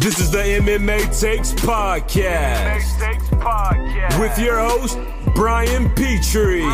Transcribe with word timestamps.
This 0.00 0.18
is 0.18 0.30
the 0.30 0.38
MMA 0.38 1.20
Takes 1.20 1.52
Podcast. 1.52 2.98
Takes 2.98 3.28
Podcast. 3.34 4.18
With 4.18 4.38
your 4.38 4.58
host, 4.58 4.98
Brian 5.34 5.90
Petrie. 5.90 6.62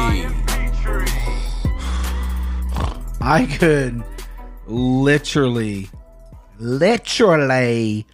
I 3.20 3.46
could 3.58 4.04
literally, 4.68 5.90
literally 6.60 8.06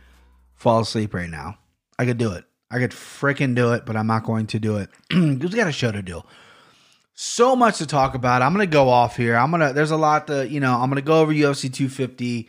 fall 0.54 0.80
asleep 0.80 1.12
right 1.12 1.28
now. 1.28 1.58
I 1.98 2.06
could 2.06 2.16
do 2.16 2.32
it. 2.32 2.46
I 2.70 2.78
could 2.78 2.92
freaking 2.92 3.54
do 3.54 3.74
it, 3.74 3.84
but 3.84 3.98
I'm 3.98 4.06
not 4.06 4.24
going 4.24 4.46
to 4.46 4.58
do 4.58 4.78
it 4.78 4.88
because 5.10 5.50
we 5.50 5.56
got 5.58 5.68
a 5.68 5.72
show 5.72 5.92
to 5.92 6.00
do. 6.00 6.22
So 7.12 7.54
much 7.54 7.76
to 7.78 7.86
talk 7.86 8.14
about. 8.14 8.40
I'm 8.40 8.52
gonna 8.52 8.66
go 8.66 8.88
off 8.88 9.18
here. 9.18 9.36
I'm 9.36 9.50
gonna. 9.50 9.74
There's 9.74 9.90
a 9.90 9.98
lot 9.98 10.28
to 10.28 10.48
you 10.48 10.60
know. 10.60 10.80
I'm 10.80 10.88
gonna 10.88 11.02
go 11.02 11.20
over 11.20 11.34
UFC 11.34 11.70
250. 11.70 12.48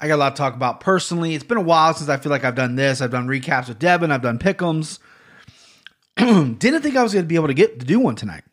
I 0.00 0.08
got 0.08 0.16
a 0.16 0.16
lot 0.16 0.36
to 0.36 0.40
talk 0.40 0.54
about 0.54 0.80
personally. 0.80 1.34
It's 1.34 1.44
been 1.44 1.58
a 1.58 1.62
while 1.62 1.92
since 1.92 2.08
I 2.08 2.16
feel 2.16 2.30
like 2.30 2.44
I've 2.44 2.54
done 2.54 2.74
this. 2.74 3.00
I've 3.00 3.10
done 3.10 3.28
recaps 3.28 3.68
with 3.68 3.78
Devin. 3.78 4.10
I've 4.10 4.22
done 4.22 4.38
pickums. 4.38 4.98
Didn't 6.16 6.82
think 6.82 6.96
I 6.96 7.02
was 7.02 7.12
gonna 7.12 7.26
be 7.26 7.34
able 7.34 7.48
to 7.48 7.54
get 7.54 7.80
to 7.80 7.86
do 7.86 8.00
one 8.00 8.16
tonight. 8.16 8.44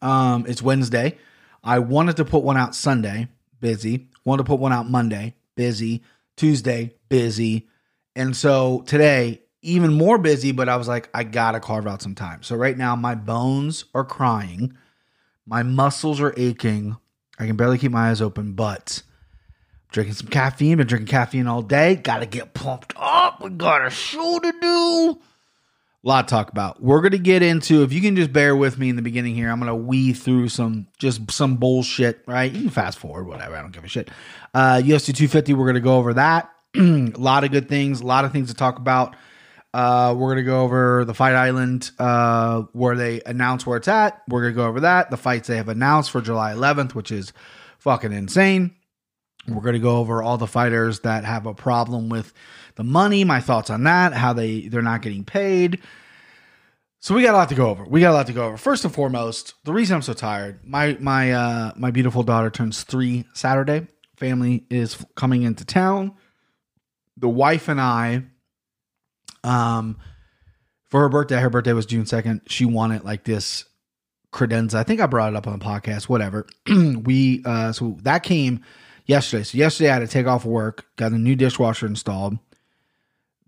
Um, 0.00 0.46
it's 0.48 0.62
Wednesday. 0.62 1.18
I 1.62 1.78
wanted 1.80 2.16
to 2.16 2.24
put 2.24 2.44
one 2.44 2.56
out 2.56 2.74
Sunday, 2.74 3.28
busy. 3.60 4.08
Wanted 4.24 4.44
to 4.44 4.46
put 4.46 4.60
one 4.60 4.72
out 4.72 4.88
Monday, 4.88 5.34
busy. 5.54 6.02
Tuesday, 6.36 6.94
busy. 7.08 7.68
And 8.16 8.36
so 8.36 8.82
today, 8.86 9.42
even 9.62 9.94
more 9.94 10.18
busy, 10.18 10.52
but 10.52 10.68
I 10.68 10.76
was 10.76 10.88
like, 10.88 11.08
I 11.14 11.24
gotta 11.24 11.60
carve 11.60 11.86
out 11.86 12.02
some 12.02 12.14
time. 12.14 12.42
So 12.42 12.56
right 12.56 12.76
now, 12.76 12.96
my 12.96 13.14
bones 13.14 13.84
are 13.94 14.04
crying, 14.04 14.76
my 15.46 15.62
muscles 15.62 16.20
are 16.20 16.34
aching. 16.36 16.96
I 17.38 17.46
can 17.46 17.56
barely 17.56 17.78
keep 17.78 17.90
my 17.92 18.10
eyes 18.10 18.22
open, 18.22 18.52
but 18.52 19.02
drinking 19.94 20.14
some 20.14 20.26
caffeine. 20.26 20.76
Been 20.76 20.86
drinking 20.86 21.06
caffeine 21.06 21.46
all 21.46 21.62
day. 21.62 21.94
Gotta 21.94 22.26
get 22.26 22.52
pumped 22.52 22.92
up. 22.96 23.40
We 23.40 23.50
got 23.50 23.86
a 23.86 23.90
show 23.90 24.38
to 24.40 24.52
do. 24.60 25.18
A 26.04 26.06
lot 26.06 26.28
to 26.28 26.34
talk 26.34 26.50
about. 26.50 26.82
We're 26.82 27.00
gonna 27.00 27.16
get 27.16 27.42
into. 27.42 27.82
If 27.82 27.92
you 27.92 28.02
can 28.02 28.14
just 28.14 28.32
bear 28.32 28.54
with 28.54 28.76
me 28.76 28.90
in 28.90 28.96
the 28.96 29.02
beginning 29.02 29.34
here, 29.36 29.50
I'm 29.50 29.60
gonna 29.60 29.74
weave 29.74 30.18
through 30.18 30.50
some 30.50 30.88
just 30.98 31.30
some 31.30 31.56
bullshit. 31.56 32.22
Right? 32.26 32.52
You 32.52 32.62
can 32.62 32.70
fast 32.70 32.98
forward, 32.98 33.26
whatever. 33.26 33.56
I 33.56 33.62
don't 33.62 33.70
give 33.70 33.84
a 33.84 33.88
shit. 33.88 34.10
Uh, 34.52 34.82
UFC 34.84 35.14
250. 35.14 35.54
We're 35.54 35.66
gonna 35.66 35.80
go 35.80 35.96
over 35.96 36.12
that. 36.14 36.50
a 36.76 36.80
lot 37.16 37.44
of 37.44 37.52
good 37.52 37.68
things. 37.68 38.00
A 38.02 38.06
lot 38.06 38.26
of 38.26 38.32
things 38.32 38.48
to 38.48 38.54
talk 38.54 38.78
about. 38.78 39.16
Uh, 39.72 40.14
we're 40.18 40.30
gonna 40.30 40.42
go 40.42 40.62
over 40.62 41.04
the 41.04 41.14
Fight 41.14 41.34
Island 41.34 41.90
uh, 42.00 42.62
where 42.72 42.96
they 42.96 43.22
announce 43.24 43.64
where 43.64 43.78
it's 43.78 43.88
at. 43.88 44.22
We're 44.28 44.42
gonna 44.42 44.54
go 44.54 44.66
over 44.66 44.80
that. 44.80 45.10
The 45.10 45.16
fights 45.16 45.48
they 45.48 45.56
have 45.56 45.68
announced 45.68 46.10
for 46.10 46.20
July 46.20 46.52
11th, 46.52 46.94
which 46.94 47.12
is 47.12 47.32
fucking 47.78 48.12
insane. 48.12 48.74
We're 49.48 49.62
gonna 49.62 49.78
go 49.78 49.98
over 49.98 50.22
all 50.22 50.38
the 50.38 50.46
fighters 50.46 51.00
that 51.00 51.24
have 51.24 51.46
a 51.46 51.54
problem 51.54 52.08
with 52.08 52.32
the 52.76 52.84
money. 52.84 53.24
My 53.24 53.40
thoughts 53.40 53.70
on 53.70 53.84
that. 53.84 54.14
How 54.14 54.32
they 54.32 54.68
they're 54.68 54.82
not 54.82 55.02
getting 55.02 55.24
paid. 55.24 55.80
So 57.04 57.14
we 57.14 57.22
got 57.22 57.34
a 57.34 57.36
lot 57.36 57.50
to 57.50 57.54
go 57.54 57.68
over. 57.68 57.84
We 57.84 58.00
got 58.00 58.12
a 58.12 58.14
lot 58.14 58.26
to 58.28 58.32
go 58.32 58.46
over. 58.46 58.56
First 58.56 58.82
and 58.86 58.94
foremost, 58.94 59.52
the 59.64 59.74
reason 59.74 59.96
I'm 59.96 60.00
so 60.00 60.14
tired, 60.14 60.60
my 60.64 60.96
my 60.98 61.32
uh 61.32 61.72
my 61.76 61.90
beautiful 61.90 62.22
daughter 62.22 62.48
turns 62.48 62.82
3 62.82 63.26
Saturday. 63.34 63.86
Family 64.16 64.64
is 64.70 65.04
coming 65.14 65.42
into 65.42 65.66
town. 65.66 66.14
The 67.18 67.28
wife 67.28 67.68
and 67.68 67.78
I 67.78 68.22
um 69.42 69.98
for 70.86 71.00
her 71.00 71.10
birthday, 71.10 71.40
her 71.40 71.50
birthday 71.50 71.74
was 71.74 71.84
June 71.84 72.04
2nd. 72.04 72.40
She 72.46 72.64
wanted 72.64 73.04
like 73.04 73.24
this 73.24 73.66
credenza. 74.32 74.76
I 74.76 74.82
think 74.82 75.02
I 75.02 75.06
brought 75.06 75.32
it 75.32 75.36
up 75.36 75.46
on 75.46 75.58
the 75.58 75.64
podcast, 75.64 76.04
whatever. 76.04 76.46
we 76.66 77.42
uh 77.44 77.72
so 77.72 77.98
that 78.00 78.22
came 78.22 78.64
yesterday. 79.06 79.44
So 79.44 79.58
yesterday 79.58 79.90
I 79.90 79.94
had 79.94 79.98
to 80.00 80.08
take 80.08 80.26
off 80.26 80.44
work, 80.44 80.86
got 80.96 81.12
a 81.12 81.18
new 81.18 81.36
dishwasher 81.36 81.86
installed. 81.86 82.38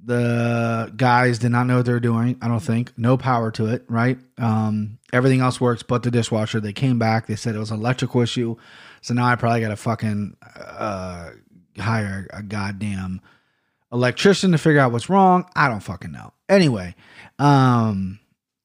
The 0.04 0.92
guys 0.96 1.38
did 1.38 1.50
not 1.50 1.66
know 1.66 1.78
what 1.78 1.86
they 1.86 1.92
were 1.92 2.00
doing. 2.00 2.38
I 2.40 2.48
don't 2.48 2.60
think. 2.60 2.96
No 2.96 3.16
power 3.16 3.50
to 3.52 3.66
it, 3.66 3.84
right? 3.88 4.18
Um, 4.38 4.98
everything 5.12 5.40
else 5.40 5.60
works 5.60 5.82
but 5.82 6.02
the 6.02 6.10
dishwasher. 6.10 6.60
They 6.60 6.72
came 6.72 6.98
back. 6.98 7.26
They 7.26 7.34
said 7.34 7.56
it 7.56 7.58
was 7.58 7.70
an 7.72 7.80
electrical 7.80 8.20
issue. 8.20 8.56
So 9.00 9.14
now 9.14 9.26
I 9.26 9.34
probably 9.36 9.60
got 9.62 9.70
to 9.70 9.76
fucking 9.76 10.36
uh, 10.42 11.30
hire 11.78 12.28
a 12.30 12.42
goddamn 12.42 13.20
electrician 13.92 14.52
to 14.52 14.58
figure 14.58 14.80
out 14.80 14.92
what's 14.92 15.08
wrong. 15.08 15.48
I 15.56 15.68
don't 15.68 15.80
fucking 15.80 16.12
know. 16.12 16.32
Anyway, 16.48 16.94
um, 17.38 18.20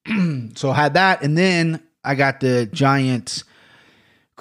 so 0.54 0.70
I 0.70 0.74
had 0.74 0.94
that, 0.94 1.22
and 1.22 1.36
then 1.36 1.82
I 2.04 2.14
got 2.14 2.40
the 2.40 2.66
giant 2.66 3.44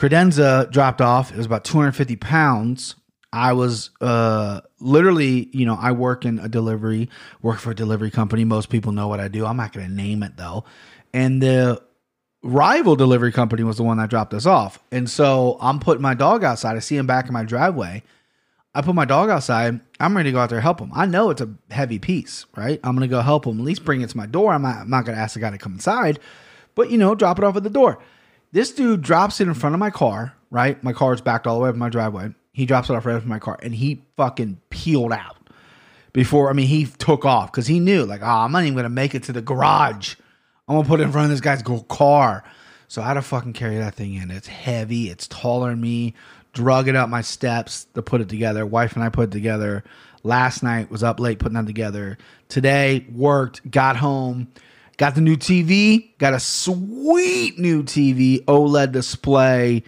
credenza 0.02 0.70
dropped 0.72 1.00
off. 1.00 1.32
It 1.32 1.38
was 1.38 1.46
about 1.46 1.64
250 1.64 2.16
pounds. 2.16 2.96
I 3.32 3.54
was 3.54 3.92
uh 4.02 4.62
literally, 4.80 5.48
you 5.54 5.66
know, 5.66 5.78
I 5.80 5.92
work 5.92 6.26
in 6.26 6.40
a 6.40 6.50
delivery, 6.50 7.08
work 7.42 7.60
for 7.60 7.72
a 7.72 7.76
delivery 7.76 8.10
company. 8.10 8.44
Most 8.44 8.70
people 8.70 8.92
know 8.92 9.08
what 9.08 9.20
I 9.20 9.28
do. 9.28 9.46
I'm 9.46 9.58
not 9.58 9.74
going 9.74 9.88
to 9.88 9.94
name 9.94 10.24
it 10.24 10.38
though. 10.38 10.66
And 11.14 11.42
the 11.42 11.82
rival 12.42 12.96
delivery 12.96 13.32
company 13.32 13.64
was 13.64 13.78
the 13.78 13.84
one 13.84 13.98
that 13.98 14.10
dropped 14.10 14.34
us 14.34 14.48
off. 14.48 14.80
And 14.92 15.08
so 15.08 15.58
I'm 15.62 15.80
putting 15.80 16.02
my 16.02 16.16
dog 16.16 16.44
outside. 16.44 16.76
I 16.76 16.80
see 16.80 16.98
him 16.98 17.06
back 17.06 17.28
in 17.28 17.34
my 17.34 17.44
driveway. 17.44 18.02
I 18.74 18.82
put 18.82 18.96
my 18.96 19.06
dog 19.06 19.30
outside. 19.30 19.80
I'm 20.00 20.18
ready 20.18 20.30
to 20.30 20.34
go 20.34 20.40
out 20.40 20.50
there 20.50 20.58
and 20.58 20.64
help 20.64 20.80
him. 20.80 20.92
I 20.96 21.06
know 21.06 21.30
it's 21.30 21.42
a 21.42 21.54
heavy 21.70 22.00
piece, 22.00 22.48
right? 22.56 22.80
I'm 22.84 22.96
going 22.96 23.08
to 23.08 23.14
go 23.14 23.22
help 23.22 23.46
him, 23.46 23.60
at 23.60 23.66
least 23.66 23.86
bring 23.86 24.02
it 24.02 24.10
to 24.10 24.18
my 24.18 24.26
door. 24.26 24.54
I'm 24.54 24.64
not, 24.64 24.78
I'm 24.78 24.90
not 24.90 25.06
going 25.06 25.16
to 25.16 25.22
ask 25.22 25.36
the 25.36 25.42
guy 25.42 25.52
to 25.52 25.58
come 25.58 25.74
inside, 25.74 26.20
but 26.74 26.90
you 26.90 26.98
know, 26.98 27.14
drop 27.14 27.38
it 27.38 27.44
off 27.44 27.56
at 27.56 27.64
the 27.64 27.70
door. 27.70 28.02
This 28.52 28.72
dude 28.72 29.02
drops 29.02 29.40
it 29.40 29.48
in 29.48 29.54
front 29.54 29.76
of 29.76 29.80
my 29.80 29.90
car, 29.90 30.36
right? 30.50 30.82
My 30.84 30.94
car 30.94 31.14
is 31.14 31.22
backed 31.22 31.48
all 31.48 31.56
the 31.56 31.64
way 31.64 31.70
up 31.70 31.76
my 31.76 31.90
driveway. 31.90 32.34
He 32.54 32.66
drops 32.66 32.90
it 32.90 32.96
off 32.96 33.06
right 33.06 33.22
in 33.22 33.30
my 33.30 33.40
car 33.40 33.58
and 33.64 33.74
he 33.74 34.04
fucking 34.18 34.60
peeled 34.70 35.14
out 35.14 35.38
before, 36.14 36.50
I 36.50 36.54
mean, 36.54 36.68
he 36.68 36.86
took 36.86 37.26
off 37.26 37.52
because 37.52 37.68
he 37.68 37.80
knew, 37.80 38.04
like, 38.04 38.22
oh, 38.22 38.26
I'm 38.26 38.52
not 38.52 38.64
even 38.64 38.74
going 38.74 38.84
to 38.84 38.90
make 38.90 39.16
it 39.16 39.24
to 39.24 39.32
the 39.32 39.42
garage. 39.42 40.16
I'm 40.68 40.76
going 40.76 40.84
to 40.84 40.90
put 40.90 41.00
it 41.00 41.04
in 41.04 41.12
front 41.12 41.26
of 41.26 41.32
this 41.32 41.42
guy's 41.42 41.64
car. 41.88 42.44
So 42.88 43.02
I 43.02 43.08
had 43.08 43.14
to 43.14 43.22
fucking 43.22 43.54
carry 43.54 43.78
that 43.78 43.96
thing 43.96 44.16
in. 44.16 44.32
It's 44.32 44.48
heavy, 44.48 45.10
it's 45.10 45.28
taller 45.28 45.70
than 45.70 45.80
me. 45.80 46.14
Drug 46.54 46.90
it 46.90 46.96
up 46.98 47.08
my 47.08 47.22
steps 47.22 47.86
to 47.94 48.02
put 48.02 48.20
it 48.20 48.28
together. 48.28 48.66
Wife 48.66 48.96
and 48.96 49.04
I 49.04 49.10
put 49.10 49.30
it 49.30 49.32
together. 49.32 49.86
Last 50.24 50.62
night 50.64 50.92
was 50.92 51.02
up 51.02 51.20
late 51.20 51.40
putting 51.40 51.54
that 51.54 51.66
together. 51.66 52.18
Today 52.50 53.06
worked, 53.14 53.72
got 53.72 53.96
home, 53.96 54.50
got 54.98 55.16
the 55.16 55.22
new 55.22 55.36
TV, 55.36 56.18
got 56.18 56.34
a 56.34 56.40
sweet 56.40 57.58
new 57.60 57.84
TV, 57.84 58.44
OLED 58.46 58.92
display. 58.92 59.84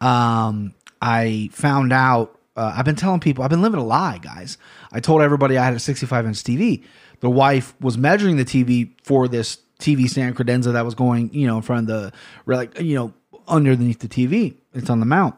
Um, 0.00 0.74
I 1.00 1.50
found 1.52 1.92
out. 1.92 2.36
Uh, 2.56 2.74
I've 2.76 2.84
been 2.84 2.96
telling 2.96 3.20
people. 3.20 3.44
I've 3.44 3.50
been 3.50 3.62
living 3.62 3.80
a 3.80 3.84
lie, 3.84 4.18
guys. 4.18 4.58
I 4.92 5.00
told 5.00 5.22
everybody 5.22 5.56
I 5.56 5.64
had 5.64 5.74
a 5.74 5.78
65 5.78 6.26
inch 6.26 6.42
TV. 6.42 6.84
The 7.20 7.30
wife 7.30 7.74
was 7.80 7.96
measuring 7.96 8.36
the 8.36 8.44
TV 8.44 8.90
for 9.02 9.28
this 9.28 9.58
TV 9.78 10.08
stand 10.08 10.36
credenza 10.36 10.72
that 10.72 10.84
was 10.84 10.94
going, 10.94 11.32
you 11.32 11.46
know, 11.46 11.56
in 11.56 11.62
front 11.62 11.88
of 11.88 12.02
the 12.02 12.12
like, 12.46 12.78
you 12.80 12.96
know, 12.96 13.14
underneath 13.48 14.00
the 14.00 14.08
TV. 14.08 14.56
It's 14.74 14.90
on 14.90 15.00
the 15.00 15.06
mount, 15.06 15.34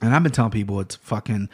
and 0.00 0.14
I've 0.14 0.22
been 0.22 0.32
telling 0.32 0.50
people 0.52 0.80
it's 0.80 0.96
fucking 0.96 1.48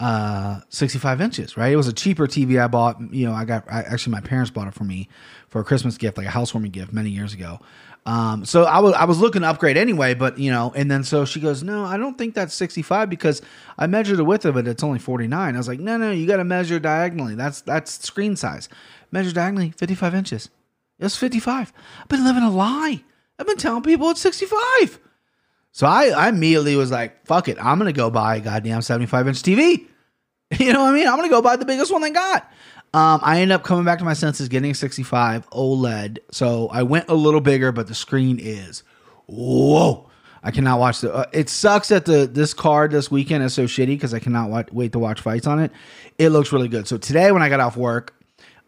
uh 0.00 0.60
65 0.68 1.20
inches 1.20 1.56
right? 1.56 1.72
It 1.72 1.76
was 1.76 1.88
a 1.88 1.92
cheaper 1.92 2.28
tv 2.28 2.62
i 2.62 2.68
bought 2.68 3.00
you 3.12 3.26
know 3.26 3.32
i 3.32 3.44
got 3.44 3.64
I, 3.68 3.82
actually 3.82 4.12
my 4.12 4.20
parents 4.20 4.48
bought 4.48 4.68
it 4.68 4.74
for 4.74 4.84
me 4.84 5.08
for 5.48 5.60
a 5.60 5.64
christmas 5.64 5.98
gift 5.98 6.16
like 6.16 6.26
a 6.26 6.30
housewarming 6.30 6.70
gift 6.70 6.92
many 6.92 7.10
years 7.10 7.34
ago. 7.34 7.58
Um 8.06 8.44
so 8.44 8.62
i 8.62 8.78
was 8.78 8.94
i 8.94 9.04
was 9.04 9.18
looking 9.18 9.42
to 9.42 9.48
upgrade 9.48 9.76
anyway 9.76 10.14
but 10.14 10.38
you 10.38 10.52
know 10.52 10.72
and 10.76 10.88
then 10.88 11.02
so 11.02 11.24
she 11.24 11.40
goes 11.40 11.64
no 11.64 11.84
i 11.84 11.96
don't 11.96 12.16
think 12.16 12.34
that's 12.34 12.54
65 12.54 13.10
because 13.10 13.42
i 13.76 13.88
measured 13.88 14.18
the 14.18 14.24
width 14.24 14.44
of 14.44 14.56
it 14.56 14.68
it's 14.68 14.84
only 14.84 15.00
49 15.00 15.54
i 15.54 15.58
was 15.58 15.66
like 15.66 15.80
no 15.80 15.96
no 15.96 16.12
you 16.12 16.26
got 16.28 16.36
to 16.36 16.44
measure 16.44 16.78
diagonally. 16.78 17.34
That's 17.34 17.60
that's 17.62 18.04
screen 18.06 18.36
size. 18.36 18.68
Measure 19.10 19.32
diagonally 19.32 19.72
55 19.72 20.14
inches. 20.14 20.48
It's 21.00 21.16
55 21.16 21.72
i've 22.00 22.08
been 22.08 22.22
living 22.24 22.44
a 22.44 22.50
lie. 22.50 23.02
I've 23.36 23.46
been 23.48 23.56
telling 23.56 23.82
people 23.82 24.10
it's 24.10 24.20
65 24.20 25.00
so 25.78 25.86
I, 25.86 26.06
I 26.08 26.28
immediately 26.28 26.74
was 26.74 26.90
like, 26.90 27.24
fuck 27.24 27.46
it. 27.46 27.56
I'm 27.64 27.78
going 27.78 27.86
to 27.86 27.96
go 27.96 28.10
buy 28.10 28.34
a 28.34 28.40
goddamn 28.40 28.82
75 28.82 29.28
inch 29.28 29.42
TV. 29.42 29.86
You 30.58 30.72
know 30.72 30.80
what 30.80 30.94
I 30.94 30.94
mean? 30.94 31.06
I'm 31.06 31.16
going 31.16 31.28
to 31.28 31.32
go 31.32 31.42
buy 31.42 31.56
the 31.56 31.66
biggest 31.66 31.92
one 31.92 32.00
they 32.00 32.10
got. 32.10 32.50
Um, 32.94 33.20
I 33.22 33.42
ended 33.42 33.54
up 33.54 33.64
coming 33.64 33.84
back 33.84 33.98
to 33.98 34.04
my 34.06 34.14
senses 34.14 34.48
getting 34.48 34.70
a 34.70 34.74
65 34.74 35.48
OLED. 35.50 36.18
So 36.30 36.68
I 36.68 36.82
went 36.82 37.10
a 37.10 37.14
little 37.14 37.42
bigger, 37.42 37.70
but 37.70 37.86
the 37.86 37.94
screen 37.94 38.38
is 38.40 38.82
whoa. 39.26 40.08
I 40.42 40.50
cannot 40.50 40.80
watch 40.80 41.02
the. 41.02 41.14
Uh, 41.14 41.26
it 41.32 41.50
sucks 41.50 41.88
that 41.88 42.06
the 42.06 42.26
this 42.26 42.54
card 42.54 42.90
this 42.90 43.10
weekend 43.10 43.44
is 43.44 43.52
so 43.52 43.64
shitty 43.64 43.88
because 43.88 44.14
I 44.14 44.20
cannot 44.20 44.48
watch, 44.48 44.72
wait 44.72 44.92
to 44.92 44.98
watch 44.98 45.20
fights 45.20 45.46
on 45.46 45.60
it. 45.60 45.70
It 46.16 46.30
looks 46.30 46.50
really 46.50 46.68
good. 46.68 46.88
So 46.88 46.96
today 46.96 47.30
when 47.30 47.42
I 47.42 47.50
got 47.50 47.60
off 47.60 47.76
work, 47.76 48.14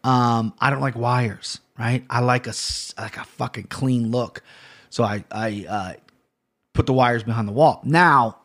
um, 0.03 0.53
I 0.61 0.69
don't 0.69 0.81
like 0.81 0.95
wires, 0.95 1.59
right? 1.79 2.05
I 2.11 2.19
like 2.19 2.45
a 2.45 2.53
like 2.99 3.17
a 3.17 3.23
fucking 3.23 3.65
clean 3.65 4.11
look. 4.11 4.43
So 4.91 5.03
I 5.03 5.25
I 5.31 5.65
uh, 5.67 5.93
put 6.73 6.85
the 6.85 6.93
wires 6.93 7.23
behind 7.23 7.47
the 7.47 7.51
wall. 7.51 7.81
Now, 7.83 8.37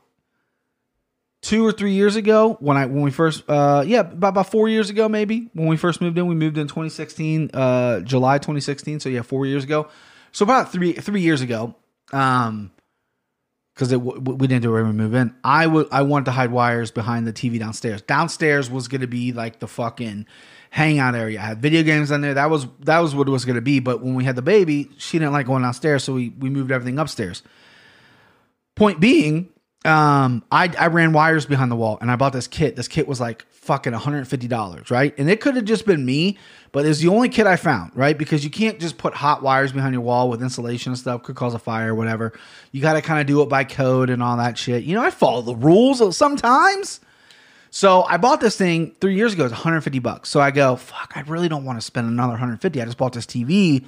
two 1.43 1.67
or 1.67 1.73
three 1.73 1.93
years 1.93 2.17
ago, 2.17 2.57
when 2.61 2.77
I 2.77 2.87
when 2.87 3.03
we 3.03 3.11
first 3.11 3.45
uh 3.49 3.85
yeah, 3.87 4.01
about, 4.01 4.29
about 4.29 4.51
four 4.51 4.69
years 4.69 4.91
ago 4.91 5.09
maybe, 5.09 5.51
when 5.55 5.69
we 5.69 5.77
first 5.77 6.01
moved 6.01 6.19
in, 6.19 6.27
we 6.27 6.35
moved 6.35 6.59
in 6.59 6.67
2016, 6.67 7.51
uh 7.55 8.01
July 8.01 8.39
2016. 8.39 9.01
So 9.01 9.09
yeah, 9.09 9.23
four 9.23 9.47
years 9.47 9.65
ago. 9.65 9.89
So 10.33 10.45
about 10.45 10.73
three 10.73 10.93
three 10.93 11.21
years 11.21 11.41
ago, 11.41 11.75
um 12.13 12.71
because 13.75 13.95
we 13.95 14.47
didn't 14.47 14.63
do 14.63 14.73
we 14.73 14.83
move 14.85 15.15
in. 15.15 15.35
I 15.45 15.67
would 15.67 15.89
I 15.93 16.03
wanted 16.03 16.27
to 16.27 16.31
hide 16.31 16.51
wires 16.51 16.91
behind 16.91 17.27
the 17.27 17.33
TV 17.33 17.59
downstairs. 17.59 18.01
Downstairs 18.01 18.71
was 18.71 18.89
to 18.89 19.07
be 19.07 19.33
like 19.33 19.59
the 19.59 19.69
fucking 19.69 20.27
hangout 20.71 21.15
area. 21.15 21.39
I 21.41 21.45
had 21.45 21.61
video 21.61 21.83
games 21.83 22.11
in 22.11 22.23
there. 22.23 22.35
That 22.35 22.49
was 22.49 22.67
that 22.81 23.01
was 23.01 23.15
what 23.15 23.29
it 23.29 23.31
was 23.31 23.45
to 23.45 23.61
be. 23.61 23.81
But 23.81 24.03
when 24.03 24.15
we 24.15 24.25
had 24.25 24.35
the 24.35 24.43
baby, 24.43 24.91
she 24.97 25.19
didn't 25.19 25.33
like 25.33 25.47
going 25.47 25.63
downstairs, 25.63 26.05
so 26.05 26.15
we 26.15 26.31
we 26.39 26.49
moved 26.49 26.73
everything 26.73 26.99
upstairs. 26.99 27.43
Point 28.77 29.01
being, 29.01 29.49
um, 29.85 30.45
I 30.53 30.73
I 30.79 30.87
ran 30.89 31.13
wires 31.13 31.47
behind 31.47 31.71
the 31.71 31.77
wall, 31.77 31.99
and 32.01 32.11
I 32.11 32.17
bought 32.17 32.33
this 32.33 32.47
kit. 32.47 32.77
This 32.77 32.89
kit 32.89 33.09
was 33.09 33.21
like 33.21 33.45
fucking 33.51 33.93
one 33.93 34.03
hundred 34.03 34.29
fifty 34.29 34.47
dollars, 34.49 34.91
right? 34.91 35.15
And 35.19 35.29
it 35.31 35.41
could 35.41 35.57
have 35.57 35.65
just 35.65 35.87
been 35.87 36.05
me, 36.05 36.39
but 36.73 36.85
it's 36.85 37.01
the 37.01 37.09
only 37.09 37.29
kit 37.29 37.47
I 37.47 37.57
found, 37.57 37.93
right? 37.95 38.17
Because 38.17 38.45
you 38.45 38.51
can't 38.51 38.79
just 38.79 38.99
put 38.99 39.15
hot 39.15 39.43
wires 39.43 39.73
behind 39.73 39.95
your 39.95 40.03
wall 40.03 40.29
with 40.29 40.43
insulation 40.43 40.93
and 40.93 40.99
stuff. 40.99 41.23
Could 41.23 41.37
cause 41.37 41.55
a 41.55 41.59
fire 41.59 41.93
or 41.93 41.95
whatever. 41.95 42.33
You 42.71 42.83
got 42.83 42.95
to 42.95 43.03
kind 43.03 43.21
of 43.21 43.27
do 43.27 43.43
it 43.43 43.49
by 43.49 43.65
code 43.65 44.11
and 44.11 44.23
all 44.23 44.37
that 44.37 44.59
shit. 44.59 44.85
You 44.85 44.95
know, 44.95 45.03
I 45.03 45.11
follow 45.11 45.43
the 45.43 45.57
rules 45.57 46.17
sometimes. 46.17 47.01
So 47.71 48.05
I 48.05 48.17
bought 48.17 48.41
this 48.41 48.57
thing 48.57 48.95
three 49.01 49.17
years 49.17 49.35
ago. 49.35 49.45
It's 49.45 49.53
150 49.53 49.99
bucks. 49.99 50.29
So 50.29 50.41
I 50.41 50.51
go, 50.51 50.77
fuck, 50.77 51.13
I 51.15 51.21
really 51.23 51.49
don't 51.49 51.65
want 51.65 51.79
to 51.79 51.85
spend 51.85 52.09
another 52.09 52.31
150. 52.31 52.81
I 52.81 52.85
just 52.85 52.97
bought 52.97 53.13
this 53.13 53.27
TV. 53.27 53.85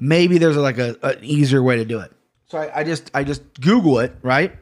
Maybe 0.00 0.38
there's 0.38 0.56
like 0.56 0.78
a, 0.78 0.96
an 1.02 1.18
easier 1.22 1.62
way 1.62 1.76
to 1.76 1.84
do 1.84 2.00
it. 2.00 2.12
So 2.52 2.58
I, 2.58 2.80
I 2.80 2.84
just 2.84 3.10
I 3.14 3.24
just 3.24 3.62
Google 3.62 3.98
it, 4.00 4.14
right? 4.20 4.52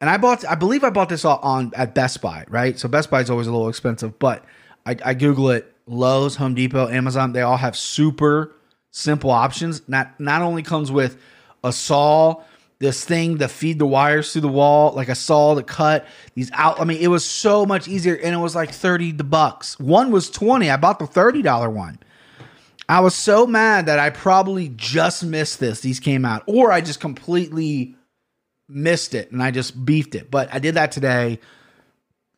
And 0.00 0.10
I 0.10 0.16
bought 0.16 0.44
I 0.44 0.56
believe 0.56 0.82
I 0.82 0.90
bought 0.90 1.08
this 1.08 1.24
on 1.24 1.70
at 1.76 1.94
Best 1.94 2.20
Buy, 2.20 2.44
right? 2.48 2.76
So 2.76 2.88
Best 2.88 3.12
Buy 3.12 3.20
is 3.20 3.30
always 3.30 3.46
a 3.46 3.52
little 3.52 3.68
expensive, 3.68 4.18
but 4.18 4.44
I, 4.84 4.96
I 5.04 5.14
Google 5.14 5.50
it. 5.50 5.72
Lowe's, 5.86 6.34
Home 6.34 6.52
Depot, 6.52 6.88
Amazon, 6.88 7.32
they 7.32 7.42
all 7.42 7.58
have 7.58 7.76
super 7.76 8.56
simple 8.90 9.30
options. 9.30 9.88
Not 9.88 10.18
not 10.18 10.42
only 10.42 10.64
comes 10.64 10.90
with 10.90 11.16
a 11.62 11.72
saw, 11.72 12.42
this 12.80 13.04
thing 13.04 13.38
to 13.38 13.46
feed 13.46 13.78
the 13.78 13.86
wires 13.86 14.32
through 14.32 14.42
the 14.42 14.48
wall, 14.48 14.94
like 14.94 15.08
a 15.08 15.14
saw 15.14 15.54
to 15.54 15.62
cut 15.62 16.04
these 16.34 16.50
out. 16.54 16.80
I 16.80 16.84
mean, 16.84 17.00
it 17.00 17.06
was 17.06 17.24
so 17.24 17.64
much 17.64 17.86
easier, 17.86 18.16
and 18.16 18.34
it 18.34 18.38
was 18.38 18.56
like 18.56 18.72
thirty 18.72 19.12
bucks. 19.12 19.78
One 19.78 20.10
was 20.10 20.28
twenty. 20.28 20.70
I 20.70 20.76
bought 20.76 20.98
the 20.98 21.06
thirty 21.06 21.40
dollar 21.40 21.70
one. 21.70 22.00
I 22.88 23.00
was 23.00 23.14
so 23.14 23.46
mad 23.46 23.86
that 23.86 23.98
I 23.98 24.10
probably 24.10 24.68
just 24.76 25.24
missed 25.24 25.60
this. 25.60 25.80
These 25.80 26.00
came 26.00 26.24
out, 26.24 26.42
or 26.46 26.70
I 26.70 26.80
just 26.80 27.00
completely 27.00 27.96
missed 28.68 29.14
it 29.14 29.30
and 29.30 29.42
I 29.42 29.50
just 29.50 29.84
beefed 29.84 30.14
it. 30.14 30.30
But 30.30 30.52
I 30.52 30.58
did 30.58 30.74
that 30.74 30.92
today. 30.92 31.38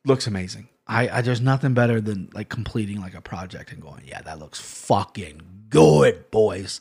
Looks 0.05 0.27
amazing. 0.27 0.69
I, 0.87 1.09
I 1.09 1.21
there's 1.21 1.41
nothing 1.41 1.75
better 1.75 2.01
than 2.01 2.31
like 2.33 2.49
completing 2.49 3.01
like 3.01 3.15
a 3.15 3.21
project 3.21 3.73
and 3.73 3.83
going, 3.83 4.03
yeah, 4.07 4.23
that 4.23 4.39
looks 4.39 4.61
fucking 4.61 5.43
good, 5.69 6.31
boys 6.31 6.81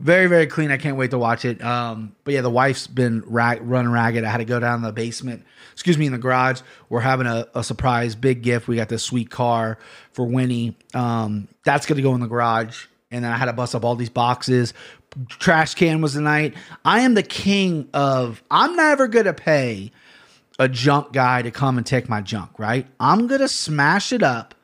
very 0.00 0.26
very 0.26 0.46
clean. 0.46 0.70
I 0.70 0.76
can't 0.76 0.96
wait 0.96 1.10
to 1.10 1.18
watch 1.18 1.44
it. 1.44 1.62
Um, 1.62 2.14
but 2.24 2.34
yeah, 2.34 2.40
the 2.40 2.50
wife's 2.50 2.86
been 2.86 3.22
rag- 3.26 3.60
running 3.62 3.90
ragged. 3.90 4.24
I 4.24 4.30
had 4.30 4.38
to 4.38 4.44
go 4.44 4.60
down 4.60 4.82
the 4.82 4.92
basement. 4.92 5.44
Excuse 5.78 5.96
me, 5.96 6.06
in 6.06 6.12
the 6.12 6.18
garage. 6.18 6.60
We're 6.88 6.98
having 6.98 7.28
a, 7.28 7.46
a 7.54 7.62
surprise 7.62 8.16
big 8.16 8.42
gift. 8.42 8.66
We 8.66 8.74
got 8.74 8.88
this 8.88 9.04
sweet 9.04 9.30
car 9.30 9.78
for 10.10 10.24
Winnie. 10.24 10.76
Um, 10.92 11.46
that's 11.64 11.86
gonna 11.86 12.02
go 12.02 12.14
in 12.16 12.20
the 12.20 12.26
garage. 12.26 12.86
And 13.12 13.24
then 13.24 13.30
I 13.30 13.36
had 13.36 13.44
to 13.44 13.52
bust 13.52 13.76
up 13.76 13.84
all 13.84 13.94
these 13.94 14.10
boxes. 14.10 14.74
Trash 15.28 15.76
can 15.76 16.00
was 16.00 16.14
the 16.14 16.20
night. 16.20 16.54
I 16.84 17.00
am 17.00 17.14
the 17.14 17.22
king 17.22 17.88
of. 17.94 18.42
I'm 18.50 18.74
never 18.74 19.06
gonna 19.06 19.32
pay 19.32 19.92
a 20.58 20.68
junk 20.68 21.12
guy 21.12 21.42
to 21.42 21.52
come 21.52 21.78
and 21.78 21.86
take 21.86 22.08
my 22.08 22.22
junk. 22.22 22.58
Right? 22.58 22.86
I'm 22.98 23.28
gonna 23.28 23.46
smash 23.46 24.12
it 24.12 24.24
up 24.24 24.56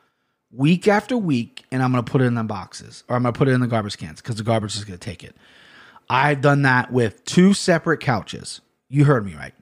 week 0.51 0.87
after 0.87 1.17
week 1.17 1.63
and 1.71 1.81
I'm 1.81 1.91
going 1.91 2.03
to 2.03 2.09
put 2.09 2.21
it 2.21 2.25
in 2.25 2.35
the 2.35 2.43
boxes 2.43 3.03
or 3.09 3.15
I'm 3.15 3.23
going 3.23 3.33
to 3.33 3.37
put 3.37 3.47
it 3.47 3.51
in 3.51 3.61
the 3.61 3.67
garbage 3.67 3.97
cans 3.97 4.21
because 4.21 4.37
the 4.37 4.43
garbage 4.43 4.75
is 4.75 4.85
going 4.85 4.97
to 4.97 5.05
take 5.05 5.23
it. 5.23 5.35
I've 6.09 6.41
done 6.41 6.61
that 6.63 6.91
with 6.91 7.25
two 7.25 7.53
separate 7.53 7.99
couches. 7.99 8.61
You 8.87 9.05
heard 9.05 9.25
me 9.25 9.35
right. 9.35 9.53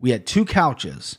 We 0.00 0.10
had 0.10 0.26
two 0.26 0.44
couches 0.44 1.18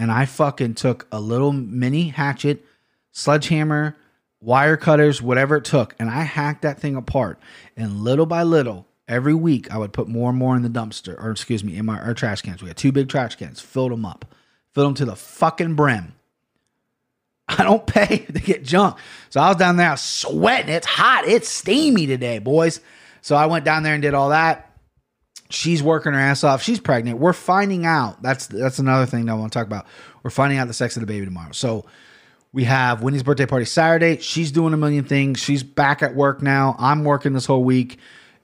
and 0.00 0.10
I 0.10 0.24
fucking 0.24 0.74
took 0.74 1.06
a 1.12 1.20
little 1.20 1.52
mini 1.52 2.08
hatchet, 2.08 2.64
sledgehammer, 3.12 3.96
wire 4.40 4.78
cutters, 4.78 5.20
whatever 5.20 5.56
it 5.56 5.64
took, 5.64 5.94
and 5.98 6.08
I 6.08 6.22
hacked 6.22 6.62
that 6.62 6.80
thing 6.80 6.96
apart. 6.96 7.38
And 7.76 8.00
little 8.00 8.24
by 8.24 8.42
little, 8.42 8.86
every 9.06 9.34
week, 9.34 9.70
I 9.70 9.76
would 9.76 9.92
put 9.92 10.08
more 10.08 10.30
and 10.30 10.38
more 10.38 10.56
in 10.56 10.62
the 10.62 10.70
dumpster, 10.70 11.22
or 11.22 11.30
excuse 11.30 11.62
me, 11.62 11.76
in 11.76 11.84
my 11.84 12.00
our 12.00 12.14
trash 12.14 12.40
cans. 12.40 12.62
We 12.62 12.68
had 12.68 12.78
two 12.78 12.92
big 12.92 13.10
trash 13.10 13.36
cans, 13.36 13.60
filled 13.60 13.92
them 13.92 14.06
up, 14.06 14.24
filled 14.72 14.86
them 14.86 14.94
to 14.94 15.04
the 15.04 15.16
fucking 15.16 15.74
brim. 15.74 16.14
I 17.48 17.62
don't 17.62 17.86
pay 17.86 18.18
to 18.32 18.40
get 18.40 18.64
junk. 18.64 18.96
So 19.28 19.38
I 19.38 19.48
was 19.48 19.58
down 19.58 19.76
there 19.76 19.94
sweating. 19.98 20.74
It's 20.74 20.86
hot. 20.86 21.26
It's 21.26 21.48
steamy 21.48 22.06
today, 22.06 22.38
boys. 22.38 22.80
So 23.20 23.36
I 23.36 23.44
went 23.46 23.66
down 23.66 23.82
there 23.82 23.92
and 23.92 24.00
did 24.00 24.14
all 24.14 24.30
that. 24.30 24.69
She's 25.50 25.82
working 25.82 26.12
her 26.12 26.18
ass 26.18 26.44
off. 26.44 26.62
She's 26.62 26.80
pregnant. 26.80 27.18
We're 27.18 27.32
finding 27.32 27.86
out. 27.86 28.22
That's 28.22 28.46
that's 28.46 28.78
another 28.78 29.06
thing 29.06 29.26
that 29.26 29.32
I 29.32 29.34
want 29.34 29.52
to 29.52 29.58
talk 29.58 29.66
about. 29.66 29.86
We're 30.22 30.30
finding 30.30 30.58
out 30.58 30.68
the 30.68 30.74
sex 30.74 30.96
of 30.96 31.00
the 31.00 31.06
baby 31.06 31.24
tomorrow. 31.24 31.52
So 31.52 31.86
we 32.52 32.64
have 32.64 33.02
Winnie's 33.02 33.22
birthday 33.22 33.46
party 33.46 33.64
Saturday. 33.64 34.18
She's 34.18 34.52
doing 34.52 34.74
a 34.74 34.76
million 34.76 35.04
things. 35.04 35.38
She's 35.38 35.62
back 35.62 36.02
at 36.02 36.14
work 36.14 36.42
now. 36.42 36.76
I'm 36.78 37.04
working 37.04 37.32
this 37.32 37.46
whole 37.46 37.64
week. 37.64 37.98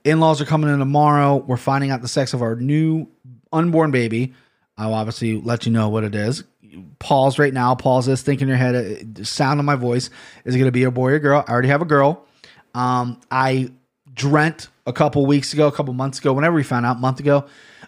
In-laws 0.05 0.41
are 0.41 0.45
coming 0.45 0.71
in 0.71 0.79
tomorrow. 0.79 1.37
We're 1.37 1.57
finding 1.57 1.91
out 1.91 2.03
the 2.03 2.09
sex 2.09 2.33
of 2.33 2.43
our 2.43 2.55
new 2.55 3.09
unborn 3.53 3.91
baby. 3.91 4.35
I'll 4.79 4.95
obviously 4.95 5.41
let 5.41 5.67
you 5.67 5.73
know 5.73 5.89
what 5.89 6.05
it 6.05 6.15
is 6.15 6.45
pause 6.99 7.39
right 7.39 7.53
now. 7.53 7.75
Pause 7.75 8.07
this. 8.07 8.23
Think 8.23 8.43
in 8.43 8.49
your 8.49 8.57
head. 8.57 8.75
Uh, 9.21 9.25
sound 9.25 9.61
of 9.61 9.67
my 9.67 9.77
voice. 9.77 10.11
Is 10.45 10.55
it 10.55 10.59
going 10.59 10.69
to 10.69 10.73
be 10.73 10.85
a 10.85 10.91
boy 10.91 11.13
or 11.13 11.15
a 11.15 11.21
girl? 11.21 11.45
I 11.47 11.53
already 11.53 11.69
have 11.69 11.83
a 11.83 11.87
girl. 11.87 12.25
Um, 12.75 13.21
I 13.31 13.71
dreamt 14.17 14.69
a 14.87 14.93
couple 14.93 15.25
weeks 15.27 15.53
ago, 15.53 15.69
a 15.69 15.73
couple 15.73 15.95
months 15.95 16.19
ago, 16.19 16.33
whenever 16.33 16.57
we 16.57 16.65
found 16.65 16.85
out, 16.85 16.97
a 16.97 17.01
month 17.01 17.21
ago, 17.21 17.45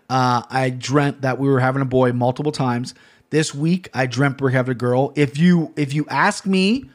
uh, 0.08 0.42
I 0.48 0.70
dreamt 0.70 1.22
that 1.22 1.38
we 1.38 1.48
were 1.48 1.58
having 1.58 1.82
a 1.82 1.86
boy 1.86 2.12
multiple 2.12 2.52
times. 2.52 2.94
This 3.30 3.54
week, 3.54 3.88
I 3.92 4.06
dreamt 4.06 4.40
we 4.40 4.48
are 4.48 4.50
having 4.50 4.72
a 4.72 4.74
girl. 4.74 5.12
If 5.16 5.36
you 5.36 5.72
if 5.76 5.92
you 5.92 6.06
ask 6.08 6.46
me, 6.46 6.88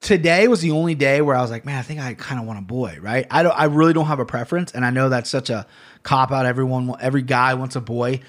today 0.00 0.48
was 0.48 0.60
the 0.60 0.70
only 0.70 0.94
day 0.94 1.20
where 1.20 1.36
I 1.36 1.42
was 1.42 1.50
like, 1.50 1.64
man, 1.64 1.78
I 1.78 1.82
think 1.82 2.00
I 2.00 2.14
kind 2.14 2.40
of 2.40 2.46
want 2.46 2.58
a 2.58 2.62
boy, 2.62 2.98
right? 3.00 3.26
I 3.30 3.42
don't, 3.42 3.58
I 3.58 3.64
really 3.64 3.92
don't 3.92 4.06
have 4.06 4.20
a 4.20 4.24
preference, 4.24 4.72
and 4.72 4.84
I 4.84 4.90
know 4.90 5.08
that's 5.08 5.30
such 5.30 5.50
a 5.50 5.66
cop 6.02 6.32
out. 6.32 6.46
Everyone, 6.46 6.94
every 7.00 7.22
guy 7.22 7.54
wants 7.54 7.76
a 7.76 7.80
boy. 7.80 8.20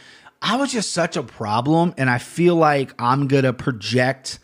I 0.42 0.58
was 0.58 0.74
just 0.74 0.92
such 0.92 1.16
a 1.16 1.24
problem, 1.24 1.94
and 1.98 2.10
I 2.10 2.18
feel 2.18 2.56
like 2.56 2.94
I'm 3.00 3.28
gonna 3.28 3.54
project 3.54 4.40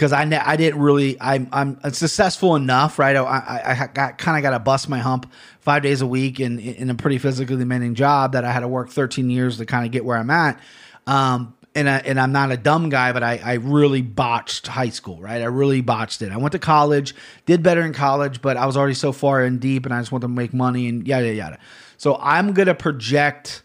because 0.00 0.14
I 0.14 0.22
I 0.22 0.56
didn't 0.56 0.80
really 0.80 1.18
I'm 1.20 1.46
I'm 1.52 1.78
successful 1.92 2.56
enough, 2.56 2.98
right? 2.98 3.14
I 3.14 3.62
I, 3.82 3.86
got 3.92 4.16
kind 4.16 4.38
of 4.38 4.42
got 4.42 4.56
to 4.56 4.58
bust 4.58 4.88
my 4.88 4.98
hump 4.98 5.30
five 5.60 5.82
days 5.82 6.00
a 6.00 6.06
week 6.06 6.40
in 6.40 6.58
in 6.58 6.88
a 6.88 6.94
pretty 6.94 7.18
physically 7.18 7.58
demanding 7.58 7.94
job 7.94 8.32
that 8.32 8.42
I 8.42 8.50
had 8.50 8.60
to 8.60 8.68
work 8.68 8.88
13 8.88 9.28
years 9.28 9.58
to 9.58 9.66
kind 9.66 9.84
of 9.84 9.92
get 9.92 10.06
where 10.06 10.16
I'm 10.16 10.30
at. 10.30 10.58
Um, 11.06 11.54
and 11.74 11.88
I, 11.88 11.98
and 11.98 12.18
I'm 12.18 12.32
not 12.32 12.50
a 12.50 12.56
dumb 12.56 12.88
guy, 12.88 13.12
but 13.12 13.22
I, 13.22 13.40
I 13.44 13.54
really 13.54 14.00
botched 14.00 14.66
high 14.66 14.88
school, 14.88 15.20
right? 15.20 15.40
I 15.40 15.44
really 15.44 15.82
botched 15.82 16.22
it. 16.22 16.32
I 16.32 16.36
went 16.38 16.52
to 16.52 16.58
college, 16.58 17.14
did 17.44 17.62
better 17.62 17.82
in 17.82 17.92
college, 17.92 18.42
but 18.42 18.56
I 18.56 18.66
was 18.66 18.76
already 18.76 18.94
so 18.94 19.12
far 19.12 19.44
in 19.44 19.58
deep, 19.58 19.84
and 19.84 19.94
I 19.94 20.00
just 20.00 20.10
wanted 20.10 20.22
to 20.22 20.28
make 20.28 20.54
money 20.54 20.88
and 20.88 21.06
yada 21.06 21.32
yada. 21.32 21.58
So 21.98 22.16
I'm 22.16 22.54
gonna 22.54 22.74
project 22.74 23.62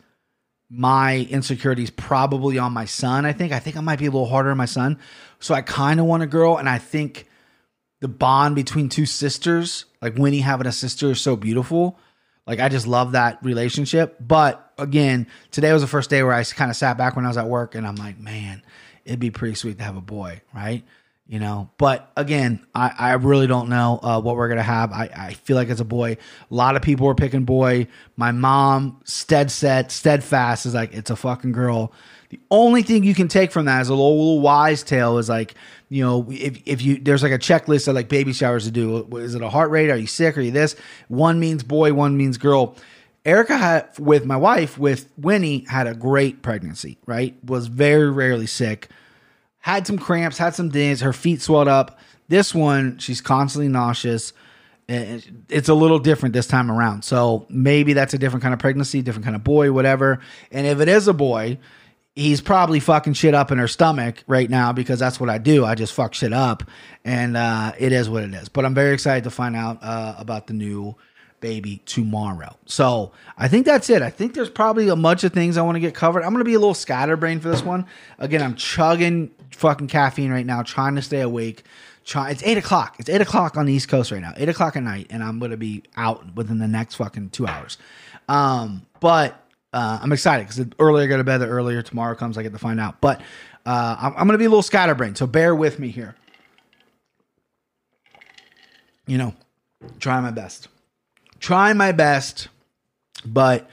my 0.69 1.27
insecurities 1.29 1.91
probably 1.91 2.57
on 2.57 2.73
my 2.73 2.85
son. 2.85 3.25
I 3.25 3.31
think 3.31 3.53
I 3.53 3.59
think 3.59 3.77
I 3.77 3.81
might 3.81 3.99
be 3.99 4.07
a 4.07 4.11
little 4.11 4.27
harder 4.27 4.51
on 4.51 4.57
my 4.57 4.65
son. 4.65 4.99
So 5.45 5.53
I 5.53 5.61
kind 5.61 5.99
of 5.99 6.07
want 6.07 6.23
a 6.23 6.25
girl, 6.25 6.57
and 6.57 6.67
I 6.67 6.79
think 6.79 7.27
the 8.01 8.07
bond 8.07 8.55
between 8.55 8.89
two 8.89 9.05
sisters, 9.05 9.85
like 10.01 10.17
Winnie 10.17 10.39
having 10.39 10.65
a 10.65 10.71
sister, 10.71 11.11
is 11.11 11.21
so 11.21 11.35
beautiful. 11.35 11.99
Like 12.47 12.59
I 12.59 12.67
just 12.67 12.87
love 12.87 13.11
that 13.11 13.37
relationship. 13.43 14.17
But 14.19 14.73
again, 14.79 15.27
today 15.51 15.71
was 15.71 15.83
the 15.83 15.87
first 15.87 16.09
day 16.09 16.23
where 16.23 16.33
I 16.33 16.43
kind 16.45 16.71
of 16.71 16.75
sat 16.75 16.97
back 16.97 17.15
when 17.15 17.25
I 17.25 17.27
was 17.27 17.37
at 17.37 17.47
work, 17.47 17.75
and 17.75 17.85
I'm 17.85 17.95
like, 17.95 18.19
man, 18.19 18.63
it'd 19.05 19.19
be 19.19 19.29
pretty 19.29 19.53
sweet 19.53 19.77
to 19.77 19.83
have 19.83 19.97
a 19.97 20.01
boy, 20.01 20.41
right? 20.51 20.83
You 21.27 21.39
know? 21.39 21.69
But 21.77 22.11
again 22.15 22.65
i, 22.73 22.93
I 22.97 23.13
really 23.13 23.47
don't 23.47 23.69
know 23.69 23.99
uh, 24.01 24.21
what 24.21 24.35
we're 24.35 24.47
gonna 24.47 24.63
have. 24.63 24.91
I, 24.91 25.09
I 25.15 25.33
feel 25.33 25.55
like 25.55 25.69
it's 25.69 25.81
a 25.81 25.85
boy 25.85 26.17
a 26.51 26.53
lot 26.53 26.75
of 26.75 26.81
people 26.81 27.07
are 27.07 27.15
picking 27.15 27.45
boy. 27.45 27.87
My 28.15 28.31
mom 28.31 29.01
stead 29.03 29.51
set 29.51 29.91
steadfast 29.91 30.65
is 30.65 30.73
like 30.73 30.93
it's 30.93 31.09
a 31.09 31.15
fucking 31.15 31.51
girl. 31.51 31.91
The 32.29 32.39
only 32.51 32.81
thing 32.81 33.03
you 33.03 33.13
can 33.13 33.27
take 33.27 33.51
from 33.51 33.65
that 33.65 33.81
is 33.81 33.89
a 33.89 33.93
little, 33.93 34.17
little 34.17 34.41
wise 34.41 34.83
tale 34.83 35.17
is 35.17 35.29
like 35.29 35.55
you 35.89 36.03
know 36.03 36.27
if, 36.29 36.61
if 36.65 36.81
you 36.81 36.99
there's 36.99 37.23
like 37.23 37.31
a 37.31 37.39
checklist 37.39 37.87
of 37.87 37.95
like 37.95 38.09
baby 38.09 38.33
showers 38.33 38.65
to 38.65 38.71
do. 38.71 39.07
Is 39.17 39.35
it 39.35 39.41
a 39.41 39.49
heart 39.49 39.71
rate? 39.71 39.89
Are 39.89 39.97
you 39.97 40.07
sick? 40.07 40.37
Are 40.37 40.41
you 40.41 40.51
this? 40.51 40.75
One 41.07 41.39
means 41.39 41.63
boy 41.63 41.93
one 41.93 42.17
means 42.17 42.37
girl. 42.37 42.75
Erica 43.25 43.57
had 43.57 43.89
with 43.97 44.23
my 44.25 44.37
wife 44.37 44.77
with 44.77 45.09
Winnie 45.17 45.65
had 45.67 45.87
a 45.87 45.95
great 45.95 46.43
pregnancy 46.43 46.97
right? 47.07 47.35
Was 47.43 47.67
very 47.67 48.11
rarely 48.11 48.45
sick 48.45 48.89
had 49.65 49.87
some 49.87 49.97
cramps, 49.97 50.37
had 50.37 50.53
some 50.53 50.69
dings, 50.69 51.01
her 51.01 51.11
feet 51.11 51.41
swelled 51.41 51.67
up. 51.67 51.97
This 52.27 52.53
one, 52.53 52.99
she's 52.99 53.19
constantly 53.19 53.67
nauseous. 53.67 54.31
It's 54.87 55.69
a 55.69 55.73
little 55.73 55.97
different 55.97 56.33
this 56.33 56.45
time 56.45 56.69
around. 56.69 57.03
So 57.03 57.47
maybe 57.49 57.93
that's 57.93 58.13
a 58.13 58.19
different 58.19 58.43
kind 58.43 58.53
of 58.53 58.59
pregnancy, 58.59 59.01
different 59.01 59.25
kind 59.25 59.35
of 59.35 59.43
boy, 59.43 59.71
whatever. 59.71 60.19
And 60.51 60.67
if 60.67 60.81
it 60.81 60.87
is 60.87 61.07
a 61.07 61.13
boy, 61.13 61.57
he's 62.13 62.41
probably 62.41 62.79
fucking 62.79 63.13
shit 63.13 63.33
up 63.33 63.51
in 63.51 63.57
her 63.57 63.67
stomach 63.67 64.23
right 64.27 64.51
now 64.51 64.71
because 64.71 64.99
that's 64.99 65.19
what 65.19 65.31
I 65.31 65.39
do. 65.39 65.65
I 65.65 65.73
just 65.73 65.93
fuck 65.93 66.13
shit 66.13 66.31
up, 66.31 66.61
and 67.03 67.35
uh, 67.35 67.71
it 67.79 67.91
is 67.91 68.07
what 68.07 68.21
it 68.21 68.35
is. 68.35 68.49
But 68.49 68.65
I'm 68.65 68.75
very 68.75 68.93
excited 68.93 69.23
to 69.23 69.31
find 69.31 69.55
out 69.55 69.79
uh, 69.81 70.13
about 70.19 70.45
the 70.45 70.53
new 70.53 70.95
baby 71.39 71.81
tomorrow. 71.85 72.55
So 72.65 73.11
I 73.37 73.47
think 73.47 73.65
that's 73.65 73.89
it. 73.89 74.01
I 74.01 74.09
think 74.09 74.33
there's 74.33 74.49
probably 74.49 74.87
a 74.87 74.95
bunch 74.95 75.23
of 75.23 75.33
things 75.33 75.57
I 75.57 75.61
want 75.61 75.75
to 75.75 75.79
get 75.79 75.93
covered. 75.93 76.23
I'm 76.23 76.31
gonna 76.31 76.43
be 76.43 76.53
a 76.53 76.59
little 76.59 76.73
scatterbrained 76.73 77.41
for 77.41 77.49
this 77.49 77.63
one. 77.63 77.85
Again, 78.19 78.41
I'm 78.41 78.55
chugging 78.55 79.31
fucking 79.51 79.87
caffeine 79.87 80.31
right 80.31 80.45
now, 80.45 80.63
trying 80.63 80.95
to 80.95 81.01
stay 81.01 81.21
awake. 81.21 81.63
Try, 82.03 82.29
it's 82.29 82.43
eight 82.43 82.57
o'clock. 82.57 82.95
It's 82.99 83.09
eight 83.09 83.21
o'clock 83.21 83.57
on 83.57 83.65
the 83.65 83.73
East 83.73 83.89
Coast 83.89 84.11
right 84.11 84.21
now. 84.21 84.33
Eight 84.37 84.49
o'clock 84.49 84.75
at 84.75 84.83
night, 84.83 85.07
and 85.09 85.23
I'm 85.23 85.39
gonna 85.39 85.57
be 85.57 85.83
out 85.95 86.35
within 86.35 86.59
the 86.59 86.67
next 86.67 86.95
fucking 86.95 87.31
two 87.31 87.47
hours. 87.47 87.77
Um, 88.29 88.85
but 88.99 89.39
uh, 89.73 89.99
I'm 90.01 90.11
excited 90.11 90.43
because 90.47 90.57
the 90.57 90.71
earlier 90.79 91.03
I 91.03 91.07
go 91.07 91.17
to 91.17 91.23
bed, 91.23 91.39
the 91.39 91.47
earlier 91.47 91.81
tomorrow 91.81 92.15
comes. 92.15 92.37
I 92.37 92.43
get 92.43 92.53
to 92.53 92.59
find 92.59 92.79
out. 92.79 93.01
But 93.01 93.21
uh, 93.65 93.97
I'm, 93.99 94.13
I'm 94.17 94.27
gonna 94.27 94.37
be 94.37 94.45
a 94.45 94.49
little 94.49 94.61
scatterbrained, 94.61 95.17
so 95.17 95.27
bear 95.27 95.55
with 95.55 95.79
me 95.79 95.89
here. 95.89 96.15
You 99.07 99.17
know, 99.17 99.33
try 99.99 100.19
my 100.21 100.31
best 100.31 100.67
try 101.45 101.71
my 101.73 101.91
best, 101.91 102.47
but 103.23 103.69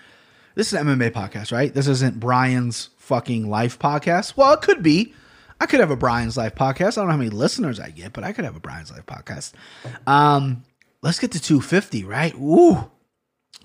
this 0.55 0.67
is 0.67 0.79
an 0.79 0.87
MMA 0.87 1.11
podcast, 1.11 1.53
right? 1.53 1.73
This 1.73 1.89
isn't 1.89 2.21
Brian's 2.21 2.91
fucking 2.99 3.49
life 3.49 3.79
podcast. 3.79 4.37
Well, 4.37 4.53
it 4.53 4.61
could 4.61 4.83
be. 4.83 5.15
I 5.59 5.65
could 5.65 5.81
have 5.81 5.91
a 5.91 5.97
Brian's 5.97 6.37
life 6.37 6.55
podcast. 6.55 6.99
I 6.99 7.01
don't 7.01 7.07
know 7.07 7.13
how 7.13 7.17
many 7.17 7.31
listeners 7.31 7.81
I 7.81 7.89
get, 7.89 8.13
but 8.13 8.25
I 8.25 8.35
could 8.35 8.45
have 8.45 8.57
a 8.57 8.61
Brian's 8.61 8.91
life 8.91 9.07
podcast. 9.07 9.53
Um, 10.07 10.65
let's 11.01 11.19
get 11.19 11.33
to 11.33 11.41
250, 11.41 12.05
right? 12.05 12.35
Ooh. 12.35 12.91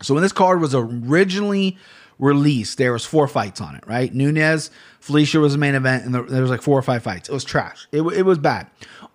So 0.02 0.14
when 0.14 0.24
this 0.24 0.32
card 0.32 0.62
was 0.62 0.74
originally 0.74 1.78
released, 2.18 2.78
there 2.78 2.94
was 2.94 3.04
four 3.04 3.28
fights 3.28 3.60
on 3.60 3.76
it, 3.76 3.86
right? 3.86 4.14
Nunes, 4.14 4.72
Felicia 5.02 5.42
was 5.42 5.52
the 5.52 5.58
main 5.58 5.76
event, 5.76 6.06
and 6.06 6.16
there 6.16 6.42
was 6.42 6.50
like 6.50 6.62
four 6.62 6.80
or 6.80 6.84
five 6.84 7.04
fights. 7.04 7.28
It 7.28 7.34
was 7.34 7.44
trash. 7.44 7.90
It, 7.92 8.04
it 8.04 8.24
was 8.24 8.38
bad 8.38 8.68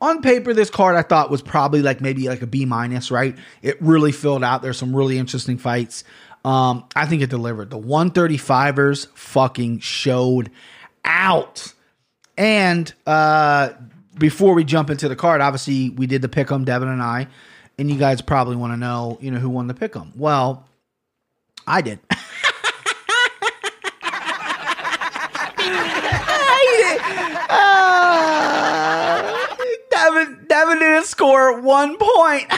on 0.02 0.20
paper, 0.20 0.52
this 0.52 0.68
card 0.68 0.96
I 0.96 1.02
thought 1.02 1.30
was 1.30 1.40
probably 1.42 1.80
like 1.80 2.00
maybe 2.00 2.28
like 2.28 2.42
a 2.42 2.46
B 2.46 2.64
minus, 2.64 3.12
right? 3.12 3.36
It 3.62 3.80
really 3.80 4.10
filled 4.10 4.42
out. 4.42 4.60
There's 4.60 4.76
some 4.76 4.94
really 4.94 5.16
interesting 5.16 5.58
fights. 5.58 6.02
Um, 6.44 6.84
I 6.96 7.06
think 7.06 7.22
it 7.22 7.30
delivered. 7.30 7.70
The 7.70 7.78
135ers 7.78 9.06
fucking 9.14 9.78
showed 9.78 10.50
out. 11.04 11.72
And 12.36 12.92
uh, 13.06 13.70
before 14.18 14.54
we 14.54 14.64
jump 14.64 14.90
into 14.90 15.08
the 15.08 15.14
card, 15.14 15.40
obviously 15.40 15.90
we 15.90 16.08
did 16.08 16.20
the 16.20 16.28
pick 16.28 16.50
'em, 16.50 16.64
Devin 16.64 16.88
and 16.88 17.00
I, 17.00 17.28
and 17.78 17.88
you 17.88 17.96
guys 17.96 18.20
probably 18.20 18.56
want 18.56 18.72
to 18.72 18.76
know, 18.76 19.18
you 19.20 19.30
know, 19.30 19.38
who 19.38 19.50
won 19.50 19.68
the 19.68 19.74
pick 19.74 19.94
'em. 19.94 20.12
Well, 20.16 20.66
I 21.64 21.80
did. 21.80 22.00
Devin, 30.48 30.80
Didn't 31.02 31.10
score 31.10 31.60
one 31.60 31.96
point. 31.98 32.46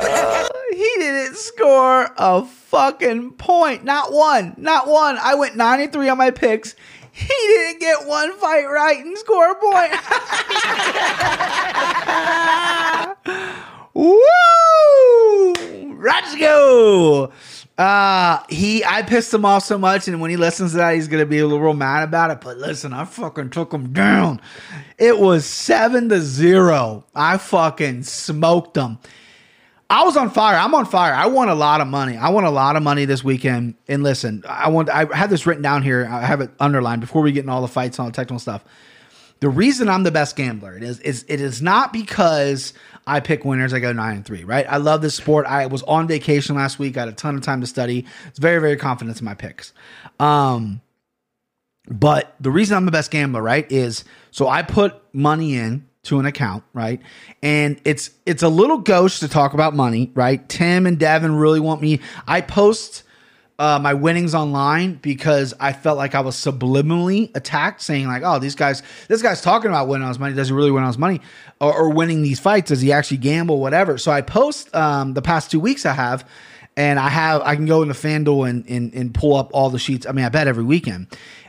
Uh, 0.00 0.48
he 0.70 0.94
didn't 0.98 1.36
score 1.36 2.08
a 2.16 2.44
fucking 2.44 3.32
point. 3.32 3.82
Not 3.84 4.12
one. 4.12 4.54
Not 4.56 4.86
one. 4.86 5.18
I 5.18 5.34
went 5.34 5.56
93 5.56 6.08
on 6.08 6.18
my 6.18 6.30
picks. 6.30 6.76
He 7.10 7.26
didn't 7.26 7.80
get 7.80 8.06
one 8.06 8.38
fight 8.38 8.64
right 8.66 9.04
and 9.04 9.18
score 9.18 9.50
a 9.50 9.54
point. 9.56 9.92
Woo! 13.94 14.22
Let's 15.98 16.36
go. 16.36 17.32
Uh 17.76 18.42
he 18.48 18.84
I 18.84 19.02
pissed 19.02 19.32
him 19.32 19.44
off 19.44 19.64
so 19.64 19.78
much, 19.78 20.08
and 20.08 20.20
when 20.20 20.30
he 20.30 20.36
listens 20.36 20.72
to 20.72 20.78
that, 20.78 20.94
he's 20.94 21.08
gonna 21.08 21.26
be 21.26 21.38
a 21.38 21.46
little 21.46 21.74
mad 21.74 22.02
about 22.02 22.30
it. 22.30 22.40
But 22.40 22.56
listen, 22.58 22.92
I 22.92 23.04
fucking 23.04 23.50
took 23.50 23.72
him 23.72 23.92
down. 23.92 24.40
It 24.98 25.18
was 25.18 25.44
seven 25.44 26.08
to 26.08 26.20
zero. 26.20 27.04
I 27.14 27.38
fucking 27.38 28.02
smoked 28.02 28.76
him. 28.76 28.98
I 29.90 30.04
was 30.04 30.16
on 30.16 30.28
fire. 30.30 30.56
I'm 30.56 30.74
on 30.74 30.84
fire. 30.84 31.14
I 31.14 31.26
won 31.26 31.48
a 31.48 31.54
lot 31.54 31.80
of 31.80 31.86
money. 31.86 32.16
I 32.16 32.28
won 32.28 32.44
a 32.44 32.50
lot 32.50 32.76
of 32.76 32.82
money 32.82 33.06
this 33.06 33.24
weekend. 33.24 33.74
And 33.86 34.02
listen, 34.02 34.42
I 34.46 34.68
want 34.68 34.90
I 34.90 35.06
had 35.16 35.30
this 35.30 35.46
written 35.46 35.62
down 35.62 35.82
here. 35.82 36.06
I 36.10 36.26
have 36.26 36.40
it 36.40 36.50
underlined 36.60 37.00
before 37.00 37.22
we 37.22 37.32
get 37.32 37.44
in 37.44 37.48
all 37.48 37.62
the 37.62 37.68
fights 37.68 37.98
and 37.98 38.04
all 38.04 38.10
the 38.10 38.16
technical 38.16 38.38
stuff. 38.38 38.64
The 39.40 39.48
reason 39.48 39.88
I'm 39.88 40.02
the 40.02 40.10
best 40.10 40.34
gambler 40.36 40.76
it 40.76 40.82
is 40.82 40.98
is 41.00 41.24
it 41.28 41.40
is 41.40 41.62
not 41.62 41.92
because 41.92 42.72
I 43.06 43.20
pick 43.20 43.44
winners. 43.44 43.72
I 43.72 43.78
go 43.78 43.92
nine 43.92 44.16
and 44.16 44.24
three, 44.24 44.44
right? 44.44 44.66
I 44.68 44.78
love 44.78 45.00
this 45.00 45.14
sport. 45.14 45.46
I 45.46 45.66
was 45.66 45.82
on 45.84 46.08
vacation 46.08 46.56
last 46.56 46.78
week. 46.78 46.96
I 46.96 47.00
had 47.00 47.08
a 47.08 47.12
ton 47.12 47.36
of 47.36 47.42
time 47.42 47.60
to 47.60 47.66
study. 47.66 48.04
It's 48.26 48.38
very, 48.38 48.60
very 48.60 48.76
confident 48.76 49.18
in 49.18 49.24
my 49.24 49.34
picks. 49.34 49.72
Um, 50.18 50.80
but 51.88 52.34
the 52.40 52.50
reason 52.50 52.76
I'm 52.76 52.84
the 52.84 52.90
best 52.90 53.10
gambler, 53.10 53.40
right, 53.40 53.70
is 53.70 54.04
so 54.30 54.48
I 54.48 54.62
put 54.62 55.00
money 55.14 55.54
in 55.54 55.86
to 56.04 56.18
an 56.18 56.26
account, 56.26 56.64
right? 56.72 57.00
And 57.42 57.80
it's 57.84 58.10
it's 58.26 58.42
a 58.42 58.48
little 58.48 58.78
gauche 58.78 59.20
to 59.20 59.28
talk 59.28 59.54
about 59.54 59.74
money, 59.74 60.10
right? 60.14 60.46
Tim 60.48 60.86
and 60.86 60.98
Devin 60.98 61.34
really 61.34 61.60
want 61.60 61.80
me. 61.80 62.00
I 62.26 62.40
post 62.40 63.04
uh, 63.58 63.78
my 63.80 63.94
winnings 63.94 64.34
online 64.34 64.94
because 64.94 65.52
I 65.58 65.72
felt 65.72 65.98
like 65.98 66.14
I 66.14 66.20
was 66.20 66.36
subliminally 66.36 67.34
attacked, 67.36 67.82
saying 67.82 68.06
like, 68.06 68.22
"Oh, 68.24 68.38
these 68.38 68.54
guys, 68.54 68.82
this 69.08 69.20
guy's 69.20 69.42
talking 69.42 69.68
about 69.68 69.88
winning 69.88 70.04
on 70.04 70.08
his 70.10 70.18
money. 70.18 70.34
Does 70.34 70.48
he 70.48 70.54
really 70.54 70.70
win 70.70 70.84
on 70.84 70.88
his 70.88 70.98
money, 70.98 71.20
or, 71.60 71.74
or 71.74 71.90
winning 71.90 72.22
these 72.22 72.38
fights? 72.38 72.68
Does 72.68 72.80
he 72.80 72.92
actually 72.92 73.16
gamble? 73.16 73.60
Whatever." 73.60 73.98
So 73.98 74.12
I 74.12 74.20
post 74.20 74.74
um, 74.76 75.14
the 75.14 75.22
past 75.22 75.50
two 75.50 75.58
weeks 75.58 75.84
I 75.86 75.92
have, 75.92 76.28
and 76.76 77.00
I 77.00 77.08
have 77.08 77.42
I 77.42 77.56
can 77.56 77.66
go 77.66 77.82
into 77.82 77.94
FanDuel 77.94 78.48
and, 78.48 78.68
and 78.68 78.94
and 78.94 79.12
pull 79.12 79.34
up 79.34 79.50
all 79.52 79.70
the 79.70 79.78
sheets. 79.80 80.06
I 80.06 80.12
mean, 80.12 80.24
I 80.24 80.28
bet 80.28 80.46
every 80.46 80.64
weekend. 80.64 81.08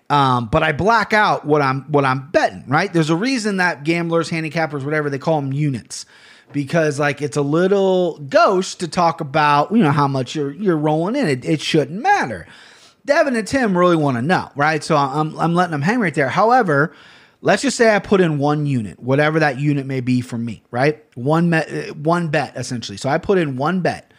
Um, 0.10 0.48
but 0.48 0.64
I 0.64 0.72
black 0.72 1.14
out 1.14 1.46
what 1.46 1.62
I'm 1.62 1.84
what 1.92 2.06
I'm 2.06 2.32
betting. 2.32 2.64
Right? 2.68 2.92
There's 2.92 3.12
a 3.12 3.16
reason 3.16 3.58
that 3.58 3.84
gamblers, 3.84 4.32
handicappers, 4.32 4.84
whatever 4.84 5.12
they 5.12 5.20
call 5.20 5.40
them, 5.40 5.54
units 5.54 6.08
because 6.52 7.00
like 7.00 7.22
it's 7.22 7.38
a 7.38 7.42
little 7.42 8.18
gauche 8.20 8.76
to 8.76 8.88
talk 8.88 9.22
about 9.22 9.72
you 9.72 9.80
know 9.84 9.92
how 9.92 10.08
much 10.08 10.36
you're 10.36 10.52
you're 10.52 10.78
rolling 10.78 11.16
in. 11.16 11.28
It 11.28 11.46
it 11.46 11.62
shouldn't 11.62 12.02
matter. 12.02 12.48
Devin 13.06 13.36
and 13.36 13.48
tim 13.48 13.78
really 13.78 13.96
want 13.96 14.18
to 14.18 14.22
know 14.22 14.52
right? 14.56 14.84
So 14.84 14.96
i'm 14.96 15.38
i'm 15.40 15.54
letting 15.54 15.72
them 15.72 15.82
hang 15.82 16.00
right 16.00 16.14
there. 16.14 16.30
However 16.30 16.94
let's 17.42 17.62
just 17.62 17.78
say 17.78 17.96
i 17.96 18.00
put 18.00 18.20
in 18.20 18.38
one 18.38 18.66
unit 18.66 19.00
whatever 19.00 19.40
that 19.40 19.58
unit 19.58 19.86
may 19.86 20.02
be 20.02 20.22
for 20.22 20.38
me 20.38 20.62
right? 20.72 21.04
One 21.16 21.50
met, 21.50 21.72
uh, 21.72 21.94
one 21.94 22.30
bet 22.30 22.56
essentially. 22.56 22.98
So 22.98 23.10
i 23.10 23.18
put 23.18 23.38
in 23.38 23.58
one 23.58 23.82
bet. 23.82 24.14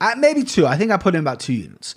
I, 0.00 0.14
maybe 0.16 0.42
two. 0.42 0.66
I 0.66 0.76
think 0.76 0.90
i 0.90 0.96
put 0.96 1.14
in 1.14 1.20
about 1.20 1.40
two 1.40 1.52
units. 1.52 1.94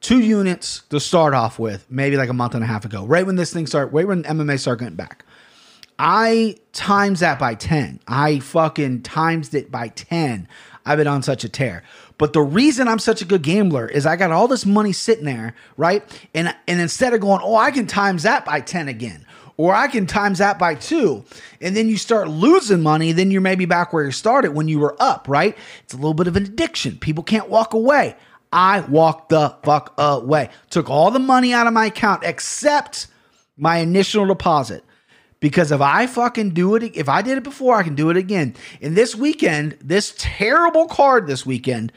Two 0.00 0.20
units 0.20 0.82
to 0.90 1.00
start 1.00 1.34
off 1.34 1.58
with 1.58 1.84
maybe 1.90 2.16
like 2.16 2.28
a 2.28 2.34
month 2.34 2.54
and 2.54 2.62
a 2.62 2.66
half 2.68 2.84
ago. 2.84 3.04
Right 3.04 3.26
when 3.26 3.34
this 3.34 3.52
thing 3.52 3.66
started 3.66 3.92
right 3.92 4.06
when 4.06 4.22
mma 4.24 4.58
started 4.60 4.80
getting 4.80 4.96
back 4.96 5.24
I 5.98 6.56
times 6.72 7.20
that 7.20 7.38
by 7.38 7.54
10. 7.54 8.00
I 8.06 8.38
fucking 8.38 9.02
times 9.02 9.52
it 9.54 9.70
by 9.70 9.88
10. 9.88 10.46
I've 10.86 10.98
been 10.98 11.06
on 11.06 11.22
such 11.22 11.44
a 11.44 11.48
tear. 11.48 11.82
But 12.18 12.32
the 12.32 12.40
reason 12.40 12.88
I'm 12.88 12.98
such 12.98 13.20
a 13.20 13.24
good 13.24 13.42
gambler 13.42 13.86
is 13.86 14.06
I 14.06 14.16
got 14.16 14.30
all 14.30 14.48
this 14.48 14.64
money 14.64 14.92
sitting 14.92 15.24
there, 15.24 15.54
right? 15.76 16.02
And 16.34 16.54
and 16.66 16.80
instead 16.80 17.14
of 17.14 17.20
going, 17.20 17.40
"Oh, 17.42 17.56
I 17.56 17.70
can 17.70 17.86
times 17.86 18.22
that 18.22 18.44
by 18.44 18.60
10 18.60 18.88
again." 18.88 19.26
Or 19.56 19.74
I 19.74 19.88
can 19.88 20.06
times 20.06 20.38
that 20.38 20.56
by 20.56 20.76
two. 20.76 21.24
And 21.60 21.76
then 21.76 21.88
you 21.88 21.96
start 21.96 22.28
losing 22.28 22.80
money, 22.80 23.10
then 23.10 23.32
you're 23.32 23.40
maybe 23.40 23.64
back 23.64 23.92
where 23.92 24.04
you 24.04 24.12
started 24.12 24.54
when 24.54 24.68
you 24.68 24.78
were 24.78 24.96
up, 25.00 25.26
right? 25.28 25.58
It's 25.82 25.92
a 25.92 25.96
little 25.96 26.14
bit 26.14 26.28
of 26.28 26.36
an 26.36 26.44
addiction. 26.44 26.96
People 26.96 27.24
can't 27.24 27.48
walk 27.48 27.74
away. 27.74 28.14
I 28.52 28.80
walked 28.82 29.30
the 29.30 29.56
fuck 29.64 29.94
away. 29.98 30.50
Took 30.70 30.88
all 30.88 31.10
the 31.10 31.18
money 31.18 31.52
out 31.52 31.66
of 31.66 31.72
my 31.72 31.86
account 31.86 32.22
except 32.22 33.08
my 33.56 33.78
initial 33.78 34.26
deposit. 34.26 34.84
Because 35.40 35.70
if 35.70 35.80
I 35.80 36.06
fucking 36.06 36.50
do 36.50 36.74
it, 36.74 36.96
if 36.96 37.08
I 37.08 37.22
did 37.22 37.38
it 37.38 37.44
before, 37.44 37.76
I 37.76 37.82
can 37.82 37.94
do 37.94 38.10
it 38.10 38.16
again. 38.16 38.54
And 38.82 38.96
this 38.96 39.14
weekend, 39.14 39.78
this 39.80 40.14
terrible 40.18 40.86
card 40.86 41.26
this 41.26 41.46
weekend, 41.46 41.92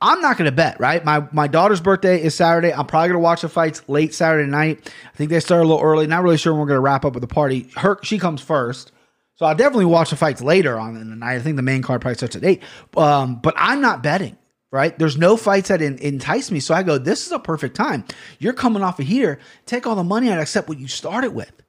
I'm 0.00 0.20
not 0.20 0.36
going 0.36 0.50
to 0.50 0.54
bet, 0.54 0.80
right? 0.80 1.04
My 1.04 1.28
my 1.30 1.46
daughter's 1.46 1.80
birthday 1.80 2.20
is 2.20 2.34
Saturday. 2.34 2.72
I'm 2.72 2.86
probably 2.86 3.10
going 3.10 3.20
to 3.20 3.24
watch 3.24 3.42
the 3.42 3.48
fights 3.48 3.88
late 3.88 4.12
Saturday 4.12 4.50
night. 4.50 4.92
I 5.12 5.16
think 5.16 5.30
they 5.30 5.38
start 5.38 5.60
a 5.60 5.64
little 5.64 5.82
early. 5.82 6.08
Not 6.08 6.24
really 6.24 6.36
sure 6.36 6.52
when 6.52 6.60
we're 6.60 6.66
going 6.66 6.78
to 6.78 6.80
wrap 6.80 7.04
up 7.04 7.14
with 7.14 7.20
the 7.20 7.28
party. 7.28 7.70
Her 7.76 8.00
she 8.02 8.18
comes 8.18 8.40
first. 8.40 8.90
So 9.36 9.46
I'll 9.46 9.54
definitely 9.54 9.86
watch 9.86 10.10
the 10.10 10.16
fights 10.16 10.42
later 10.42 10.78
on 10.78 10.96
in 10.96 11.08
the 11.08 11.16
night. 11.16 11.36
I 11.36 11.40
think 11.40 11.56
the 11.56 11.62
main 11.62 11.82
card 11.82 12.00
probably 12.00 12.16
starts 12.16 12.36
at 12.36 12.44
8. 12.44 12.62
Um, 12.96 13.40
but 13.40 13.54
I'm 13.56 13.80
not 13.80 14.02
betting, 14.02 14.36
right? 14.70 14.96
There's 14.98 15.16
no 15.16 15.36
fights 15.36 15.68
that 15.68 15.80
in, 15.80 15.98
entice 15.98 16.50
me. 16.50 16.60
So 16.60 16.74
I 16.74 16.82
go, 16.82 16.98
this 16.98 17.26
is 17.26 17.32
a 17.32 17.38
perfect 17.38 17.74
time. 17.74 18.04
You're 18.38 18.52
coming 18.52 18.82
off 18.82 19.00
of 19.00 19.06
here. 19.06 19.38
Take 19.66 19.86
all 19.86 19.96
the 19.96 20.04
money 20.04 20.30
out 20.30 20.38
except 20.38 20.68
what 20.68 20.78
you 20.78 20.86
started 20.86 21.30
with. 21.32 21.61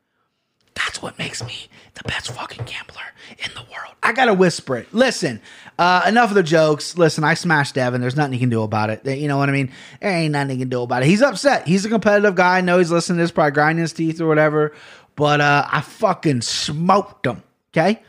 That's 0.75 1.01
what 1.01 1.17
makes 1.19 1.43
me 1.43 1.67
the 1.95 2.03
best 2.03 2.31
fucking 2.31 2.65
gambler 2.65 3.01
in 3.37 3.53
the 3.53 3.61
world. 3.61 3.93
I 4.01 4.11
gotta 4.11 4.33
whisper 4.33 4.77
it. 4.77 4.93
Listen, 4.93 5.41
uh, 5.77 6.03
enough 6.07 6.29
of 6.29 6.35
the 6.35 6.43
jokes. 6.43 6.97
Listen, 6.97 7.23
I 7.23 7.35
smashed 7.35 7.75
Devin. 7.75 8.01
There's 8.01 8.15
nothing 8.15 8.33
he 8.33 8.39
can 8.39 8.49
do 8.49 8.63
about 8.63 8.89
it. 8.89 9.05
You 9.05 9.27
know 9.27 9.37
what 9.37 9.49
I 9.49 9.51
mean? 9.51 9.71
There 10.01 10.11
ain't 10.11 10.31
nothing 10.33 10.57
he 10.57 10.57
can 10.57 10.69
do 10.69 10.81
about 10.81 11.03
it. 11.03 11.07
He's 11.07 11.21
upset. 11.21 11.67
He's 11.67 11.85
a 11.85 11.89
competitive 11.89 12.35
guy. 12.35 12.57
I 12.57 12.61
know 12.61 12.79
he's 12.79 12.91
listening 12.91 13.17
to 13.17 13.23
this, 13.23 13.31
probably 13.31 13.51
grinding 13.51 13.81
his 13.81 13.93
teeth 13.93 14.19
or 14.19 14.27
whatever. 14.27 14.73
But 15.15 15.41
uh, 15.41 15.67
I 15.71 15.81
fucking 15.81 16.41
smoked 16.41 17.27
him. 17.27 17.43
Okay. 17.71 18.01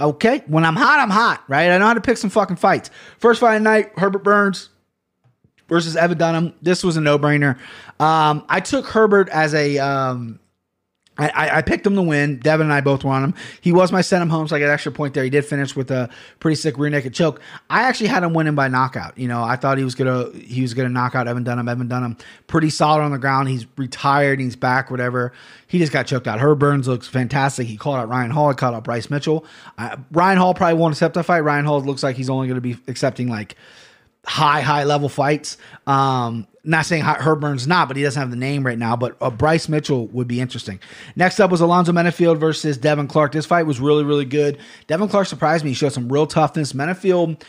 Okay. 0.00 0.42
When 0.46 0.64
I'm 0.64 0.76
hot, 0.76 0.98
I'm 1.00 1.10
hot, 1.10 1.44
right? 1.48 1.70
I 1.70 1.78
know 1.78 1.86
how 1.86 1.94
to 1.94 2.00
pick 2.00 2.18
some 2.18 2.30
fucking 2.30 2.56
fights. 2.56 2.90
First 3.18 3.40
fight 3.40 3.56
of 3.56 3.62
night, 3.62 3.92
Herbert 3.96 4.24
Burns 4.24 4.70
versus 5.68 5.96
Evan 5.96 6.18
Dunham. 6.18 6.54
This 6.62 6.82
was 6.82 6.96
a 6.96 7.00
no 7.00 7.18
brainer. 7.18 7.58
Um, 8.00 8.44
I 8.48 8.60
took 8.60 8.86
Herbert 8.86 9.28
as 9.28 9.54
a 9.54 9.78
um, 9.78 10.40
I, 11.18 11.58
I, 11.58 11.62
picked 11.62 11.84
him 11.84 11.96
to 11.96 12.02
win. 12.02 12.38
Devin 12.38 12.66
and 12.66 12.72
I 12.72 12.80
both 12.80 13.04
on 13.04 13.24
him. 13.24 13.34
He 13.60 13.72
was 13.72 13.90
my 13.90 14.02
sent 14.02 14.22
him 14.22 14.30
home, 14.30 14.46
so 14.46 14.54
I 14.54 14.60
got 14.60 14.66
an 14.66 14.70
extra 14.72 14.92
point 14.92 15.14
there. 15.14 15.24
He 15.24 15.30
did 15.30 15.44
finish 15.44 15.74
with 15.74 15.90
a 15.90 16.08
pretty 16.38 16.54
sick 16.54 16.78
rear 16.78 16.90
naked 16.90 17.12
choke. 17.12 17.40
I 17.68 17.82
actually 17.82 18.06
had 18.06 18.22
him 18.22 18.34
winning 18.34 18.54
by 18.54 18.68
knockout. 18.68 19.18
You 19.18 19.26
know, 19.26 19.42
I 19.42 19.56
thought 19.56 19.78
he 19.78 19.84
was 19.84 19.96
gonna 19.96 20.30
he 20.32 20.62
was 20.62 20.74
gonna 20.74 20.88
knock 20.88 21.16
out 21.16 21.26
Evan 21.26 21.42
Dunham. 21.42 21.68
Evan 21.68 21.88
Dunham 21.88 22.16
pretty 22.46 22.70
solid 22.70 23.02
on 23.02 23.10
the 23.10 23.18
ground. 23.18 23.48
He's 23.48 23.66
retired. 23.76 24.38
He's 24.38 24.54
back. 24.54 24.92
Whatever. 24.92 25.32
He 25.66 25.78
just 25.78 25.92
got 25.92 26.06
choked 26.06 26.28
out. 26.28 26.38
Herb 26.38 26.60
Burns 26.60 26.86
looks 26.86 27.08
fantastic. 27.08 27.66
He 27.66 27.76
called 27.76 27.96
out 27.96 28.08
Ryan 28.08 28.30
Hall. 28.30 28.50
He 28.50 28.54
called 28.54 28.76
out 28.76 28.84
Bryce 28.84 29.10
Mitchell. 29.10 29.44
Uh, 29.76 29.96
Ryan 30.12 30.38
Hall 30.38 30.54
probably 30.54 30.78
won't 30.78 30.94
accept 30.94 31.14
that 31.14 31.24
fight. 31.24 31.40
Ryan 31.40 31.64
Hall 31.64 31.82
looks 31.82 32.04
like 32.04 32.16
he's 32.16 32.30
only 32.30 32.48
to 32.48 32.60
be 32.60 32.76
accepting 32.86 33.28
like 33.28 33.56
high, 34.26 34.60
high 34.60 34.84
level 34.84 35.08
fights. 35.08 35.56
Um, 35.86 36.46
not 36.64 36.84
saying 36.84 37.02
Herb 37.02 37.40
Burns 37.40 37.66
not, 37.66 37.88
but 37.88 37.96
he 37.96 38.02
doesn't 38.02 38.20
have 38.20 38.30
the 38.30 38.36
name 38.36 38.64
right 38.64 38.78
now. 38.78 38.94
But 38.94 39.16
uh, 39.20 39.30
Bryce 39.30 39.68
Mitchell 39.68 40.06
would 40.08 40.28
be 40.28 40.40
interesting. 40.40 40.80
Next 41.16 41.40
up 41.40 41.50
was 41.50 41.60
Alonzo 41.60 41.92
Menifield 41.92 42.38
versus 42.38 42.76
Devin 42.76 43.08
Clark. 43.08 43.32
This 43.32 43.46
fight 43.46 43.64
was 43.64 43.80
really, 43.80 44.04
really 44.04 44.26
good. 44.26 44.58
Devin 44.86 45.08
Clark 45.08 45.26
surprised 45.28 45.64
me. 45.64 45.70
He 45.70 45.74
showed 45.74 45.92
some 45.92 46.12
real 46.12 46.26
toughness. 46.26 46.74
Menifield 46.74 47.42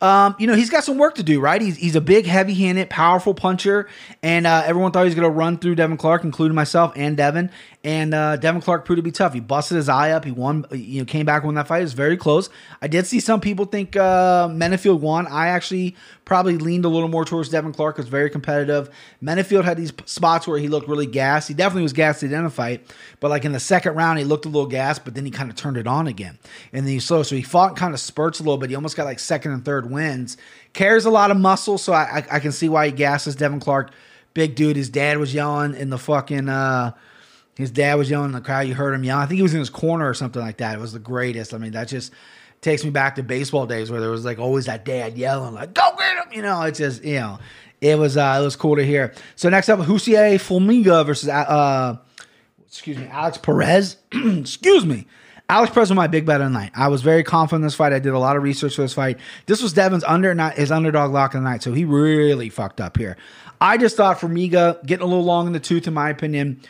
um, 0.00 0.36
you 0.38 0.46
know, 0.46 0.54
he's 0.54 0.68
got 0.68 0.84
some 0.84 0.98
work 0.98 1.14
to 1.14 1.22
do, 1.22 1.40
right? 1.40 1.60
He's, 1.60 1.76
he's 1.76 1.96
a 1.96 2.02
big, 2.02 2.26
heavy 2.26 2.52
handed, 2.52 2.90
powerful 2.90 3.32
puncher. 3.32 3.88
And 4.22 4.46
uh, 4.46 4.62
everyone 4.66 4.92
thought 4.92 5.00
he 5.00 5.06
was 5.06 5.14
going 5.14 5.28
to 5.28 5.34
run 5.34 5.56
through 5.58 5.76
Devin 5.76 5.96
Clark, 5.96 6.22
including 6.24 6.54
myself 6.54 6.92
and 6.96 7.16
Devin. 7.16 7.50
And 7.84 8.14
uh, 8.14 8.36
Devin 8.36 8.62
Clark 8.62 8.84
proved 8.84 8.98
to 8.98 9.02
be 9.02 9.12
tough. 9.12 9.32
He 9.32 9.38
busted 9.38 9.76
his 9.76 9.88
eye 9.88 10.10
up. 10.10 10.24
He 10.24 10.32
won, 10.32 10.66
you 10.72 11.00
know, 11.00 11.04
came 11.04 11.24
back 11.24 11.44
when 11.44 11.54
that 11.54 11.68
fight. 11.68 11.78
It 11.78 11.82
was 11.82 11.92
very 11.92 12.16
close. 12.16 12.50
I 12.82 12.88
did 12.88 13.06
see 13.06 13.20
some 13.20 13.40
people 13.40 13.64
think 13.64 13.94
uh, 13.94 14.48
Menifield 14.48 14.98
won. 14.98 15.28
I 15.28 15.48
actually 15.48 15.94
probably 16.24 16.58
leaned 16.58 16.84
a 16.84 16.88
little 16.88 17.08
more 17.08 17.24
towards 17.24 17.48
Devin 17.48 17.72
Clark. 17.72 17.96
It 17.96 18.02
was 18.02 18.08
very 18.08 18.28
competitive. 18.28 18.90
Menifield 19.22 19.62
had 19.62 19.76
these 19.76 19.92
spots 20.04 20.48
where 20.48 20.58
he 20.58 20.66
looked 20.66 20.88
really 20.88 21.06
gassed. 21.06 21.46
He 21.46 21.54
definitely 21.54 21.84
was 21.84 21.92
gassed 21.92 22.24
in 22.24 22.30
the 22.42 22.50
fight. 22.50 22.84
But 23.20 23.30
like 23.30 23.44
in 23.44 23.52
the 23.52 23.60
second 23.60 23.94
round, 23.94 24.18
he 24.18 24.24
looked 24.24 24.46
a 24.46 24.48
little 24.48 24.66
gassed, 24.66 25.04
but 25.04 25.14
then 25.14 25.24
he 25.24 25.30
kind 25.30 25.48
of 25.48 25.56
turned 25.56 25.76
it 25.76 25.86
on 25.86 26.08
again. 26.08 26.38
And 26.72 26.84
then 26.84 26.92
he 26.92 26.98
slow. 26.98 27.22
So 27.22 27.36
he 27.36 27.42
fought 27.42 27.76
kind 27.76 27.94
of 27.94 28.00
spurts 28.00 28.40
a 28.40 28.42
little 28.42 28.58
bit. 28.58 28.70
He 28.70 28.74
almost 28.74 28.96
got 28.96 29.04
like 29.04 29.20
second 29.20 29.52
and 29.52 29.64
third 29.64 29.90
wins. 29.90 30.36
Carries 30.72 31.04
a 31.04 31.10
lot 31.10 31.30
of 31.30 31.36
muscle, 31.36 31.78
so 31.78 31.92
I, 31.92 32.02
I, 32.02 32.26
I 32.32 32.40
can 32.40 32.50
see 32.50 32.68
why 32.68 32.86
he 32.86 32.92
gasses 32.92 33.36
Devin 33.36 33.60
Clark. 33.60 33.92
Big 34.34 34.56
dude. 34.56 34.76
His 34.76 34.90
dad 34.90 35.18
was 35.18 35.32
yelling 35.32 35.74
in 35.74 35.90
the 35.90 35.98
fucking. 35.98 36.48
Uh, 36.48 36.92
his 37.56 37.70
dad 37.70 37.94
was 37.94 38.10
yelling 38.10 38.26
in 38.26 38.32
the 38.32 38.40
crowd. 38.40 38.66
You 38.68 38.74
heard 38.74 38.94
him 38.94 39.02
yell. 39.02 39.18
I 39.18 39.26
think 39.26 39.36
he 39.36 39.42
was 39.42 39.54
in 39.54 39.60
his 39.60 39.70
corner 39.70 40.08
or 40.08 40.14
something 40.14 40.42
like 40.42 40.58
that. 40.58 40.76
It 40.76 40.80
was 40.80 40.92
the 40.92 40.98
greatest. 40.98 41.54
I 41.54 41.58
mean, 41.58 41.72
that 41.72 41.88
just 41.88 42.12
takes 42.60 42.84
me 42.84 42.90
back 42.90 43.16
to 43.16 43.22
baseball 43.22 43.66
days 43.66 43.90
where 43.90 44.00
there 44.00 44.10
was 44.10 44.24
like 44.24 44.38
always 44.38 44.66
that 44.66 44.84
dad 44.84 45.16
yelling 45.16 45.54
like 45.54 45.74
"Go 45.74 45.90
get 45.98 46.16
him!" 46.16 46.32
You 46.32 46.42
know, 46.42 46.62
it's 46.62 46.78
just 46.78 47.02
you 47.04 47.16
know, 47.16 47.38
it 47.80 47.98
was 47.98 48.16
uh, 48.16 48.38
it 48.40 48.44
was 48.44 48.56
cool 48.56 48.76
to 48.76 48.84
hear. 48.84 49.14
So 49.36 49.48
next 49.48 49.68
up, 49.68 49.80
Jussier 49.80 50.34
Formiga 50.36 51.04
versus 51.04 51.28
uh, 51.28 51.96
excuse 52.66 52.98
me, 52.98 53.06
Alex 53.06 53.38
Perez. 53.38 53.96
excuse 54.12 54.84
me. 54.84 55.06
Alex 55.48 55.72
Perez 55.72 55.90
was 55.90 55.96
my 55.96 56.08
big 56.08 56.26
bet 56.26 56.40
of 56.40 56.48
the 56.48 56.58
night. 56.58 56.72
I 56.74 56.88
was 56.88 57.02
very 57.02 57.22
confident 57.22 57.62
in 57.62 57.66
this 57.68 57.76
fight. 57.76 57.92
I 57.92 58.00
did 58.00 58.12
a 58.12 58.18
lot 58.18 58.36
of 58.36 58.42
research 58.42 58.74
for 58.74 58.82
this 58.82 58.94
fight. 58.94 59.18
This 59.46 59.62
was 59.62 59.72
Devin's 59.72 60.02
under 60.02 60.34
not 60.34 60.54
his 60.54 60.72
underdog 60.72 61.12
lock 61.12 61.34
of 61.34 61.42
the 61.42 61.48
night, 61.48 61.62
so 61.62 61.72
he 61.72 61.84
really 61.84 62.48
fucked 62.48 62.80
up 62.80 62.96
here. 62.96 63.16
I 63.60 63.78
just 63.78 63.96
thought 63.96 64.18
Formiga 64.18 64.84
getting 64.84 65.04
a 65.04 65.06
little 65.06 65.24
long 65.24 65.46
in 65.46 65.52
the 65.52 65.60
tooth, 65.60 65.86
in 65.86 65.94
my 65.94 66.10
opinion. 66.10 66.60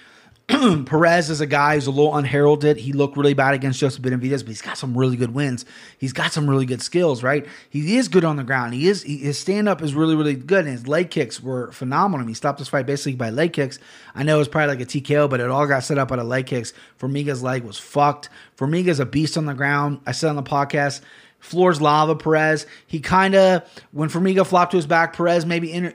Perez 0.87 1.29
is 1.29 1.41
a 1.41 1.47
guy 1.47 1.75
who's 1.75 1.89
a 1.89 1.91
little 1.91 2.15
unheralded. 2.15 2.77
He 2.77 2.93
looked 2.93 3.17
really 3.17 3.35
bad 3.35 3.55
against 3.55 3.81
Joseph 3.81 4.03
Benavidez, 4.03 4.41
but 4.41 4.49
he's 4.49 4.63
got 4.63 4.79
some 4.79 4.97
really 4.97 5.17
good 5.17 5.35
wins. 5.35 5.65
He's 5.99 6.13
got 6.13 6.33
some 6.33 6.49
really 6.49 6.67
good 6.67 6.81
skills, 6.81 7.25
right? 7.25 7.45
He 7.69 7.97
is 7.97 8.07
good 8.07 8.25
on 8.25 8.37
the 8.37 8.45
ground. 8.45 8.73
He 8.73 8.87
is 8.87 9.03
he, 9.03 9.19
his 9.19 9.39
stand 9.39 9.69
up 9.69 9.83
is 9.83 9.93
really 9.93 10.15
really 10.15 10.37
good, 10.37 10.65
and 10.65 10.73
his 10.73 10.87
leg 10.87 11.11
kicks 11.11 11.43
were 11.43 11.73
phenomenal. 11.73 12.29
He 12.29 12.35
stopped 12.35 12.61
this 12.61 12.69
fight 12.69 12.87
basically 12.87 13.17
by 13.17 13.31
leg 13.31 13.55
kicks. 13.55 13.81
I 14.15 14.23
know 14.23 14.37
it 14.37 14.39
was 14.39 14.49
probably 14.49 14.77
like 14.77 14.81
a 14.83 14.87
TKO, 14.87 15.29
but 15.29 15.41
it 15.41 15.51
all 15.51 15.67
got 15.67 15.83
set 15.83 15.99
up 15.99 16.09
by 16.09 16.17
the 16.17 16.25
leg 16.25 16.47
kicks. 16.47 16.73
Formiga's 17.01 17.43
leg 17.43 17.65
was 17.65 17.79
fucked. 17.79 18.29
Formiga's 18.57 19.01
a 19.01 19.07
beast 19.07 19.37
on 19.37 19.47
the 19.47 19.55
ground. 19.55 20.01
I 20.07 20.13
said 20.13 20.31
on 20.31 20.37
the 20.37 20.45
podcast. 20.45 21.01
Floors 21.41 21.81
lava 21.81 22.15
Perez. 22.15 22.67
He 22.87 23.01
kind 23.01 23.35
of 23.35 23.63
when 23.91 24.09
Formiga 24.09 24.47
flopped 24.47 24.71
to 24.73 24.77
his 24.77 24.87
back, 24.87 25.17
Perez 25.17 25.45
maybe 25.45 25.73
inter, 25.73 25.93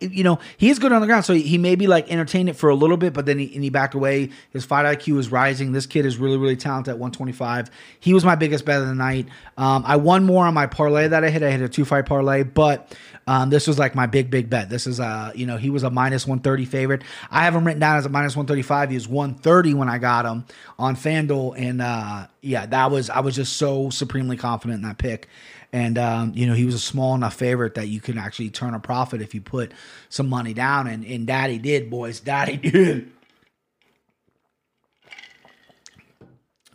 you 0.00 0.24
know, 0.24 0.38
he 0.56 0.70
is 0.70 0.78
good 0.78 0.92
on 0.92 1.00
the 1.00 1.06
ground, 1.06 1.24
so 1.24 1.34
he, 1.34 1.42
he 1.42 1.58
maybe 1.58 1.86
like 1.86 2.10
entertained 2.10 2.48
it 2.48 2.54
for 2.54 2.70
a 2.70 2.74
little 2.74 2.96
bit, 2.96 3.12
but 3.12 3.26
then 3.26 3.38
he, 3.38 3.54
and 3.54 3.62
he 3.62 3.70
backed 3.70 3.94
away. 3.94 4.30
His 4.50 4.64
fight 4.64 4.86
IQ 4.86 5.18
is 5.18 5.30
rising. 5.30 5.72
This 5.72 5.86
kid 5.86 6.06
is 6.06 6.16
really, 6.16 6.38
really 6.38 6.56
talented 6.56 6.92
at 6.92 6.98
125. 6.98 7.70
He 8.00 8.14
was 8.14 8.24
my 8.24 8.34
biggest 8.34 8.64
bet 8.64 8.80
of 8.80 8.88
the 8.88 8.94
night. 8.94 9.28
Um, 9.58 9.84
I 9.86 9.96
won 9.96 10.24
more 10.24 10.46
on 10.46 10.54
my 10.54 10.66
parlay 10.66 11.08
that 11.08 11.22
I 11.22 11.30
hit. 11.30 11.42
I 11.42 11.50
hit 11.50 11.60
a 11.60 11.68
two 11.68 11.84
fight 11.84 12.06
parlay, 12.06 12.42
but 12.42 12.96
um, 13.26 13.50
this 13.50 13.66
was 13.66 13.78
like 13.78 13.94
my 13.94 14.06
big, 14.06 14.30
big 14.30 14.50
bet. 14.50 14.70
This 14.70 14.86
is, 14.86 14.98
uh, 14.98 15.32
you 15.34 15.46
know, 15.46 15.56
he 15.56 15.70
was 15.70 15.82
a 15.82 15.90
minus 15.90 16.26
130 16.26 16.64
favorite. 16.64 17.02
I 17.30 17.44
have 17.44 17.54
him 17.54 17.64
written 17.64 17.80
down 17.80 17.98
as 17.98 18.06
a 18.06 18.08
minus 18.08 18.34
135. 18.34 18.90
He 18.90 18.96
was 18.96 19.06
130 19.06 19.74
when 19.74 19.88
I 19.88 19.98
got 19.98 20.24
him 20.24 20.44
on 20.78 20.96
FanDuel. 20.96 21.54
And 21.56 21.82
uh, 21.82 22.26
yeah, 22.40 22.66
that 22.66 22.90
was, 22.90 23.10
I 23.10 23.20
was 23.20 23.36
just 23.36 23.56
so 23.56 23.90
supremely 23.90 24.36
confident 24.36 24.82
in 24.82 24.88
that 24.88 24.98
pick. 24.98 25.28
And 25.72 25.98
um, 25.98 26.32
you 26.34 26.46
know, 26.46 26.54
he 26.54 26.64
was 26.64 26.74
a 26.74 26.80
small 26.80 27.14
enough 27.14 27.34
favorite 27.34 27.74
that 27.74 27.88
you 27.88 28.00
can 28.00 28.18
actually 28.18 28.50
turn 28.50 28.74
a 28.74 28.80
profit 28.80 29.22
if 29.22 29.34
you 29.34 29.40
put 29.40 29.72
some 30.08 30.28
money 30.28 30.52
down. 30.52 30.86
And 30.86 31.04
and 31.04 31.26
Daddy 31.26 31.58
did, 31.58 31.90
boys. 31.90 32.20
Daddy 32.30 32.56
did. 32.56 33.10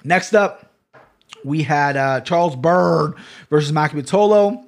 Next 0.03 0.33
up, 0.33 0.71
we 1.43 1.63
had 1.63 1.97
uh, 1.97 2.21
Charles 2.21 2.55
Byrd 2.55 3.15
versus 3.49 3.71
Makhachev 3.71 4.63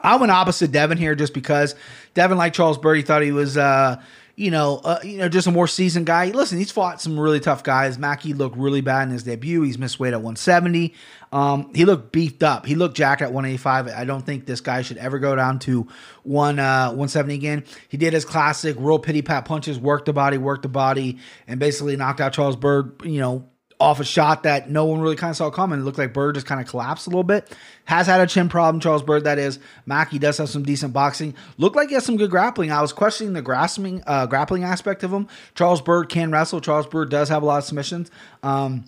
I 0.00 0.16
went 0.16 0.32
opposite 0.32 0.72
Devin 0.72 0.98
here 0.98 1.14
just 1.14 1.32
because 1.32 1.76
Devin 2.14 2.36
liked 2.36 2.56
Charles 2.56 2.78
Byrd. 2.78 2.96
He 2.96 3.02
thought 3.02 3.22
he 3.22 3.30
was 3.30 3.56
uh, 3.56 4.02
you 4.34 4.50
know, 4.50 4.80
uh, 4.82 4.98
you 5.02 5.18
know, 5.18 5.28
just 5.28 5.46
a 5.46 5.50
more 5.50 5.68
seasoned 5.68 6.06
guy. 6.06 6.26
Listen, 6.26 6.58
he's 6.58 6.70
fought 6.70 7.00
some 7.00 7.18
really 7.20 7.40
tough 7.40 7.62
guys. 7.62 7.98
Mackey 7.98 8.32
looked 8.32 8.56
really 8.56 8.80
bad 8.80 9.04
in 9.04 9.10
his 9.10 9.22
debut. 9.22 9.62
He's 9.62 9.78
missed 9.78 10.00
weight 10.00 10.14
at 10.14 10.20
170. 10.20 10.94
Um, 11.32 11.72
he 11.74 11.84
looked 11.84 12.12
beefed 12.12 12.42
up. 12.42 12.66
He 12.66 12.74
looked 12.74 12.96
jacked 12.96 13.22
at 13.22 13.32
185. 13.32 13.88
I 13.88 14.04
don't 14.04 14.24
think 14.24 14.46
this 14.46 14.60
guy 14.60 14.82
should 14.82 14.98
ever 14.98 15.18
go 15.18 15.36
down 15.36 15.58
to 15.60 15.86
one 16.22 16.58
uh, 16.58 16.86
170 16.88 17.34
again. 17.34 17.64
He 17.88 17.96
did 17.96 18.12
his 18.12 18.24
classic 18.24 18.76
real 18.78 18.98
pity 18.98 19.22
pat 19.22 19.44
punches, 19.44 19.78
worked 19.78 20.06
the 20.06 20.12
body, 20.12 20.38
worked 20.38 20.62
the 20.62 20.68
body, 20.68 21.18
and 21.46 21.60
basically 21.60 21.96
knocked 21.96 22.20
out 22.20 22.32
Charles 22.32 22.56
Byrd. 22.56 23.02
You 23.04 23.20
know, 23.20 23.48
off 23.82 23.98
a 23.98 24.04
shot 24.04 24.44
that 24.44 24.70
no 24.70 24.84
one 24.84 25.00
really 25.00 25.16
kind 25.16 25.30
of 25.30 25.36
saw 25.36 25.50
coming. 25.50 25.80
It 25.80 25.82
looked 25.82 25.98
like 25.98 26.14
Byrd 26.14 26.36
just 26.36 26.46
kind 26.46 26.60
of 26.60 26.68
collapsed 26.68 27.06
a 27.08 27.10
little 27.10 27.24
bit. 27.24 27.52
Has 27.86 28.06
had 28.06 28.20
a 28.20 28.26
chin 28.26 28.48
problem, 28.48 28.80
Charles 28.80 29.02
Byrd, 29.02 29.24
that 29.24 29.38
is. 29.38 29.58
Mackey 29.86 30.18
does 30.18 30.38
have 30.38 30.48
some 30.48 30.62
decent 30.62 30.92
boxing. 30.92 31.34
Looked 31.58 31.76
like 31.76 31.88
he 31.88 31.94
has 31.94 32.04
some 32.04 32.16
good 32.16 32.30
grappling. 32.30 32.70
I 32.70 32.80
was 32.80 32.92
questioning 32.92 33.32
the 33.32 33.42
grasping, 33.42 34.02
uh, 34.06 34.26
grappling 34.26 34.62
aspect 34.64 35.02
of 35.02 35.12
him. 35.12 35.26
Charles 35.54 35.82
Byrd 35.82 36.08
can 36.08 36.30
wrestle. 36.30 36.60
Charles 36.60 36.86
Byrd 36.86 37.10
does 37.10 37.28
have 37.28 37.42
a 37.42 37.46
lot 37.46 37.58
of 37.58 37.64
submissions. 37.64 38.10
Um, 38.42 38.84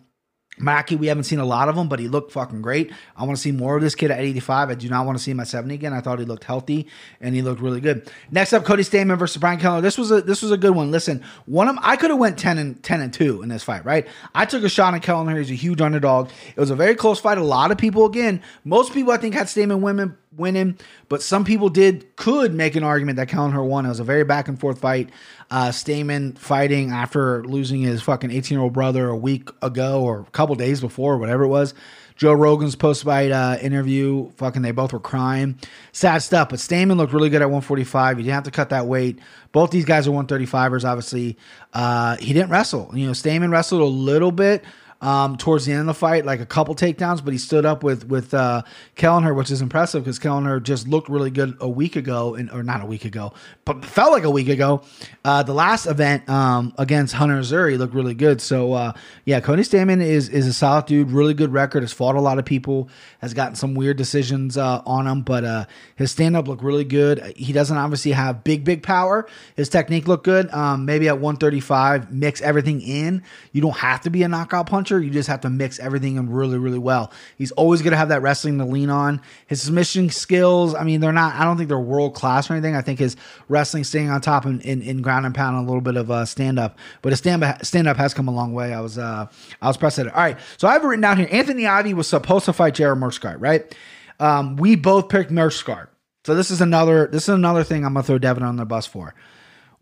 Mackey, 0.57 0.95
we 0.95 1.09
haven't 1.09 1.25
seen 1.25 1.41
a 1.41 1.45
lot 1.45 1.69
of 1.69 1.77
him, 1.77 1.89
but 1.89 1.99
he 1.99 2.07
looked 2.07 2.33
fucking 2.33 2.63
great. 2.63 2.93
I 3.17 3.25
want 3.25 3.37
to 3.37 3.43
see 3.43 3.51
more 3.51 3.77
of 3.77 3.83
this 3.83 3.95
kid 3.95 4.11
at 4.11 4.21
85. 4.21 4.71
I 4.71 4.75
do 4.75 4.89
not 4.89 5.05
want 5.05 5.19
to 5.19 5.25
see 5.25 5.33
him 5.33 5.41
at 5.41 5.49
70 5.49 5.75
again. 5.75 5.93
I 5.93 6.01
thought 6.01 6.21
he 6.21 6.25
looked 6.25 6.45
healthy 6.45 6.87
and 7.21 7.35
he 7.35 7.43
looked 7.43 7.61
really 7.61 7.81
good. 7.81 8.09
Next 8.31 8.53
up, 8.53 8.65
Cody 8.65 8.85
Stamann 8.85 9.19
versus 9.19 9.39
Brian 9.39 9.59
Kelleher. 9.59 9.81
This 9.81 9.99
was 9.99 10.13
a 10.13 10.21
this 10.23 10.43
was 10.43 10.53
a 10.53 10.57
good 10.57 10.75
one. 10.75 10.91
Listen, 10.91 11.25
one 11.47 11.69
of 11.69 11.77
I 11.81 11.97
could 11.97 12.11
have 12.11 12.19
went 12.19 12.39
10 12.39 12.59
and 12.59 12.83
10 12.83 13.01
and 13.01 13.13
2 13.13 13.43
in 13.43 13.49
this 13.49 13.65
fight, 13.65 13.85
right? 13.85 14.07
I 14.35 14.45
took 14.47 14.63
a 14.63 14.69
shot 14.69 14.95
at 14.95 15.03
Kelleher. 15.03 15.37
He's 15.39 15.51
a 15.51 15.55
huge 15.55 15.81
underdog. 15.81 16.31
It 16.55 16.61
was 16.61 16.71
a 16.71 16.77
very 16.77 16.95
close 16.95 17.19
fight. 17.19 17.39
A 17.39 17.45
lot 17.45 17.73
of 17.73 17.79
people, 17.79 18.07
again, 18.07 18.43
most 18.65 18.93
people 18.93 19.13
I 19.13 19.17
think 19.17 19.35
had 19.35 19.49
Stamann 19.49 19.81
women 19.81 20.17
winning, 20.37 20.79
but 21.09 21.23
some 21.23 21.45
people 21.45 21.69
did 21.69 22.17
could 22.17 22.55
make 22.55 22.77
an 22.77 22.85
argument 22.85 23.17
that 23.17 23.29
Kelleher 23.29 23.63
won. 23.63 23.87
It 23.87 23.91
was 23.91 24.01
a 24.01 24.05
very 24.05 24.25
back 24.25 24.49
and 24.49 24.59
forth 24.59 24.81
fight. 24.81 25.11
Uh, 25.51 25.69
Stamann 25.69 26.39
fighting 26.39 26.91
after 26.91 27.45
losing 27.45 27.83
his 27.83 28.03
fucking 28.03 28.31
18 28.31 28.57
year 28.57 28.63
old 28.63 28.73
brother 28.73 29.09
a 29.09 29.17
week 29.17 29.51
ago 29.63 30.03
or 30.03 30.21
a 30.21 30.31
couple 30.31 30.55
days 30.55 30.81
before, 30.81 31.19
whatever 31.19 31.45
it 31.45 31.49
was. 31.49 31.75
Joe 32.17 32.33
Rogan's 32.33 32.77
post 32.77 33.03
fight 33.03 33.33
uh, 33.33 33.59
interview, 33.61 34.31
fucking, 34.37 34.63
they 34.63 34.71
both 34.71 34.93
were 34.93 35.01
crying. 35.01 35.59
Sad 35.93 36.19
stuff, 36.23 36.49
but 36.49 36.61
Stamann 36.61 36.97
looked 36.97 37.13
really 37.13 37.29
good 37.29 37.43
at 37.43 37.47
145. 37.47 38.19
You 38.19 38.25
didn't 38.25 38.35
have 38.35 38.45
to 38.45 38.53
cut 38.53 38.71
that 38.71 38.87
weight. 38.87 39.19
Both 39.51 39.73
these 39.73 39.85
guys 39.85 40.07
are 40.07 40.13
135ers, 40.13 40.85
obviously. 40.85 41.37
Uh, 41.73 42.17
he 42.17 42.33
didn't 42.33 42.51
wrestle. 42.51 42.91
You 42.95 43.07
know, 43.07 43.13
Stamann 43.13 43.51
wrestled 43.51 43.81
a 43.81 43.87
little 43.87 44.31
bit 44.31 44.65
um, 45.01 45.37
towards 45.37 45.67
the 45.67 45.73
end 45.73 45.83
of 45.83 45.87
the 45.87 45.95
fight, 45.95 46.25
like 46.25 46.41
a 46.41 46.47
couple 46.47 46.75
takedowns, 46.75 47.23
but 47.25 47.33
he 47.33 47.39
stood 47.39 47.67
up 47.67 47.83
with 47.83 48.09
with 48.09 48.33
uh, 48.33 48.63
Kelleher, 48.97 49.35
which 49.35 49.51
is 49.51 49.61
impressive 49.61 50.05
because 50.05 50.19
Kelleher 50.19 50.61
just 50.61 50.89
looked 50.89 51.09
really 51.09 51.31
good 51.31 51.57
a 51.61 51.69
week 51.69 51.97
ago, 51.97 52.35
and 52.35 52.51
or 52.51 52.63
not 52.63 52.83
a 52.83 52.87
week 52.87 53.05
ago, 53.05 53.33
but 53.65 53.85
felt 53.85 54.13
like 54.13 54.25
a 54.25 54.31
week 54.31 54.49
ago. 54.49 54.83
Uh, 55.25 55.43
the 55.43 55.53
last 55.53 55.87
event 55.87 56.29
um, 56.29 56.73
against 56.79 57.15
Hunter 57.15 57.39
Azure 57.39 57.77
looked 57.77 57.95
really 57.95 58.15
good. 58.15 58.41
So 58.41 58.73
uh, 58.73 58.93
yeah, 59.25 59.41
Cody 59.41 59.63
Stamann 59.63 60.03
is 60.03 60.29
is 60.29 60.47
a 60.47 60.53
solid 60.53 60.87
dude, 60.87 61.11
really 61.11 61.35
good 61.35 61.53
record. 61.53 61.83
Has 61.83 61.93
fought 61.93 62.17
a 62.17 62.21
lot 62.21 62.39
of 62.39 62.45
people, 62.45 62.89
has 63.21 63.35
gotten 63.35 63.57
some 63.57 63.75
weird 63.75 63.97
decisions 63.97 64.57
uh, 64.57 64.83
on 64.87 65.07
him, 65.07 65.23
but 65.23 65.45
uh, 65.45 65.65
his 65.97 66.11
stand 66.13 66.37
up 66.37 66.49
looked 66.49 66.63
really 66.63 66.85
good. 66.85 67.21
He 67.37 67.53
doesn't 67.53 67.77
obviously 67.77 68.13
have 68.13 68.43
big 68.45 68.65
big 68.65 68.83
power. 68.83 69.27
His 69.57 69.69
technique 69.69 70.09
looked 70.09 70.25
good. 70.25 70.51
Um, 70.53 70.87
maybe 70.87 71.09
at 71.09 71.19
135, 71.19 72.13
mix 72.13 72.41
everything 72.41 72.81
in. 72.81 73.23
You 73.53 73.61
don't 73.61 73.77
have 73.77 74.01
to 74.03 74.11
be 74.11 74.23
a 74.23 74.29
knockout 74.29 74.67
puncher 74.67 74.94
You 75.01 75.11
just 75.11 75.29
have 75.29 75.41
to 75.43 75.51
mix 75.51 75.79
everything 75.79 76.17
in 76.17 76.31
really, 76.31 76.59
really 76.59 76.79
well. 76.79 77.13
He's 77.37 77.53
always 77.53 77.83
going 77.83 77.93
to 77.93 77.97
have 77.97 78.09
that 78.09 78.23
wrestling 78.23 78.59
to 78.59 78.65
lean 78.65 78.91
on. 78.91 79.21
His 79.47 79.63
submission 79.63 80.11
skills, 80.11 80.75
I 80.75 80.85
mean, 80.85 81.01
they're 81.01 81.13
not, 81.13 81.35
I 81.35 81.45
don't 81.45 81.57
think 81.57 81.69
they're 81.69 81.79
world 81.79 82.15
class 82.15 82.51
or 82.51 82.55
anything. 82.55 82.77
I 82.77 82.83
think 82.83 82.99
his 82.99 83.17
wrestling 83.49 83.85
staying 83.85 84.11
on 84.11 84.21
top 84.21 84.47
in, 84.47 84.61
in, 84.61 85.03
ground 85.03 85.27
and 85.27 85.35
pound, 85.35 85.57
a 85.57 85.61
little 85.61 85.81
bit 85.81 85.97
of 85.97 86.11
uh, 86.11 86.25
stand 86.25 86.59
up, 86.59 86.79
but 87.03 87.13
his 87.13 87.19
stand 87.19 87.43
up, 87.89 87.97
has 87.97 88.15
come 88.15 88.29
a 88.29 88.33
long 88.35 88.53
way. 88.53 88.75
I 88.75 88.81
was, 88.81 88.99
uh, 88.99 89.27
I 89.63 89.67
was 89.69 89.77
pressed 89.77 89.99
at 89.99 90.07
it. 90.07 90.15
All 90.15 90.21
right. 90.21 90.39
So 90.57 90.69
I 90.69 90.73
have 90.73 90.85
it 90.85 90.87
written 90.87 91.03
down 91.03 91.17
here. 91.17 91.29
Anthony 91.31 91.67
Ivy 91.67 91.95
was 91.95 92.09
supposed 92.09 92.45
to 92.47 92.53
fight 92.53 92.75
Gerald 92.75 92.99
Meerschaert, 92.99 93.41
right? 93.41 93.75
Um, 94.21 94.57
we 94.57 94.77
both 94.77 95.09
picked 95.09 95.31
Meerschaert. 95.31 95.89
So 96.25 96.35
this 96.35 96.51
is 96.51 96.61
another, 96.61 97.07
this 97.07 97.25
is 97.25 97.29
another 97.31 97.65
thing 97.65 97.85
I'm 97.85 97.95
to 97.95 98.03
throw 98.03 98.19
Devin 98.19 98.43
on 98.43 98.57
the 98.57 98.65
bus 98.65 98.87
for 98.87 99.15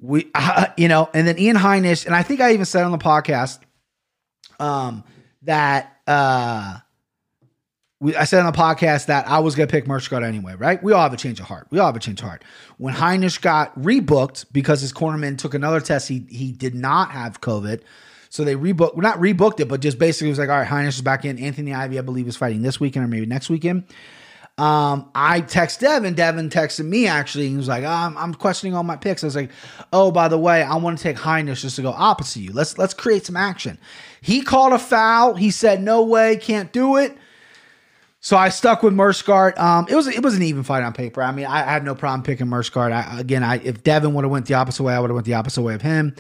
we 0.03 0.31
uh, 0.35 0.67
you 0.77 0.89
know 0.89 1.09
and 1.15 1.27
then 1.27 1.39
ian 1.39 1.57
heinisch 1.57 2.05
and 2.05 2.15
i 2.15 2.23
think 2.23 2.41
i 2.41 2.53
even 2.53 2.67
said 2.67 2.85
on 2.85 2.93
the 2.93 2.99
podcast 2.99 3.61
um 4.63 5.05
that 5.43 5.99
uh 6.07 6.79
we, 8.01 8.17
I 8.17 8.25
said 8.25 8.45
on 8.45 8.53
the 8.53 8.59
podcast 8.59 9.07
that 9.07 9.29
I 9.29 9.39
was 9.39 9.55
going 9.55 9.69
to 9.69 9.71
pick 9.71 9.87
Meerschaert 9.87 10.25
anyway, 10.25 10.57
right? 10.57 10.83
We 10.83 10.93
all 10.93 11.03
have 11.03 11.13
a 11.13 11.17
change 11.17 11.39
of 11.39 11.47
heart. 11.47 11.69
We 11.71 11.79
all 11.79 11.87
have 11.87 11.95
a 11.95 12.01
change 12.01 12.21
of 12.21 12.27
heart. 12.27 12.43
When 12.77 12.95
Heinisch 12.95 13.41
got 13.41 13.79
rebooked 13.79 14.47
because 14.51 14.81
his 14.81 14.93
cornerman 14.93 15.39
took 15.39 15.55
another 15.55 15.81
test, 15.81 16.09
he 16.09 16.27
he 16.29 16.51
did 16.51 16.75
not 16.75 17.13
have 17.13 17.41
COVID. 17.41 17.83
So 18.29 18.45
they 18.45 18.57
rebooked, 18.57 18.97
not 18.97 19.19
rebooked 19.19 19.61
it, 19.61 19.69
but 19.69 19.81
just 19.81 19.99
basically 19.99 20.31
was 20.31 20.39
like, 20.39 20.49
all 20.49 20.57
right, 20.57 20.67
Heinisch 20.67 20.95
is 20.95 21.03
back 21.03 21.25
in. 21.27 21.39
Anthony 21.39 21.75
Ivy, 21.75 21.99
I 21.99 22.03
believe, 22.03 22.27
is 22.27 22.37
fighting 22.37 22.63
this 22.63 22.81
weekend 22.81 23.05
or 23.05 23.09
maybe 23.09 23.27
next 23.27 23.51
weekend. 23.51 23.85
Um, 24.59 25.11
I 25.15 25.41
text 25.41 25.81
Devin. 25.81 26.15
Devin 26.15 26.51
texted 26.51 26.85
me 26.85 27.07
actually. 27.07 27.49
He 27.49 27.57
was 27.57 27.69
like, 27.69 27.85
oh, 27.85 27.89
I'm, 27.89 28.17
I'm, 28.19 28.35
questioning 28.35 28.75
all 28.75 28.83
my 28.83 28.97
picks. 28.97 29.25
I 29.25 29.27
was 29.27 29.35
like, 29.35 29.51
oh, 29.95 30.11
by 30.11 30.29
the 30.29 30.39
way, 30.39 30.63
I 30.63 30.77
want 30.77 30.99
to 30.99 31.03
take 31.03 31.17
Heinisch 31.17 31.63
just 31.63 31.77
to 31.77 31.83
go 31.83 31.91
opposite 31.91 32.41
you. 32.41 32.53
Let's 32.53 32.77
let's 32.77 32.93
create 32.93 33.25
some 33.25 33.37
action. 33.37 33.79
He 34.21 34.43
called 34.43 34.75
a 34.75 34.79
foul. 34.79 35.35
He 35.35 35.51
said, 35.51 35.83
no 35.83 36.03
way, 36.03 36.37
can't 36.37 36.71
do 36.71 36.97
it. 36.97 37.17
So 38.21 38.37
I 38.37 38.51
stuck 38.51 38.85
with 38.85 38.95
Meerschaert. 38.95 39.59
Um, 39.59 39.87
it 39.89 39.97
was 39.97 40.07
it 40.07 40.23
was 40.23 40.37
an 40.37 40.43
even 40.43 40.63
fight 40.63 40.85
on 40.85 40.93
paper. 40.93 41.23
I 41.23 41.33
mean, 41.33 41.47
I, 41.47 41.67
I 41.67 41.73
had 41.73 41.85
no 41.85 41.95
problem 41.95 42.23
picking 42.23 42.47
Meerschaert. 42.47 42.93
I, 42.93 43.19
again, 43.19 43.43
I 43.43 43.57
if 43.57 43.83
Devin 43.83 44.13
would 44.15 44.23
have 44.23 44.31
went 44.31 44.47
the 44.47 44.55
opposite 44.55 44.83
way, 44.83 44.95
I 44.95 45.01
would 45.01 45.11
have 45.11 45.17
went 45.17 45.27
the 45.27 45.35
opposite 45.35 45.63
way 45.63 45.75
of 45.75 45.83
him. 45.83 46.15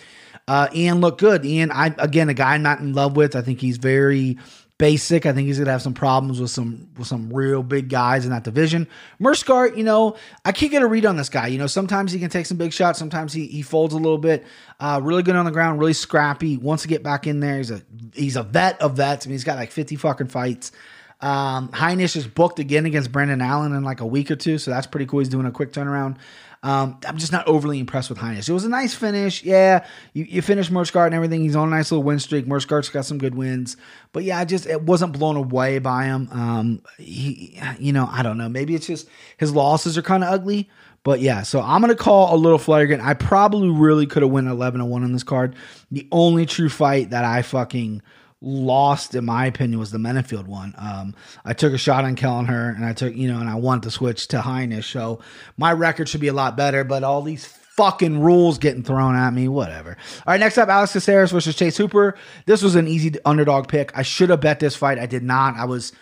Uh, 0.49 0.69
Ian 0.75 1.01
looked 1.01 1.21
good. 1.21 1.45
Ian, 1.45 1.71
I 1.71 1.95
again 1.99 2.29
a 2.29 2.35
guy 2.35 2.55
I'm 2.55 2.63
not 2.63 2.81
in 2.81 2.93
love 2.93 3.17
with. 3.17 3.37
I 3.37 3.43
think 3.43 3.61
he's 3.61 3.77
very 3.77 4.39
basic. 4.83 5.27
I 5.27 5.33
think 5.33 5.47
he's 5.47 5.61
gonna 5.61 5.71
have 5.71 5.81
some 5.81 5.95
problems 5.95 6.41
with 6.41 6.51
some 6.51 6.89
with 6.99 7.07
some 7.07 7.33
real 7.33 7.63
big 7.63 7.89
guys 7.89 8.25
in 8.25 8.33
that 8.33 8.43
division. 8.43 8.89
Meerschaert, 9.21 9.77
you 9.77 9.85
know, 9.85 10.17
I 10.45 10.51
can't 10.51 10.73
get 10.73 10.83
a 10.83 10.89
read 10.89 11.07
on 11.07 11.17
this 11.17 11.29
guy. 11.29 11.47
You 11.47 11.59
know, 11.59 11.69
sometimes 11.69 12.11
he 12.11 12.19
can 12.19 12.31
take 12.31 12.47
some 12.47 12.57
big 12.57 12.73
shots, 12.73 12.99
sometimes 12.99 13.33
he 13.33 13.47
he 13.47 13.63
folds 13.63 13.95
a 13.95 13.97
little 13.97 14.19
bit. 14.19 14.45
Uh, 14.81 14.99
really 15.01 15.23
good 15.23 15.37
on 15.37 15.45
the 15.45 15.53
ground, 15.53 15.79
really 15.79 15.93
scrappy. 15.93 16.57
Wants 16.57 16.83
to 16.83 16.89
get 16.89 17.05
back 17.05 17.29
in 17.29 17.39
there. 17.39 17.59
He's 17.59 17.71
a 17.71 17.83
he's 18.13 18.35
a 18.35 18.43
vet 18.43 18.83
of 18.83 18.97
vets. 18.97 19.25
I 19.25 19.29
mean, 19.29 19.35
he's 19.35 19.45
got 19.45 19.57
like 19.57 19.71
50 19.71 19.95
fucking 19.95 20.27
fights. 20.27 20.73
Um, 21.21 21.69
Heinisch 21.69 22.17
is 22.17 22.27
booked 22.27 22.59
again 22.59 22.85
against 22.85 23.13
Brendan 23.13 23.41
Allen 23.41 23.77
in 23.77 23.85
like 23.85 24.01
a 24.01 24.07
week 24.07 24.33
or 24.33 24.37
two, 24.37 24.59
so 24.59 24.73
that's 24.73 24.89
pretty 24.89 25.07
cool. 25.07 25.21
He's 25.21 25.29
doing 25.29 25.47
a 25.47 25.53
quick 25.53 25.73
turnaround. 25.73 26.17
Um, 26.65 26.99
I'm 27.07 27.19
just 27.19 27.33
not 27.33 27.47
overly 27.49 27.81
impressed 27.81 28.09
with 28.09 28.19
Heinisch. 28.19 28.49
It 28.49 28.53
was 28.53 28.65
a 28.65 28.69
nice 28.69 28.95
finish. 28.95 29.43
Yeah, 29.43 29.85
you, 30.13 30.25
you 30.25 30.43
finish 30.43 30.71
Meerschaert 30.71 31.07
and 31.07 31.15
everything. 31.15 31.41
He's 31.41 31.57
on 31.57 31.67
a 31.67 31.71
nice 31.71 31.91
little 31.91 32.05
win 32.05 32.21
streak. 32.21 32.47
Meerschaert's 32.47 32.89
got 32.89 33.05
some 33.05 33.19
good 33.19 33.35
wins. 33.35 33.77
But 34.13 34.23
yeah, 34.23 34.39
I 34.39 34.45
just 34.45 34.67
it 34.67 34.83
wasn't 34.83 35.13
blown 35.13 35.37
away 35.37 35.81
by 35.81 36.05
him. 36.05 36.29
Um, 36.31 36.83
he, 36.99 37.61
you 37.81 37.93
know, 37.93 38.09
I 38.11 38.23
don't 38.23 38.39
know. 38.39 38.49
Maybe 38.49 38.77
it's 38.77 38.87
just 38.87 39.09
his 39.39 39.53
losses 39.53 39.99
are 39.99 40.03
kind 40.03 40.23
of 40.23 40.33
ugly. 40.33 40.71
But 41.05 41.19
yeah, 41.19 41.43
so 41.43 41.61
I'm 41.61 41.81
gonna 41.81 41.97
call 41.97 42.33
a 42.33 42.39
little 42.39 42.59
flagrant. 42.59 43.03
I 43.03 43.15
probably 43.15 43.69
really 43.69 44.07
could 44.07 44.23
have 44.23 44.31
won 44.31 44.47
11 44.47 44.79
to 44.79 44.85
one 44.85 45.03
on 45.03 45.13
this 45.13 45.25
card. 45.25 45.57
The 45.91 46.07
only 46.13 46.47
true 46.47 46.69
fight 46.69 47.11
that 47.11 47.25
I 47.25 47.43
fucking 47.43 48.03
lost, 48.43 49.15
in 49.15 49.25
my 49.25 49.47
opinion, 49.47 49.79
was 49.79 49.93
the 49.93 49.99
Menifield 49.99 50.47
one. 50.47 50.75
Um, 50.77 51.15
I 51.45 51.55
took 51.55 51.73
a 51.73 51.79
shot 51.79 52.05
on 52.05 52.17
Kelleher, 52.17 52.69
and 52.69 52.85
I 52.85 52.93
took, 52.93 53.15
you 53.15 53.29
know, 53.29 53.39
and 53.39 53.49
I 53.49 53.55
want 53.55 53.85
to 53.85 53.91
switch 53.91 54.29
to 54.29 54.41
Heinisch. 54.41 54.91
So 54.93 55.21
my 55.57 55.73
record 55.73 56.09
should 56.09 56.21
be 56.21 56.29
a 56.29 56.33
lot 56.33 56.57
better, 56.57 56.85
but 56.85 57.05
all 57.05 57.23
these 57.23 57.47
fucking 57.47 58.21
rules 58.21 58.59
getting 58.59 58.83
thrown 58.83 59.17
at 59.17 59.33
me, 59.33 59.49
whatever. 59.49 59.97
All 60.27 60.33
right, 60.33 60.41
next 60.41 60.59
up, 60.59 60.69
Alex 60.69 60.93
Caceres 60.93 61.31
versus 61.31 61.57
Chase 61.57 61.77
Hooper. 61.77 62.17
This 62.45 62.63
was 62.63 62.75
an 62.75 62.87
easy 62.87 63.15
underdog 63.25 63.69
pick. 63.69 63.97
I 63.97 64.03
should 64.03 64.31
have 64.31 64.41
bet 64.41 64.61
this 64.61 64.77
fight. 64.77 64.99
I 64.99 65.07
did 65.07 65.23
not. 65.23 65.57
I 65.57 65.65
was 65.65 65.93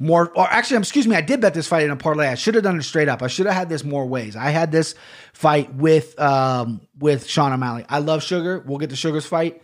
more, 0.00 0.32
or 0.34 0.46
actually, 0.50 0.78
excuse 0.78 1.06
me, 1.06 1.14
I 1.14 1.20
did 1.20 1.40
bet 1.40 1.54
this 1.54 1.68
fight 1.68 1.84
in 1.84 1.90
a 1.90 1.96
parlay. 1.96 2.26
I 2.26 2.34
should 2.34 2.54
have 2.56 2.64
done 2.64 2.76
it 2.76 2.82
straight 2.82 3.08
up. 3.08 3.22
I 3.22 3.28
should 3.28 3.46
have 3.46 3.54
had 3.54 3.68
this 3.68 3.84
more 3.84 4.06
ways. 4.06 4.34
I 4.34 4.50
had 4.50 4.72
this 4.72 4.96
fight 5.32 5.72
with 5.74 6.18
um 6.18 6.80
with 6.98 7.28
Sean 7.28 7.52
O'Malley. 7.52 7.84
I 7.88 7.98
love 8.00 8.22
Sugar. 8.22 8.62
We'll 8.66 8.78
get 8.78 8.90
to 8.90 8.96
Sugar's 8.96 9.26
fight. 9.26 9.62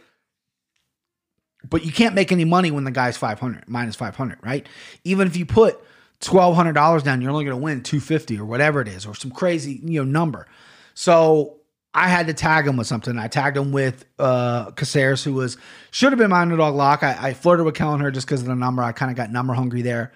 But 1.68 1.84
you 1.84 1.92
can't 1.92 2.14
make 2.14 2.32
any 2.32 2.44
money 2.44 2.70
when 2.70 2.84
the 2.84 2.90
guy's 2.90 3.16
500, 3.16 3.68
minus 3.68 3.96
500, 3.96 4.38
right? 4.42 4.66
Even 5.04 5.26
if 5.26 5.36
you 5.36 5.44
put 5.44 5.78
$1,200 6.20 7.02
down, 7.02 7.20
you're 7.20 7.30
only 7.30 7.44
going 7.44 7.56
to 7.56 7.62
win 7.62 7.82
250 7.82 8.38
or 8.38 8.44
whatever 8.44 8.80
it 8.80 8.88
is, 8.88 9.06
or 9.06 9.14
some 9.14 9.30
crazy, 9.30 9.80
you 9.84 10.04
know, 10.04 10.10
number. 10.10 10.46
So 10.94 11.60
I 11.92 12.08
had 12.08 12.28
to 12.28 12.34
tag 12.34 12.66
him 12.66 12.76
with 12.76 12.86
something. 12.86 13.18
I 13.18 13.28
tagged 13.28 13.56
him 13.56 13.72
with 13.72 14.04
uh 14.18 14.70
Caceres, 14.72 15.24
who 15.24 15.34
was 15.34 15.56
should 15.90 16.12
have 16.12 16.18
been 16.18 16.30
my 16.30 16.40
underdog 16.40 16.74
lock. 16.74 17.02
I, 17.02 17.16
I 17.28 17.34
flirted 17.34 17.66
with 17.66 17.74
Kellen 17.74 17.98
Kelleher 17.98 18.12
just 18.12 18.26
because 18.26 18.42
of 18.42 18.46
the 18.46 18.54
number. 18.54 18.82
I 18.82 18.92
kind 18.92 19.10
of 19.10 19.16
got 19.16 19.32
number 19.32 19.54
hungry 19.54 19.82
there. 19.82 20.12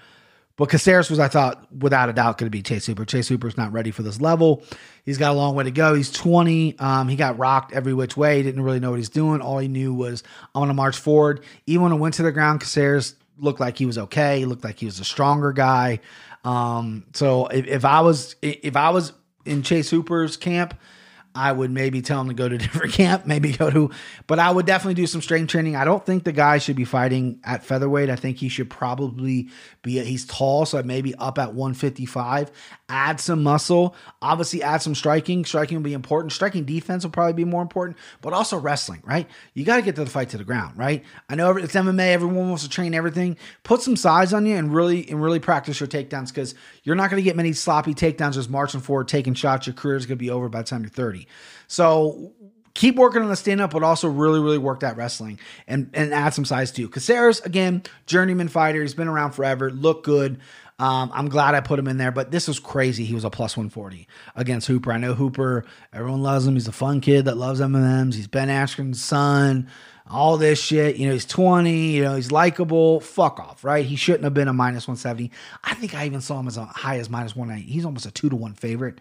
But 0.57 0.69
Caceres 0.69 1.11
was, 1.11 1.19
I 1.19 1.27
thought, 1.27 1.67
without 1.73 2.09
a 2.09 2.13
doubt, 2.13 2.39
going 2.39 2.47
to 2.47 2.51
be 2.51 2.63
Chase 2.63 2.87
Hooper. 2.87 3.05
Chase 3.05 3.27
Hooper's 3.27 3.57
not 3.57 3.73
ready 3.73 3.91
for 3.91 4.03
this 4.03 4.21
level. 4.21 4.63
He's 5.05 5.19
got 5.19 5.33
a 5.33 5.35
long 5.35 5.57
way 5.57 5.65
to 5.65 5.73
go. 5.73 5.95
He's 5.95 6.13
20. 6.13 6.79
Um, 6.79 7.09
he 7.09 7.17
got 7.17 7.39
rocked 7.39 7.73
every 7.73 7.93
which 7.93 8.17
way. 8.17 8.37
He 8.37 8.45
didn't 8.45 8.63
really 8.63 8.79
know 8.79 8.91
what 8.91 8.99
he's 8.99 9.09
doing. 9.09 9.41
All 9.41 9.59
he 9.59 9.67
knew 9.67 9.93
was, 9.93 10.23
I 10.55 10.61
want 10.61 10.69
to 10.69 10.75
march 10.75 10.97
forward. 10.97 11.45
Even 11.67 11.83
when 11.83 11.93
it 11.93 11.97
went 11.97 12.15
to 12.15 12.23
the 12.23 12.31
ground, 12.31 12.61
Caceres 12.61 13.17
looked 13.39 13.59
like 13.59 13.79
he 13.79 13.87
was 13.87 13.99
okay. 13.99 14.39
He 14.39 14.45
looked 14.45 14.63
like 14.63 14.79
he 14.79 14.87
was 14.87 15.01
a 15.01 15.05
stronger 15.05 15.53
guy. 15.53 15.99
Um, 16.45 17.05
so 17.15 17.47
if, 17.47 17.67
if 17.67 17.85
I 17.85 18.01
was 18.01 18.37
if 18.43 18.77
I 18.77 18.91
was 18.91 19.13
in 19.45 19.63
Chase 19.63 19.91
Hooper's 19.91 20.37
camp, 20.37 20.75
I 21.35 21.51
would 21.51 21.71
maybe 21.71 22.01
tell 22.01 22.21
him 22.21 22.29
to 22.29 22.35
go 22.35 22.49
to 22.49 22.57
different 22.65 22.93
camp, 22.93 23.27
maybe 23.27 23.53
go 23.53 23.71
to, 23.71 23.91
but 24.27 24.39
I 24.39 24.51
would 24.51 24.67
definitely 24.67 24.95
do 24.95 25.07
some 25.07 25.21
strength 25.23 25.51
training. 25.51 25.77
I 25.77 25.85
don't 25.85 26.05
think 26.05 26.25
the 26.25 26.33
guy 26.33 26.59
should 26.59 26.77
be 26.77 26.85
fighting 26.85 27.41
at 27.45 27.65
featherweight. 27.65 28.11
I 28.11 28.17
think 28.17 28.39
he 28.39 28.49
should 28.49 28.71
probably 28.71 29.49
be, 29.83 29.99
he's 30.05 30.25
tall, 30.27 30.67
so 30.67 30.83
maybe 30.83 31.15
up 31.17 31.39
at 31.39 31.55
155, 31.55 32.51
add 32.89 33.21
some 33.21 33.43
muscle, 33.43 33.95
obviously 34.23 34.63
add 34.63 34.83
some 34.83 34.95
striking. 34.95 35.45
Striking 35.45 35.77
will 35.79 35.85
be 35.85 35.93
important. 35.93 36.33
Striking 36.33 36.65
defense 36.65 37.05
will 37.05 37.11
probably 37.11 37.33
be 37.33 37.45
more 37.45 37.63
important, 37.63 37.97
but 38.21 38.33
also 38.33 38.59
wrestling, 38.59 39.03
right? 39.05 39.29
You 39.55 39.65
got 39.65 39.77
to 39.77 39.83
get 39.83 39.97
to 39.97 40.05
the 40.05 40.11
fight 40.11 40.31
to 40.31 40.39
the 40.39 40.45
ground, 40.45 40.79
right? 40.79 41.05
I 41.29 41.35
know 41.35 41.57
it's 41.57 41.75
MMA, 41.75 42.13
everyone 42.13 42.49
wants 42.49 42.63
to 42.63 42.69
train 42.69 42.95
everything. 42.95 43.37
Put 43.63 43.83
some 43.83 43.97
size 43.97 44.33
on 44.33 44.47
you 44.47 44.57
and 44.57 44.73
really, 44.73 45.09
and 45.09 45.23
really 45.23 45.41
practice 45.41 45.81
your 45.81 45.89
takedowns 45.89 46.29
because 46.29 46.55
you're 46.85 46.95
not 46.95 47.11
going 47.11 47.21
to 47.21 47.25
get 47.25 47.35
many 47.35 47.53
sloppy 47.53 47.95
takedowns 47.95 48.35
just 48.35 48.51
marching 48.51 48.81
forward, 48.81 49.09
taking 49.09 49.35
shots. 49.35 49.67
Your 49.67 49.75
career 49.75 49.97
is 49.97 50.07
going 50.07 50.19
to 50.19 50.23
be 50.23 50.31
over 50.31 50.49
by 50.49 50.63
the 50.63 50.69
time 50.69 50.83
you're 50.83 50.91
30. 50.91 51.27
So 51.67 52.33
keep 52.75 52.97
working 52.97 53.23
on 53.23 53.29
the 53.29 53.37
stand 53.37 53.61
up, 53.61 53.71
but 53.71 53.83
also 53.83 54.09
really, 54.09 54.41
really 54.41 54.59
work 54.59 54.81
that 54.81 54.97
wrestling 54.97 55.41
and, 55.67 55.91
and 55.95 56.13
add 56.13 56.35
some 56.35 56.45
size 56.45 56.71
too. 56.71 56.89
Caceres, 56.89 57.41
again, 57.41 57.83
journeyman 58.07 58.49
fighter. 58.49 58.83
He's 58.83 58.95
been 58.95 59.09
around 59.09 59.33
forever, 59.33 59.71
look 59.71 60.05
good. 60.05 60.41
Um, 60.79 61.13
I'm 61.15 61.29
glad 61.29 61.55
I 61.55 61.61
put 61.61 61.79
him 61.79 61.87
in 61.87 61.99
there, 61.99 62.11
but 62.11 62.33
this 62.33 62.49
was 62.49 62.59
crazy. 62.59 63.05
He 63.05 63.15
was 63.15 63.25
a 63.25 63.31
plus 63.31 63.57
140 63.57 64.09
against 64.35 64.67
Hooper. 64.67 64.93
I 64.93 64.99
know 64.99 65.15
Hooper, 65.15 65.65
everyone 65.93 66.23
loves 66.23 66.49
him. 66.49 66.55
He's 66.55 66.67
a 66.67 66.73
fun 66.73 67.01
kid 67.01 67.27
that 67.27 67.37
loves 67.37 67.61
M&Ms. 67.61 68.17
He's 68.17 68.27
Ben 68.27 68.49
Askren's 68.49 69.01
son, 69.01 69.69
all 70.11 70.37
this 70.37 70.61
shit. 70.61 70.97
You 70.97 71.07
know, 71.07 71.13
he's 71.15 71.27
20, 71.27 71.73
you 71.73 72.05
know, 72.05 72.17
he's 72.17 72.31
likable. 72.33 73.01
Fuck 73.01 73.41
off, 73.41 73.65
right? 73.65 73.85
He 73.85 73.97
shouldn't 73.97 74.25
have 74.25 74.35
been 74.35 74.49
a 74.49 74.53
minus 74.53 74.87
170. 74.87 75.31
I 75.63 75.75
think 75.75 75.95
I 75.95 76.07
even 76.07 76.21
saw 76.21 76.39
him 76.41 76.49
as 76.49 76.57
a 76.57 76.65
high 76.65 76.99
as 76.99 77.09
minus 77.09 77.35
190. 77.35 77.71
He's 77.73 77.85
almost 77.85 78.07
a 78.07 78.11
two 78.11 78.29
to 78.29 78.37
one 78.37 78.55
favorite 78.55 78.99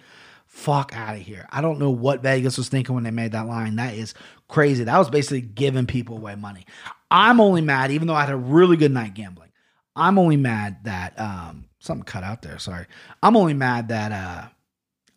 fuck 0.54 0.96
out 0.96 1.16
of 1.16 1.22
here. 1.22 1.48
I 1.52 1.62
don't 1.62 1.80
know 1.80 1.90
what 1.90 2.22
Vegas 2.22 2.58
was 2.58 2.70
thinking 2.70 2.94
when 2.94 3.04
they 3.04 3.12
made 3.12 3.32
that 3.32 3.48
line. 3.48 3.76
That 3.78 3.96
is 3.96 4.14
crazy. 4.48 4.84
That 4.84 5.00
was 5.00 5.10
basically 5.10 5.42
giving 5.42 5.88
people 5.88 6.18
away 6.18 6.36
money. 6.36 6.66
I'm 7.10 7.42
only 7.42 7.62
mad, 7.62 7.90
even 7.90 8.08
though 8.08 8.14
I 8.14 8.22
had 8.22 8.30
a 8.30 8.38
really 8.38 8.78
good 8.78 8.92
night 8.92 9.16
gambling. 9.16 9.50
I'm 9.96 10.20
only 10.20 10.38
mad 10.38 10.84
that 10.84 11.20
um 11.20 11.66
something 11.80 12.04
cut 12.04 12.24
out 12.24 12.44
there. 12.44 12.60
Sorry. 12.60 12.86
I'm 13.22 13.36
only 13.36 13.54
mad 13.56 13.88
that 13.90 14.12
uh 14.12 14.48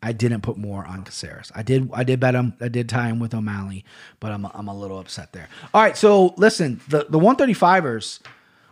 I 0.07 0.13
didn't 0.13 0.43
put 0.43 0.57
more 0.57 0.87
on 0.87 1.03
Caceres. 1.03 1.51
I 1.53 1.65
did 1.65 1.91
I 1.93 2.05
did 2.05 2.21
bet 2.21 2.37
him. 2.37 2.55
I 2.61 2.69
did 2.69 2.89
tie 2.89 3.09
him 3.09 3.19
with 3.19 3.35
O'Malley, 3.35 3.85
but 4.21 4.31
I'm 4.31 4.47
I'm 4.47 4.69
a 4.69 4.79
little 4.79 5.01
upset 5.01 5.33
there. 5.33 5.49
All 5.75 5.83
right, 5.83 5.97
so 5.97 6.33
listen, 6.37 6.81
the 6.89 7.07
the 7.09 7.19
135ers 7.19 8.21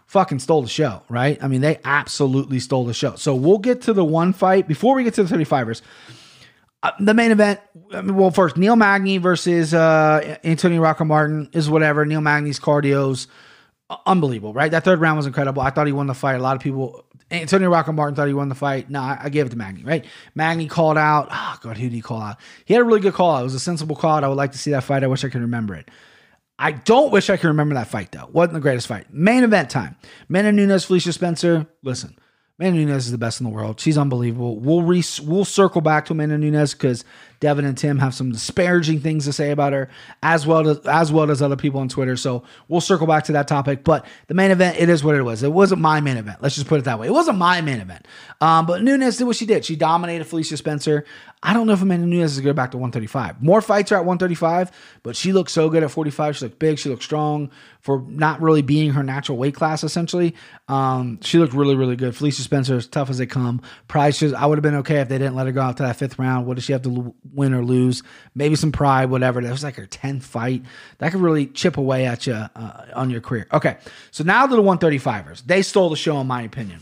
fucking 0.07 0.39
stole 0.39 0.63
the 0.63 0.69
show, 0.69 1.03
right? 1.09 1.43
I 1.43 1.49
mean, 1.49 1.61
they 1.61 1.81
absolutely 1.85 2.61
stole 2.61 2.85
the 2.85 2.95
show. 2.95 3.17
So 3.17 3.35
we'll 3.35 3.59
get 3.59 3.83
to 3.83 3.93
the 3.93 4.05
one 4.05 4.33
fight 4.33 4.69
before 4.69 4.95
we 4.95 5.03
get 5.03 5.15
to 5.15 5.25
the 5.25 5.37
35ers. 5.37 5.83
Uh, 6.85 6.93
the 7.01 7.15
main 7.15 7.33
event, 7.33 7.59
well, 8.05 8.31
first 8.31 8.57
Neil 8.57 8.77
Magny 8.77 9.19
versus 9.19 9.75
uh, 9.75 10.37
Antonio 10.45 10.81
Rocco 10.81 11.05
Martin 11.05 11.49
is 11.53 11.69
whatever. 11.69 12.07
Neil 12.07 12.21
Magny's 12.21 12.61
cardio's 12.61 13.27
unbelievable, 14.07 14.53
right? 14.53 14.71
That 14.71 14.85
third 14.85 15.01
round 15.01 15.17
was 15.17 15.27
incredible. 15.27 15.63
I 15.63 15.71
thought 15.71 15.89
he 15.89 15.93
won 15.93 16.07
the 16.07 16.15
fight. 16.15 16.35
A 16.35 16.39
lot 16.39 16.55
of 16.55 16.63
people, 16.63 17.05
Antonio 17.43 17.71
Rocco 17.71 17.93
Martin 17.93 18.15
thought 18.15 18.29
he 18.29 18.35
won 18.35 18.49
the 18.49 18.55
fight. 18.55 18.91
No, 18.91 19.01
I, 19.01 19.29
gave 19.29 19.47
it 19.47 19.51
to 19.51 19.57
Magny, 19.57 19.85
right? 19.85 20.05
Magny 20.35 20.67
called 20.67 20.99
out. 20.99 21.29
Oh, 21.31 21.59
God, 21.61 21.77
who 21.77 21.85
did 21.85 21.93
he 21.93 22.01
call 22.01 22.21
out? 22.21 22.37
He 22.65 22.75
had 22.75 22.81
a 22.81 22.85
really 22.85 23.01
good 23.01 23.15
call 23.15 23.37
out. 23.37 23.41
It 23.41 23.45
was 23.45 23.55
a 23.55 23.61
sensible 23.61 23.97
call 23.97 24.17
out. 24.17 24.25
I 24.25 24.29
would 24.29 24.37
like 24.37 24.53
to 24.53 24.59
see 24.59 24.71
that 24.73 24.85
fight. 24.85 25.05
I 25.05 25.07
wish 25.07 25.25
I 25.25 25.29
could 25.29 25.41
remember 25.41 25.75
it. 25.75 25.91
I 26.59 26.73
don't 26.73 27.11
wish 27.11 27.31
I 27.31 27.37
could 27.37 27.49
remember 27.49 27.75
that 27.75 27.89
fight 27.89 28.13
though. 28.13 28.29
Wasn't 28.33 28.55
the 28.55 28.61
greatest 28.61 28.87
fight. 28.87 29.13
Main 29.13 29.43
event 29.43 29.71
time. 29.71 29.97
Amanda 30.29 30.53
Nunes, 30.53 30.85
Felicia 30.85 31.13
Spencer. 31.13 31.67
Listen, 31.83 32.17
Amanda 32.59 32.79
Nunes 32.79 33.07
is 33.07 33.13
the 33.13 33.19
best 33.19 33.41
in 33.41 33.45
the 33.45 33.53
world. 33.53 33.81
She's 33.81 33.99
unbelievable. 33.99 34.61
We'll 34.61 34.83
re- 34.83 35.03
we'll 35.25 35.45
circle 35.45 35.81
back 35.81 36.07
to 36.07 36.13
Amanda 36.13 36.39
Nunes 36.39 36.73
because 36.73 37.05
Devin 37.41 37.65
and 37.65 37.77
Tim 37.77 37.99
have 37.99 38.15
some 38.15 38.33
disparaging 38.33 39.01
things 39.01 39.25
to 39.27 39.33
say 39.33 39.51
about 39.51 39.73
her, 39.73 39.89
as 40.23 40.47
well 40.47 40.69
as 40.69 40.79
as 40.87 41.13
well 41.13 41.31
as 41.31 41.43
other 41.43 41.57
people 41.57 41.81
on 41.81 41.89
Twitter. 41.89 42.17
So 42.17 42.45
we'll 42.69 42.81
circle 42.81 43.07
back 43.07 43.25
to 43.25 43.33
that 43.33 43.49
topic. 43.49 43.85
But 43.85 44.07
the 44.29 44.35
main 44.35 44.51
event, 44.51 44.79
it 44.79 44.89
is 44.89 45.05
what 45.05 45.15
it 45.15 45.23
was. 45.23 45.43
It 45.43 45.53
wasn't 45.53 45.81
my 45.81 46.01
main 46.01 46.17
event. 46.17 46.39
Let's 46.41 46.55
just 46.55 46.67
put 46.67 46.81
it 46.81 46.85
that 46.85 46.99
way. 46.99 47.07
It 47.07 47.13
wasn't 47.13 47.39
my 47.39 47.61
main 47.61 47.81
event. 47.81 48.07
Um, 48.41 48.67
but 48.67 48.83
Nunes 48.83 49.17
did 49.17 49.25
what 49.25 49.37
she 49.37 49.47
did. 49.47 49.65
She 49.65 49.77
dominated 49.77 50.25
Felicia 50.25 50.57
Spencer. 50.57 51.05
I 51.43 51.53
don't 51.53 51.67
know 51.67 51.75
if 51.75 51.83
Amanda 51.83 52.07
Nunes 52.07 52.33
is 52.33 52.41
going 52.41 52.57
back 52.57 52.71
to 52.71 52.79
135. 52.79 53.43
More 53.43 53.61
fights 53.61 53.93
are 53.93 53.97
at 53.97 54.07
135, 54.07 54.71
but 55.03 55.15
she 55.15 55.33
looks 55.33 55.53
so 55.53 55.69
good 55.69 55.83
at 55.83 55.91
45. 55.91 56.39
She 56.39 56.45
looked 56.47 56.59
big. 56.59 56.79
She 56.79 56.89
looked 56.89 57.03
strong 57.03 57.51
for 57.81 58.03
not 58.09 58.41
really 58.41 58.63
being 58.63 58.93
her 58.93 59.03
natural 59.03 59.37
weight 59.37 59.55
class, 59.55 59.85
essentially. 59.85 60.35
Um, 60.69 61.21
she 61.21 61.39
looked 61.39 61.53
really, 61.53 61.75
really 61.75 61.97
good. 61.97 62.17
Felicia 62.17 62.41
Spencer, 62.41 62.77
as 62.77 62.87
tough 62.87 63.11
as 63.11 63.19
they 63.19 63.27
come. 63.27 63.61
Price, 63.89 64.23
I 64.23 64.47
would 64.47 64.57
have 64.57 64.63
been 64.63 64.77
okay 64.77 65.01
if 65.01 65.11
they 65.11 65.19
didn't 65.19 65.35
let 65.35 65.45
her 65.45 65.53
go 65.53 65.61
out 65.61 65.77
to 65.77 65.83
that 65.83 65.97
fifth 65.97 66.19
round. 66.19 66.47
What 66.47 66.55
does 66.55 66.65
she 66.65 66.73
have 66.73 66.83
to 66.83 67.15
win 67.33 67.55
or 67.55 67.65
lose? 67.65 68.03
Maybe 68.35 68.57
some 68.57 68.73
pride, 68.73 69.11
whatever. 69.11 69.41
That 69.41 69.51
was 69.51 69.65
like 69.65 69.77
her 69.77 69.87
10th 69.87 70.23
fight. 70.23 70.63
That 70.99 71.13
could 71.13 71.21
really 71.21 71.47
chip 71.47 71.77
away 71.77 72.07
at 72.07 72.27
you 72.27 72.35
uh, 72.35 72.87
on 72.95 73.11
your 73.11 73.21
career. 73.21 73.47
Okay, 73.53 73.79
so 74.11 74.25
now 74.25 74.47
to 74.47 74.57
the 74.57 74.63
135ers. 74.63 75.45
They 75.47 75.63
stole 75.63 75.91
the 75.91 75.97
show, 75.97 76.21
in 76.21 76.27
my 76.27 76.43
opinion 76.43 76.81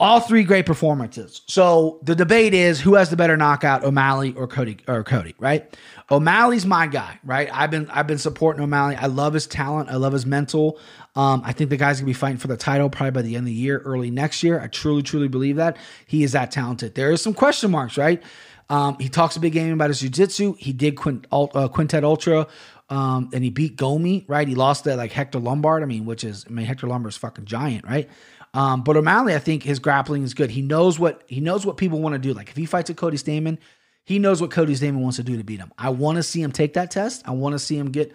all 0.00 0.18
three 0.18 0.44
great 0.44 0.64
performances. 0.64 1.42
So 1.46 2.00
the 2.02 2.14
debate 2.14 2.54
is 2.54 2.80
who 2.80 2.94
has 2.94 3.10
the 3.10 3.16
better 3.16 3.36
knockout, 3.36 3.84
O'Malley 3.84 4.32
or 4.32 4.48
Cody 4.48 4.78
or 4.88 5.04
Cody, 5.04 5.34
right? 5.38 5.76
O'Malley's 6.10 6.64
my 6.64 6.86
guy, 6.86 7.20
right? 7.22 7.50
I've 7.52 7.70
been 7.70 7.88
I've 7.90 8.06
been 8.06 8.18
supporting 8.18 8.62
O'Malley. 8.62 8.96
I 8.96 9.06
love 9.06 9.34
his 9.34 9.46
talent. 9.46 9.90
I 9.90 9.96
love 9.96 10.14
his 10.14 10.24
mental. 10.24 10.80
Um, 11.14 11.42
I 11.44 11.52
think 11.52 11.68
the 11.68 11.76
guy's 11.76 12.00
gonna 12.00 12.06
be 12.06 12.14
fighting 12.14 12.38
for 12.38 12.48
the 12.48 12.56
title 12.56 12.88
probably 12.88 13.10
by 13.10 13.22
the 13.22 13.36
end 13.36 13.42
of 13.42 13.48
the 13.48 13.52
year, 13.52 13.78
early 13.80 14.10
next 14.10 14.42
year. 14.42 14.58
I 14.58 14.68
truly, 14.68 15.02
truly 15.02 15.28
believe 15.28 15.56
that 15.56 15.76
he 16.06 16.22
is 16.22 16.32
that 16.32 16.50
talented. 16.50 16.94
There 16.94 17.12
is 17.12 17.20
some 17.20 17.34
question 17.34 17.70
marks, 17.70 17.98
right? 17.98 18.22
Um, 18.70 18.96
he 19.00 19.08
talks 19.08 19.36
a 19.36 19.40
big 19.40 19.52
game 19.52 19.72
about 19.72 19.90
his 19.90 20.00
jiu-jitsu. 20.00 20.54
He 20.58 20.72
did 20.72 20.96
quint, 20.96 21.26
uh, 21.32 21.68
Quintet 21.68 22.04
Ultra. 22.04 22.46
Um, 22.88 23.30
and 23.32 23.44
he 23.44 23.50
beat 23.50 23.76
Gomi, 23.76 24.24
right? 24.26 24.46
He 24.48 24.54
lost 24.54 24.84
that 24.84 24.96
like 24.96 25.12
Hector 25.12 25.38
Lombard. 25.38 25.82
I 25.82 25.86
mean, 25.86 26.06
which 26.06 26.24
is 26.24 26.44
I 26.48 26.52
mean 26.52 26.66
Hector 26.66 26.88
Lombard 26.88 27.12
is 27.12 27.16
fucking 27.16 27.44
giant, 27.44 27.84
right? 27.84 28.08
Um, 28.52 28.82
but 28.82 28.96
O'Malley, 28.96 29.34
I 29.34 29.38
think 29.38 29.62
his 29.62 29.78
grappling 29.78 30.24
is 30.24 30.34
good. 30.34 30.50
He 30.50 30.62
knows 30.62 30.98
what 30.98 31.22
he 31.28 31.40
knows 31.40 31.64
what 31.64 31.76
people 31.76 32.00
want 32.00 32.14
to 32.14 32.18
do. 32.18 32.34
Like 32.34 32.48
if 32.48 32.56
he 32.56 32.66
fights 32.66 32.90
a 32.90 32.94
Cody 32.94 33.16
Stamann, 33.16 33.58
he 34.04 34.18
knows 34.18 34.40
what 34.40 34.50
Cody 34.50 34.74
Stamann 34.74 35.00
wants 35.00 35.18
to 35.18 35.22
do 35.22 35.36
to 35.36 35.44
beat 35.44 35.60
him. 35.60 35.72
I 35.78 35.90
want 35.90 36.16
to 36.16 36.22
see 36.24 36.42
him 36.42 36.50
take 36.50 36.74
that 36.74 36.90
test. 36.90 37.22
I 37.26 37.30
want 37.30 37.52
to 37.52 37.60
see 37.60 37.78
him 37.78 37.92
get 37.92 38.12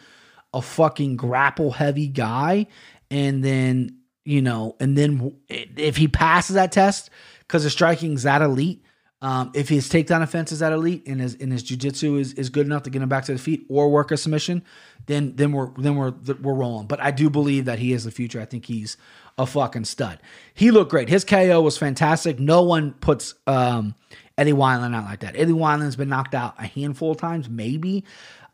a 0.54 0.62
fucking 0.62 1.16
grapple 1.16 1.72
heavy 1.72 2.08
guy, 2.08 2.68
and 3.10 3.44
then 3.44 4.00
you 4.26 4.42
know, 4.42 4.76
and 4.82 4.98
then 4.98 5.38
if 5.48 5.96
he 5.96 6.10
passes 6.10 6.56
that 6.56 6.74
test 6.74 7.10
because 7.40 7.72
striking 7.72 8.14
is 8.14 8.24
that 8.24 8.42
elite. 8.42 8.84
Um, 9.22 9.52
if 9.56 9.70
his 9.70 9.90
takedown 9.90 10.22
offense 10.22 10.52
is 10.52 10.60
that 10.60 10.74
elite 10.74 11.08
and 11.08 11.20
his 11.20 11.36
and 11.36 11.52
his 11.52 11.64
jujitsu 11.64 12.20
is, 12.20 12.34
is 12.34 12.50
good 12.50 12.66
enough 12.66 12.84
to 12.84 12.90
get 12.90 13.02
him 13.02 13.10
back 13.10 13.26
to 13.26 13.34
the 13.34 13.40
feet 13.40 13.66
or 13.70 13.90
work 13.90 14.12
a 14.12 14.18
submission, 14.18 14.64
then 15.08 15.36
then 15.36 15.52
we're 15.52 15.72
then 15.78 15.96
we're 15.96 16.14
we're 16.42 16.54
rolling. 16.54 16.88
But 16.88 17.00
I 17.02 17.12
do 17.12 17.30
believe 17.30 17.66
that 17.66 17.80
he 17.80 17.94
is 17.94 18.04
the 18.04 18.12
future. 18.12 18.42
I 18.42 18.46
think 18.46 18.66
he's 18.66 18.98
a 19.38 19.46
fucking 19.46 19.86
stud. 19.86 20.20
He 20.54 20.72
looked 20.72 20.92
great. 20.92 21.10
His 21.10 21.24
KO 21.24 21.62
was 21.62 21.78
fantastic. 21.78 22.40
No 22.40 22.64
one 22.64 22.94
puts 22.94 23.34
um, 23.48 23.96
Eddie 24.38 24.54
Wineland 24.54 24.96
out 24.96 25.06
like 25.06 25.22
that. 25.22 25.36
Eddie 25.36 25.54
Wineland's 25.54 25.96
been 25.96 26.10
knocked 26.10 26.36
out 26.36 26.56
a 26.58 26.68
handful 26.68 27.12
of 27.12 27.18
times, 27.18 27.50
maybe. 27.50 28.04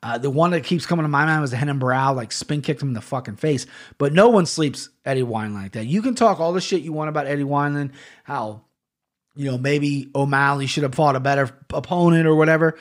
Uh, 0.04 0.17
the 0.17 0.32
one 0.32 0.50
that 0.50 0.63
keeps 0.63 0.88
coming 0.88 1.04
to 1.04 1.10
my 1.10 1.26
mind 1.26 1.41
was 1.41 1.52
the 1.52 1.58
Renan 1.58 1.80
Barão, 1.80 2.15
like 2.15 2.32
spin 2.32 2.63
kicked 2.63 2.82
him 2.82 2.88
in 2.88 2.93
the 2.95 3.02
fucking 3.02 3.36
face. 3.36 3.67
But 4.00 4.13
no 4.13 4.30
one 4.30 4.47
sleeps 4.47 4.89
Eddie 5.06 5.21
Wineland 5.21 5.54
like 5.54 5.74
that. 5.74 5.86
You 5.86 6.02
can 6.02 6.15
talk 6.15 6.39
all 6.39 6.54
the 6.54 6.62
shit 6.62 6.82
you 6.82 6.91
want 6.91 7.10
about 7.10 7.28
Eddie 7.28 7.43
Wineland, 7.43 7.91
how, 8.24 8.63
you 9.36 9.50
know, 9.50 9.58
maybe 9.58 10.10
O'Malley 10.13 10.67
should 10.67 10.84
have 10.84 10.96
fought 10.96 11.15
a 11.15 11.20
better 11.20 11.50
opponent 11.72 12.28
or 12.28 12.36
whatever. 12.36 12.78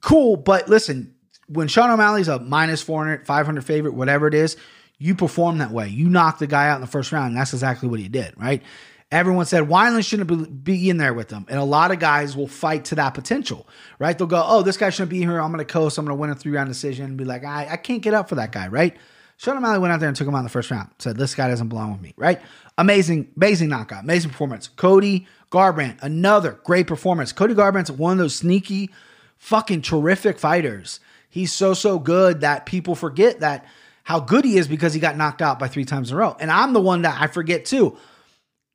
Cool, 0.00 0.36
but 0.36 0.68
listen, 0.68 1.14
when 1.48 1.68
Sean 1.68 1.90
O'Malley's 1.90 2.28
a 2.28 2.38
minus 2.38 2.82
400, 2.82 3.26
500 3.26 3.64
favorite, 3.64 3.94
whatever 3.94 4.28
it 4.28 4.34
is, 4.34 4.56
you 4.98 5.14
perform 5.14 5.58
that 5.58 5.70
way. 5.70 5.88
You 5.88 6.08
knock 6.08 6.38
the 6.38 6.46
guy 6.46 6.68
out 6.68 6.76
in 6.76 6.80
the 6.80 6.86
first 6.86 7.12
round, 7.12 7.28
and 7.28 7.36
that's 7.36 7.52
exactly 7.52 7.88
what 7.88 8.00
he 8.00 8.08
did, 8.08 8.34
right? 8.36 8.62
Everyone 9.10 9.46
said 9.46 9.64
Wineland 9.64 10.06
shouldn't 10.06 10.64
be 10.64 10.90
in 10.90 10.98
there 10.98 11.14
with 11.14 11.28
them. 11.28 11.46
And 11.48 11.58
a 11.58 11.64
lot 11.64 11.92
of 11.92 11.98
guys 11.98 12.36
will 12.36 12.46
fight 12.46 12.84
to 12.86 12.96
that 12.96 13.14
potential, 13.14 13.66
right? 13.98 14.16
They'll 14.16 14.26
go, 14.26 14.44
oh, 14.44 14.60
this 14.60 14.76
guy 14.76 14.90
shouldn't 14.90 15.10
be 15.10 15.20
here. 15.20 15.40
I'm 15.40 15.50
going 15.50 15.64
to 15.64 15.72
coast. 15.72 15.96
I'm 15.96 16.04
going 16.04 16.14
to 16.14 16.20
win 16.20 16.28
a 16.28 16.34
three 16.34 16.52
round 16.52 16.68
decision 16.68 17.06
and 17.06 17.16
be 17.16 17.24
like, 17.24 17.42
I, 17.42 17.68
I 17.70 17.76
can't 17.78 18.02
get 18.02 18.12
up 18.12 18.28
for 18.28 18.34
that 18.34 18.52
guy, 18.52 18.68
right? 18.68 18.94
Sean 19.38 19.56
O'Malley 19.56 19.78
went 19.78 19.94
out 19.94 20.00
there 20.00 20.08
and 20.08 20.16
took 20.16 20.28
him 20.28 20.34
out 20.34 20.38
in 20.38 20.44
the 20.44 20.50
first 20.50 20.70
round. 20.70 20.90
Said, 20.98 21.16
this 21.16 21.34
guy 21.34 21.48
doesn't 21.48 21.68
belong 21.68 21.92
with 21.92 22.02
me, 22.02 22.12
right? 22.18 22.40
Amazing, 22.76 23.30
amazing 23.36 23.68
knockout, 23.68 24.04
amazing 24.04 24.30
performance. 24.30 24.68
Cody 24.68 25.26
Garbrandt, 25.50 26.02
another 26.02 26.58
great 26.64 26.86
performance. 26.86 27.32
Cody 27.32 27.54
Garbrandt's 27.54 27.90
one 27.90 28.12
of 28.12 28.18
those 28.18 28.36
sneaky, 28.36 28.90
fucking 29.36 29.82
terrific 29.82 30.38
fighters. 30.38 31.00
He's 31.30 31.52
so, 31.52 31.74
so 31.74 31.98
good 31.98 32.40
that 32.42 32.66
people 32.66 32.94
forget 32.94 33.40
that– 33.40 33.66
how 34.08 34.20
good 34.20 34.46
he 34.46 34.56
is 34.56 34.66
because 34.66 34.94
he 34.94 35.00
got 35.00 35.18
knocked 35.18 35.42
out 35.42 35.58
by 35.58 35.68
three 35.68 35.84
times 35.84 36.10
in 36.10 36.16
a 36.16 36.18
row. 36.18 36.34
And 36.40 36.50
I'm 36.50 36.72
the 36.72 36.80
one 36.80 37.02
that 37.02 37.20
I 37.20 37.26
forget 37.26 37.66
too. 37.66 37.98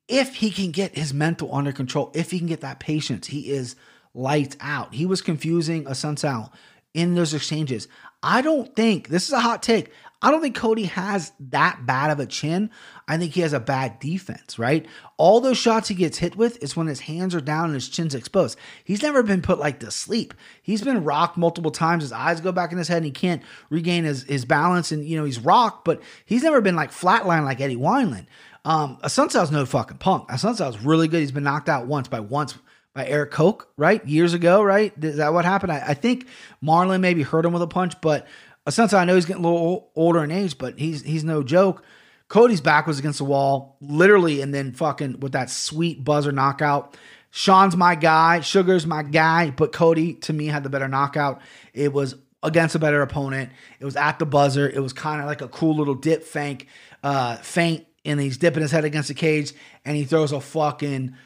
If 0.06 0.36
he 0.36 0.52
can 0.52 0.70
get 0.70 0.96
his 0.96 1.12
mental 1.12 1.52
under 1.52 1.72
control, 1.72 2.12
if 2.14 2.30
he 2.30 2.38
can 2.38 2.46
get 2.46 2.60
that 2.60 2.78
patience, 2.78 3.26
he 3.26 3.50
is 3.50 3.74
lights 4.14 4.56
out. 4.60 4.94
He 4.94 5.06
was 5.06 5.22
confusing 5.22 5.86
Assunção 5.86 6.52
in 6.94 7.16
those 7.16 7.34
exchanges. 7.34 7.88
I 8.22 8.42
don't 8.42 8.76
think 8.76 9.08
this 9.08 9.26
is 9.26 9.32
a 9.32 9.40
hot 9.40 9.60
take. 9.60 9.90
I 10.24 10.30
don't 10.30 10.40
think 10.40 10.56
Cody 10.56 10.84
has 10.84 11.32
that 11.50 11.84
bad 11.84 12.10
of 12.10 12.18
a 12.18 12.24
chin. 12.24 12.70
I 13.06 13.18
think 13.18 13.34
he 13.34 13.42
has 13.42 13.52
a 13.52 13.60
bad 13.60 14.00
defense, 14.00 14.58
right? 14.58 14.86
All 15.18 15.38
those 15.42 15.58
shots 15.58 15.88
he 15.88 15.94
gets 15.94 16.16
hit 16.16 16.34
with 16.34 16.62
is 16.62 16.74
when 16.74 16.86
his 16.86 17.00
hands 17.00 17.34
are 17.34 17.42
down 17.42 17.66
and 17.66 17.74
his 17.74 17.90
chin's 17.90 18.14
exposed. 18.14 18.58
He's 18.84 19.02
never 19.02 19.22
been 19.22 19.42
put 19.42 19.58
like 19.58 19.80
to 19.80 19.90
sleep. 19.90 20.32
He's 20.62 20.80
been 20.80 21.04
rocked 21.04 21.36
multiple 21.36 21.70
times. 21.70 22.04
His 22.04 22.12
eyes 22.12 22.40
go 22.40 22.52
back 22.52 22.72
in 22.72 22.78
his 22.78 22.88
head 22.88 22.96
and 22.96 23.04
he 23.04 23.12
can't 23.12 23.42
regain 23.68 24.04
his, 24.04 24.22
his 24.22 24.46
balance. 24.46 24.92
And, 24.92 25.04
you 25.04 25.18
know, 25.18 25.26
he's 25.26 25.38
rocked, 25.38 25.84
but 25.84 26.00
he's 26.24 26.42
never 26.42 26.62
been 26.62 26.74
like 26.74 26.90
flatline 26.90 27.44
like 27.44 27.60
Eddie 27.60 27.76
Wineland. 27.76 28.24
Um, 28.64 28.96
Assunção's 29.02 29.50
no 29.50 29.66
fucking 29.66 29.98
punk. 29.98 30.30
A 30.30 30.36
Assunção's 30.36 30.82
really 30.82 31.06
good. 31.06 31.20
He's 31.20 31.32
been 31.32 31.44
knocked 31.44 31.68
out 31.68 31.86
once 31.86 32.08
by 32.08 32.20
once 32.20 32.54
by 32.94 33.06
Erik 33.06 33.32
Koch, 33.32 33.68
right? 33.76 34.02
Years 34.06 34.32
ago, 34.32 34.62
right? 34.62 34.90
Is 35.04 35.16
that 35.16 35.34
what 35.34 35.44
happened? 35.44 35.72
I, 35.72 35.88
I 35.88 35.94
think 35.94 36.28
Marlon 36.62 37.00
maybe 37.00 37.22
hurt 37.22 37.44
him 37.44 37.52
with 37.52 37.60
a 37.60 37.66
punch, 37.66 38.00
but 38.00 38.26
Essentially, 38.66 39.00
I 39.00 39.04
know 39.04 39.14
he's 39.14 39.26
getting 39.26 39.44
a 39.44 39.48
little 39.48 39.90
older 39.94 40.24
in 40.24 40.30
age, 40.30 40.56
but 40.56 40.78
he's 40.78 41.02
he's 41.02 41.24
no 41.24 41.42
joke. 41.42 41.84
Cody's 42.28 42.60
back 42.60 42.86
was 42.86 42.98
against 42.98 43.18
the 43.18 43.24
wall, 43.24 43.76
literally, 43.80 44.40
and 44.40 44.54
then 44.54 44.72
fucking 44.72 45.20
with 45.20 45.32
that 45.32 45.50
sweet 45.50 46.02
buzzer 46.02 46.32
knockout. 46.32 46.96
Sean's 47.30 47.76
my 47.76 47.94
guy, 47.94 48.40
Sugar's 48.40 48.86
my 48.86 49.02
guy, 49.02 49.50
but 49.50 49.72
Cody 49.72 50.14
to 50.14 50.32
me 50.32 50.46
had 50.46 50.62
the 50.62 50.70
better 50.70 50.88
knockout. 50.88 51.40
It 51.72 51.92
was 51.92 52.14
against 52.42 52.74
a 52.74 52.78
better 52.78 53.02
opponent. 53.02 53.50
It 53.80 53.84
was 53.84 53.96
at 53.96 54.18
the 54.18 54.26
buzzer. 54.26 54.68
It 54.68 54.80
was 54.80 54.92
kind 54.92 55.20
of 55.20 55.26
like 55.26 55.42
a 55.42 55.48
cool 55.48 55.76
little 55.76 55.94
dip 55.94 56.22
feint, 56.22 56.64
uh, 57.02 57.36
feint, 57.36 57.86
and 58.04 58.20
he's 58.20 58.38
dipping 58.38 58.62
his 58.62 58.70
head 58.70 58.84
against 58.84 59.08
the 59.08 59.14
cage, 59.14 59.52
and 59.84 59.96
he 59.96 60.04
throws 60.04 60.32
a 60.32 60.40
fucking 60.40 61.16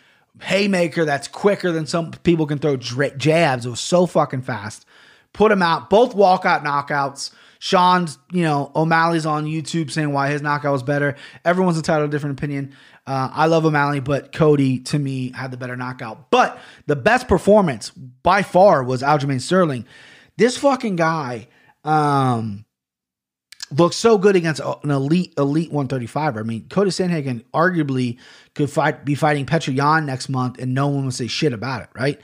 haymaker 0.40 1.04
that's 1.04 1.28
quicker 1.28 1.72
than 1.72 1.86
some 1.86 2.10
people 2.10 2.46
can 2.46 2.58
throw 2.58 2.76
jabs. 2.76 3.66
It 3.66 3.70
was 3.70 3.80
so 3.80 4.06
fucking 4.06 4.42
fast 4.42 4.86
put 5.32 5.52
him 5.52 5.62
out. 5.62 5.90
Both 5.90 6.14
walkout 6.14 6.64
knockouts. 6.64 7.30
Sean's, 7.60 8.18
you 8.30 8.42
know, 8.42 8.70
O'Malley's 8.76 9.26
on 9.26 9.44
YouTube 9.44 9.90
saying 9.90 10.12
why 10.12 10.30
his 10.30 10.42
knockout 10.42 10.72
was 10.72 10.82
better. 10.82 11.16
Everyone's 11.44 11.76
entitled 11.76 12.10
to 12.10 12.14
a 12.14 12.16
different 12.16 12.38
opinion. 12.38 12.74
Uh, 13.06 13.30
I 13.32 13.46
love 13.46 13.64
O'Malley, 13.64 14.00
but 14.00 14.32
Cody 14.32 14.78
to 14.80 14.98
me 14.98 15.32
had 15.32 15.50
the 15.50 15.56
better 15.56 15.76
knockout. 15.76 16.30
But 16.30 16.58
the 16.86 16.94
best 16.94 17.26
performance 17.26 17.90
by 17.90 18.42
far 18.42 18.84
was 18.84 19.02
Aljamain 19.02 19.40
Sterling. 19.40 19.86
This 20.36 20.56
fucking 20.56 20.96
guy 20.96 21.48
um, 21.84 22.64
looks 23.76 23.96
so 23.96 24.18
good 24.18 24.36
against 24.36 24.60
an 24.60 24.90
elite 24.90 25.34
elite 25.36 25.72
135. 25.72 26.36
I 26.36 26.42
mean, 26.42 26.68
Cody 26.68 26.90
Sandhagen 26.90 27.44
arguably 27.52 28.18
could 28.54 28.70
fight 28.70 29.04
be 29.04 29.16
fighting 29.16 29.46
Petr 29.46 29.74
Yan 29.74 30.06
next 30.06 30.28
month, 30.28 30.58
and 30.58 30.74
no 30.74 30.88
one 30.88 31.06
would 31.06 31.14
say 31.14 31.26
shit 31.26 31.52
about 31.52 31.82
it, 31.82 31.88
right? 31.94 32.20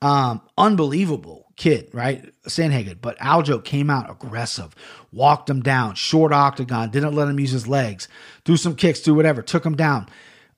Um, 0.00 0.40
unbelievable 0.56 1.47
kid, 1.58 1.90
right? 1.92 2.32
Sandhagen. 2.44 2.98
But 3.02 3.18
Aljo 3.18 3.62
came 3.62 3.90
out 3.90 4.10
aggressive, 4.10 4.74
walked 5.12 5.50
him 5.50 5.60
down, 5.60 5.96
short 5.96 6.32
octagon, 6.32 6.90
didn't 6.90 7.14
let 7.14 7.28
him 7.28 7.38
use 7.38 7.50
his 7.50 7.68
legs, 7.68 8.08
do 8.44 8.56
some 8.56 8.74
kicks, 8.74 9.00
do 9.00 9.14
whatever, 9.14 9.42
took 9.42 9.66
him 9.66 9.76
down. 9.76 10.08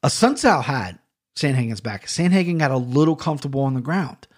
A 0.04 0.06
Assunção 0.06 0.62
had 0.62 0.98
Sandhagen's 1.36 1.80
back. 1.80 2.06
Sandhagen 2.06 2.58
got 2.58 2.70
a 2.70 2.76
little 2.76 3.16
comfortable 3.16 3.62
on 3.62 3.74
the 3.74 3.80
ground. 3.80 4.28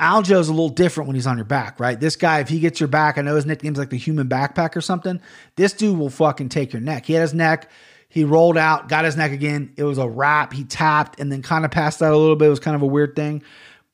Aljo's 0.00 0.48
a 0.48 0.52
little 0.52 0.68
different 0.68 1.06
when 1.06 1.14
he's 1.14 1.28
on 1.28 1.36
your 1.38 1.44
back, 1.44 1.78
right? 1.78 2.00
This 2.00 2.16
guy, 2.16 2.40
if 2.40 2.48
he 2.48 2.58
gets 2.58 2.80
your 2.80 2.88
back, 2.88 3.18
I 3.18 3.22
know 3.22 3.36
his 3.36 3.46
nickname's 3.46 3.78
like 3.78 3.90
the 3.90 3.96
human 3.96 4.28
backpack 4.28 4.74
or 4.74 4.80
something. 4.80 5.20
This 5.56 5.72
dude 5.72 5.96
will 5.96 6.10
fucking 6.10 6.48
take 6.48 6.72
your 6.72 6.82
neck. 6.82 7.06
He 7.06 7.12
had 7.12 7.22
his 7.22 7.34
neck. 7.34 7.70
He 8.08 8.24
rolled 8.24 8.58
out, 8.58 8.88
got 8.88 9.04
his 9.04 9.16
neck 9.16 9.30
again. 9.30 9.72
It 9.76 9.84
was 9.84 9.98
a 9.98 10.08
wrap. 10.08 10.52
He 10.52 10.64
tapped 10.64 11.20
and 11.20 11.30
then 11.30 11.40
kind 11.40 11.64
of 11.64 11.70
passed 11.70 12.02
out 12.02 12.12
a 12.12 12.16
little 12.16 12.36
bit. 12.36 12.46
It 12.46 12.50
was 12.50 12.60
kind 12.60 12.74
of 12.74 12.82
a 12.82 12.86
weird 12.86 13.14
thing 13.14 13.42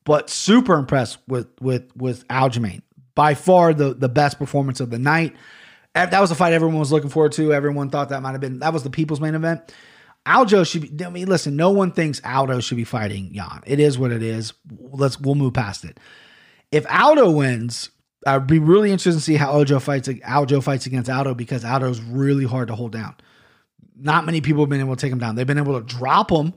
but 0.08 0.30
super 0.30 0.78
impressed 0.78 1.18
with 1.28 1.48
with 1.60 1.94
with 1.94 2.26
Aljamain. 2.28 2.80
by 3.14 3.34
far 3.34 3.74
the 3.74 3.92
the 3.92 4.08
best 4.08 4.38
performance 4.38 4.80
of 4.80 4.88
the 4.88 4.98
night. 4.98 5.36
That 5.92 6.18
was 6.18 6.30
a 6.30 6.34
fight 6.34 6.54
everyone 6.54 6.78
was 6.78 6.90
looking 6.90 7.10
forward 7.10 7.32
to. 7.32 7.52
Everyone 7.52 7.90
thought 7.90 8.08
that 8.08 8.22
might 8.22 8.32
have 8.32 8.40
been 8.40 8.60
that 8.60 8.72
was 8.72 8.84
the 8.84 8.90
people's 8.90 9.20
main 9.20 9.34
event. 9.34 9.60
Aljo 10.24 10.66
should 10.66 10.96
be. 10.96 11.04
I 11.04 11.10
mean, 11.10 11.26
listen, 11.28 11.56
no 11.56 11.70
one 11.70 11.92
thinks 11.92 12.22
Aldo 12.24 12.60
should 12.60 12.76
be 12.76 12.84
fighting 12.84 13.34
Yan. 13.34 13.62
It 13.66 13.80
is 13.80 13.98
what 13.98 14.10
it 14.10 14.22
is. 14.22 14.54
Let's 14.80 15.20
we'll 15.20 15.34
move 15.34 15.52
past 15.52 15.84
it. 15.84 16.00
If 16.72 16.86
Aldo 16.90 17.30
wins, 17.32 17.90
I'd 18.26 18.46
be 18.46 18.60
really 18.60 18.92
interested 18.92 19.18
to 19.18 19.24
see 19.24 19.36
how 19.36 19.52
Aljo 19.52 19.80
fights. 19.82 20.08
Aljo 20.08 20.62
fights 20.62 20.86
against 20.86 21.10
Aldo 21.10 21.34
because 21.34 21.64
Aldo's 21.64 22.00
really 22.00 22.46
hard 22.46 22.68
to 22.68 22.74
hold 22.74 22.92
down. 22.92 23.14
Not 24.00 24.24
many 24.24 24.40
people 24.40 24.62
have 24.62 24.70
been 24.70 24.80
able 24.80 24.96
to 24.96 25.00
take 25.00 25.12
him 25.12 25.18
down. 25.18 25.34
They've 25.34 25.46
been 25.46 25.58
able 25.58 25.78
to 25.78 25.84
drop 25.86 26.30
him, 26.30 26.54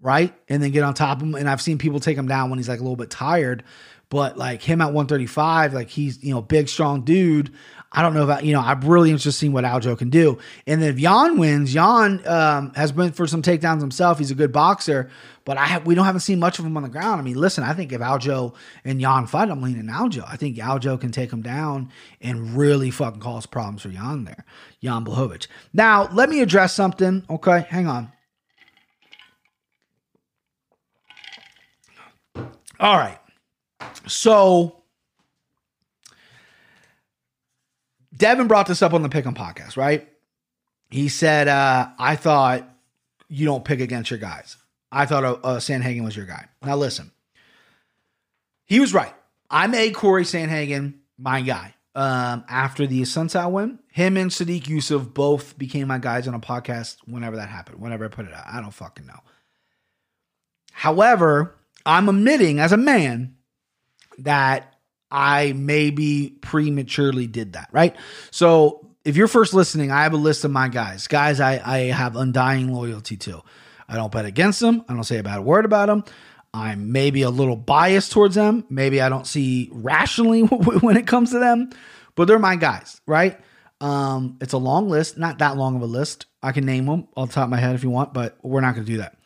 right, 0.00 0.34
and 0.48 0.62
then 0.62 0.70
get 0.70 0.82
on 0.82 0.94
top 0.94 1.18
of 1.18 1.22
him. 1.22 1.34
And 1.34 1.48
I've 1.48 1.62
seen 1.62 1.78
people 1.78 2.00
take 2.00 2.16
him 2.16 2.28
down 2.28 2.50
when 2.50 2.58
he's 2.58 2.68
like 2.68 2.80
a 2.80 2.82
little 2.82 2.96
bit 2.96 3.10
tired. 3.10 3.64
But 4.08 4.36
like 4.36 4.60
him 4.60 4.80
at 4.80 4.86
135, 4.86 5.72
like 5.72 5.88
he's 5.88 6.22
you 6.22 6.34
know 6.34 6.42
big 6.42 6.68
strong 6.68 7.02
dude. 7.02 7.52
I 7.92 8.02
don't 8.02 8.14
know 8.14 8.22
about, 8.22 8.44
you 8.44 8.52
know, 8.52 8.60
I'm 8.60 8.80
really 8.82 9.10
interested 9.10 9.30
in 9.30 9.32
seeing 9.32 9.52
what 9.52 9.64
Aljo 9.64 9.98
can 9.98 10.10
do. 10.10 10.38
And 10.64 10.80
then 10.80 10.90
if 10.90 11.00
Yan 11.00 11.38
wins, 11.38 11.74
Yan 11.74 12.24
um, 12.24 12.72
has 12.74 12.92
been 12.92 13.10
for 13.10 13.26
some 13.26 13.42
takedowns 13.42 13.80
himself. 13.80 14.18
He's 14.18 14.30
a 14.30 14.36
good 14.36 14.52
boxer, 14.52 15.10
but 15.44 15.56
I 15.56 15.66
have, 15.66 15.86
we 15.86 15.96
don't 15.96 16.04
haven't 16.04 16.20
seen 16.20 16.38
much 16.38 16.60
of 16.60 16.64
him 16.64 16.76
on 16.76 16.84
the 16.84 16.88
ground. 16.88 17.20
I 17.20 17.24
mean, 17.24 17.34
listen, 17.34 17.64
I 17.64 17.72
think 17.72 17.92
if 17.92 18.00
Aljo 18.00 18.54
and 18.84 19.00
Yan 19.00 19.26
fight, 19.26 19.50
I'm 19.50 19.60
leaning 19.60 19.86
Aljo. 19.86 20.24
I 20.28 20.36
think 20.36 20.56
Aljo 20.58 21.00
can 21.00 21.10
take 21.10 21.32
him 21.32 21.42
down 21.42 21.90
and 22.20 22.56
really 22.56 22.92
fucking 22.92 23.20
cause 23.20 23.46
problems 23.46 23.82
for 23.82 23.88
Yan 23.88 24.22
there, 24.22 24.44
Jan 24.80 25.04
Blachowicz. 25.04 25.48
Now, 25.72 26.08
let 26.12 26.28
me 26.28 26.42
address 26.42 26.72
something. 26.72 27.24
Okay, 27.28 27.66
hang 27.68 27.88
on. 27.88 28.12
All 32.80 32.96
right. 32.96 33.18
So 34.06 34.82
Devin 38.16 38.48
brought 38.48 38.66
this 38.66 38.80
up 38.80 38.94
on 38.94 39.02
the 39.02 39.10
Pick'em 39.10 39.36
podcast, 39.36 39.76
right? 39.76 40.08
He 40.88 41.08
said, 41.08 41.46
uh, 41.46 41.90
I 41.98 42.16
thought 42.16 42.68
you 43.28 43.44
don't 43.44 43.64
pick 43.64 43.80
against 43.80 44.10
your 44.10 44.18
guys. 44.18 44.56
I 44.90 45.06
thought 45.06 45.24
uh, 45.24 45.36
uh, 45.44 45.58
Sandhagen 45.58 46.04
was 46.04 46.16
your 46.16 46.26
guy. 46.26 46.48
Now, 46.62 46.76
listen, 46.76 47.12
he 48.64 48.80
was 48.80 48.94
right. 48.94 49.14
I 49.50 49.66
made 49.66 49.94
Corey 49.94 50.24
Sandhagen 50.24 50.94
my 51.18 51.42
guy. 51.42 51.74
Um, 51.94 52.44
after 52.48 52.86
the 52.86 53.04
Sunset 53.04 53.50
win, 53.50 53.80
him 53.88 54.16
and 54.16 54.30
Sadiq 54.30 54.62
Yusuff 54.62 55.12
both 55.12 55.58
became 55.58 55.88
my 55.88 55.98
guys 55.98 56.28
on 56.28 56.34
a 56.34 56.40
podcast 56.40 56.96
whenever 57.04 57.36
that 57.36 57.48
happened, 57.48 57.80
whenever 57.80 58.04
I 58.04 58.08
put 58.08 58.26
it 58.26 58.32
out. 58.32 58.44
I 58.46 58.60
don't 58.60 58.70
fucking 58.70 59.06
know. 59.06 59.18
However, 60.72 61.56
I'm 61.84 62.08
admitting 62.08 62.58
as 62.58 62.72
a 62.72 62.76
man 62.76 63.36
that 64.18 64.74
I 65.10 65.52
maybe 65.54 66.36
prematurely 66.40 67.26
did 67.26 67.54
that, 67.54 67.68
right? 67.72 67.96
So 68.30 68.90
if 69.04 69.16
you're 69.16 69.28
first 69.28 69.54
listening, 69.54 69.90
I 69.90 70.02
have 70.02 70.12
a 70.12 70.18
list 70.18 70.44
of 70.44 70.50
my 70.50 70.68
guys, 70.68 71.06
guys 71.06 71.40
I, 71.40 71.60
I 71.64 71.78
have 71.90 72.16
undying 72.16 72.72
loyalty 72.72 73.16
to. 73.18 73.42
I 73.88 73.96
don't 73.96 74.12
bet 74.12 74.24
against 74.24 74.60
them. 74.60 74.84
I 74.88 74.94
don't 74.94 75.04
say 75.04 75.18
a 75.18 75.22
bad 75.22 75.40
word 75.40 75.64
about 75.64 75.86
them. 75.86 76.04
I'm 76.52 76.92
maybe 76.92 77.22
a 77.22 77.30
little 77.30 77.56
biased 77.56 78.12
towards 78.12 78.34
them. 78.34 78.64
Maybe 78.70 79.00
I 79.00 79.08
don't 79.08 79.26
see 79.26 79.68
rationally 79.72 80.42
when 80.42 80.96
it 80.96 81.06
comes 81.06 81.30
to 81.32 81.38
them, 81.38 81.70
but 82.14 82.26
they're 82.26 82.38
my 82.38 82.56
guys, 82.56 83.00
right? 83.06 83.38
Um, 83.80 84.36
it's 84.40 84.52
a 84.52 84.58
long 84.58 84.88
list, 84.88 85.16
not 85.16 85.38
that 85.38 85.56
long 85.56 85.76
of 85.76 85.82
a 85.82 85.86
list. 85.86 86.26
I 86.42 86.52
can 86.52 86.66
name 86.66 86.86
them 86.86 87.08
off 87.16 87.28
the 87.28 87.34
top 87.34 87.44
of 87.44 87.50
my 87.50 87.58
head 87.58 87.74
if 87.74 87.82
you 87.82 87.90
want, 87.90 88.12
but 88.12 88.36
we're 88.42 88.60
not 88.60 88.74
going 88.74 88.86
to 88.86 88.92
do 88.92 88.98
that. 88.98 89.16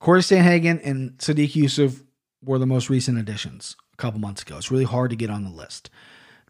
Corey 0.00 0.20
Sandhagen 0.20 0.80
and 0.84 1.16
Sadiq 1.18 1.52
Yusuff 1.52 2.02
were 2.44 2.58
the 2.58 2.66
most 2.66 2.90
recent 2.90 3.18
additions 3.18 3.76
a 3.92 3.96
couple 3.96 4.20
months 4.20 4.42
ago. 4.42 4.56
It's 4.56 4.70
really 4.70 4.84
hard 4.84 5.10
to 5.10 5.16
get 5.16 5.30
on 5.30 5.44
the 5.44 5.50
list. 5.50 5.90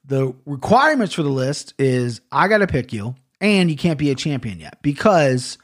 The 0.04 0.34
requirements 0.44 1.14
for 1.14 1.22
the 1.22 1.30
list 1.30 1.74
is 1.78 2.20
I 2.30 2.48
got 2.48 2.58
to 2.58 2.66
pick 2.66 2.92
you, 2.92 3.14
and 3.40 3.70
you 3.70 3.76
can't 3.76 3.98
be 3.98 4.10
a 4.10 4.14
champion 4.14 4.60
yet 4.60 4.78
because 4.82 5.58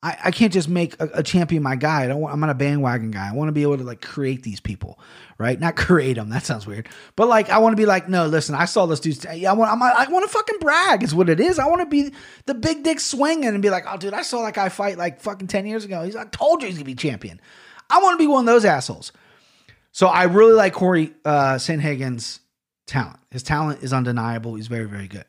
I, 0.00 0.16
I 0.26 0.30
can't 0.30 0.52
just 0.52 0.68
make 0.68 0.94
a, 1.00 1.08
a, 1.14 1.22
champion 1.24 1.60
my 1.62 1.74
guy. 1.74 2.04
I 2.04 2.06
don't 2.06 2.20
want, 2.20 2.32
I'm 2.32 2.38
not 2.38 2.50
a 2.50 2.54
bandwagon 2.54 3.10
guy. 3.10 3.28
I 3.28 3.32
want 3.32 3.48
to 3.48 3.52
be 3.52 3.62
able 3.62 3.78
to 3.78 3.82
like 3.82 4.00
create 4.00 4.44
these 4.44 4.60
people, 4.60 5.00
right? 5.38 5.58
Not 5.58 5.74
create 5.76 6.14
them. 6.14 6.28
That 6.28 6.44
sounds 6.44 6.68
weird. 6.68 6.88
But 7.16 7.26
like, 7.26 7.50
I 7.50 7.58
want 7.58 7.72
to 7.72 7.76
be 7.76 7.86
like, 7.86 8.08
no, 8.08 8.26
listen, 8.26 8.54
I 8.54 8.66
saw 8.66 8.86
this 8.86 9.00
dude. 9.00 9.24
Yeah, 9.34 9.50
I 9.50 9.54
want, 9.54 9.72
I'm, 9.72 9.82
I 9.82 10.06
want 10.08 10.24
to 10.24 10.32
fucking 10.32 10.60
brag. 10.60 11.02
Is 11.02 11.14
what 11.14 11.28
it 11.28 11.40
is. 11.40 11.58
I 11.58 11.66
want 11.66 11.80
to 11.80 11.86
be 11.86 12.12
the 12.46 12.54
big 12.54 12.84
dick 12.84 13.00
swinging 13.00 13.48
and 13.48 13.60
be 13.60 13.70
like, 13.70 13.84
oh, 13.88 13.96
dude, 13.96 14.14
I 14.14 14.22
saw 14.22 14.44
that 14.44 14.54
guy 14.54 14.68
fight 14.68 14.98
like 14.98 15.20
fucking 15.20 15.48
ten 15.48 15.66
years 15.66 15.84
ago. 15.84 16.04
He's, 16.04 16.14
I 16.14 16.26
told 16.26 16.62
you 16.62 16.68
he's 16.68 16.76
gonna 16.76 16.84
be 16.84 16.94
champion. 16.94 17.40
I 17.90 18.00
want 18.00 18.14
to 18.14 18.22
be 18.22 18.28
one 18.28 18.40
of 18.40 18.46
those 18.46 18.64
assholes. 18.64 19.12
So 19.90 20.06
I 20.06 20.24
really 20.24 20.52
like 20.52 20.74
Corey 20.74 21.12
uh, 21.24 21.54
Sandhagen's 21.54 22.38
talent. 22.86 23.18
His 23.32 23.42
talent 23.42 23.82
is 23.82 23.92
undeniable. 23.92 24.54
He's 24.54 24.68
very, 24.68 24.84
very 24.84 25.08
good. 25.08 25.24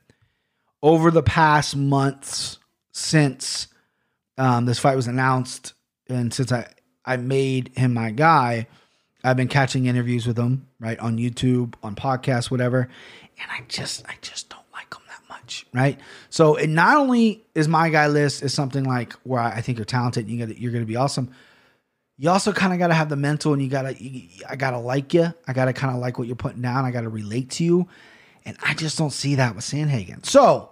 Over 0.83 1.09
the 1.09 1.23
past 1.23 1.75
months 1.75 2.59
since 2.91 3.67
um, 4.39 4.65
this 4.65 4.79
fight 4.79 4.95
was 4.95 5.07
announced, 5.07 5.73
and 6.07 6.33
since 6.33 6.51
I 6.51 6.67
I 7.05 7.17
made 7.17 7.71
him 7.75 7.93
my 7.93 8.11
guy, 8.11 8.67
I've 9.23 9.37
been 9.37 9.47
catching 9.47 9.85
interviews 9.85 10.25
with 10.25 10.37
him 10.37 10.67
right 10.79 10.97
on 10.99 11.17
YouTube, 11.17 11.75
on 11.83 11.95
podcasts, 11.95 12.49
whatever, 12.49 12.89
and 13.39 13.51
I 13.51 13.63
just 13.67 14.03
I 14.09 14.15
just 14.21 14.49
don't 14.49 14.65
like 14.73 14.91
him 14.93 15.03
that 15.07 15.21
much, 15.29 15.67
right? 15.73 15.99
So 16.31 16.55
it 16.55 16.67
not 16.67 16.97
only 16.97 17.43
is 17.53 17.67
my 17.67 17.89
guy 17.89 18.07
list 18.07 18.41
is 18.41 18.53
something 18.53 18.83
like 18.83 19.13
where 19.23 19.41
I 19.41 19.61
think 19.61 19.77
you're 19.77 19.85
talented, 19.85 20.27
you 20.27 20.43
you're 20.57 20.71
going 20.71 20.83
to 20.83 20.87
be 20.87 20.95
awesome 20.95 21.31
you 22.19 22.29
also 22.29 22.51
kind 22.51 22.73
of 22.73 22.79
got 22.79 22.87
to 22.87 22.93
have 22.93 23.07
the 23.07 23.15
mental 23.15 23.53
and 23.53 23.61
you 23.61 23.69
got 23.69 23.83
to 23.83 23.95
i 24.47 24.55
got 24.55 24.71
to 24.71 24.77
like 24.77 25.13
you 25.13 25.33
i 25.47 25.53
got 25.53 25.65
to 25.65 25.73
kind 25.73 25.95
of 25.95 26.01
like 26.01 26.19
what 26.19 26.27
you're 26.27 26.35
putting 26.35 26.61
down 26.61 26.85
i 26.85 26.91
got 26.91 27.01
to 27.01 27.09
relate 27.09 27.49
to 27.49 27.63
you 27.63 27.87
and 28.45 28.57
i 28.61 28.73
just 28.75 28.97
don't 28.97 29.11
see 29.11 29.35
that 29.35 29.55
with 29.55 29.63
sandhagen 29.63 30.23
so 30.25 30.69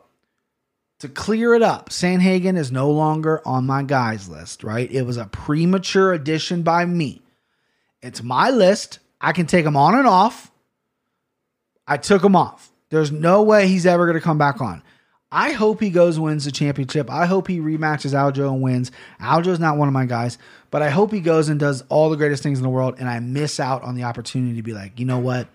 to 1.00 1.08
clear 1.10 1.54
it 1.54 1.62
up 1.62 1.90
sandhagen 1.90 2.58
is 2.58 2.72
no 2.72 2.90
longer 2.90 3.42
on 3.46 3.66
my 3.66 3.84
guys 3.84 4.28
list 4.30 4.64
right 4.64 4.92
it 4.92 5.04
was 5.04 5.18
a 5.18 5.26
premature 5.26 6.14
addition 6.14 6.64
by 6.64 6.86
me 6.86 7.22
it's 8.02 8.24
my 8.24 8.50
list 8.50 9.00
i 9.22 9.32
can 9.32 9.46
take 9.46 9.66
him 9.66 9.78
on 9.78 9.96
and 9.96 10.08
off 10.08 10.52
i 11.88 11.98
took 11.98 12.24
him 12.24 12.36
off 12.36 12.72
there's 12.90 13.12
no 13.12 13.44
way 13.44 13.68
he's 13.68 13.86
ever 13.86 14.06
going 14.06 14.18
to 14.18 14.24
come 14.24 14.38
back 14.38 14.62
on 14.62 14.82
I 15.32 15.52
hope 15.52 15.82
he 15.82 15.90
goes 15.90 16.18
wins 16.18 16.46
the 16.46 16.52
championship. 16.52 17.12
I 17.12 17.26
hope 17.26 17.48
he 17.48 17.60
rematches 17.60 18.14
Aljo 18.14 18.52
and 18.54 18.62
wins. 18.62 18.92
Aljo's 19.20 19.60
not 19.60 19.78
one 19.78 19.90
of 19.90 19.94
my 19.94 20.06
guys, 20.06 20.38
but 20.72 20.82
I 20.82 20.90
hope 20.90 21.12
he 21.12 21.20
goes 21.20 21.50
and 21.50 21.60
does 21.60 21.84
all 21.90 22.10
the 22.10 22.16
greatest 22.16 22.44
things 22.44 22.60
in 22.60 22.64
the 22.64 22.70
world 22.70 22.96
and 23.00 23.10
I 23.10 23.20
miss 23.20 23.60
out 23.60 23.84
on 23.84 23.96
the 23.96 24.04
opportunity 24.04 24.56
to 24.56 24.64
be 24.64 24.74
like, 24.74 25.00
you 25.00 25.06
know 25.06 25.20
what? 25.20 25.48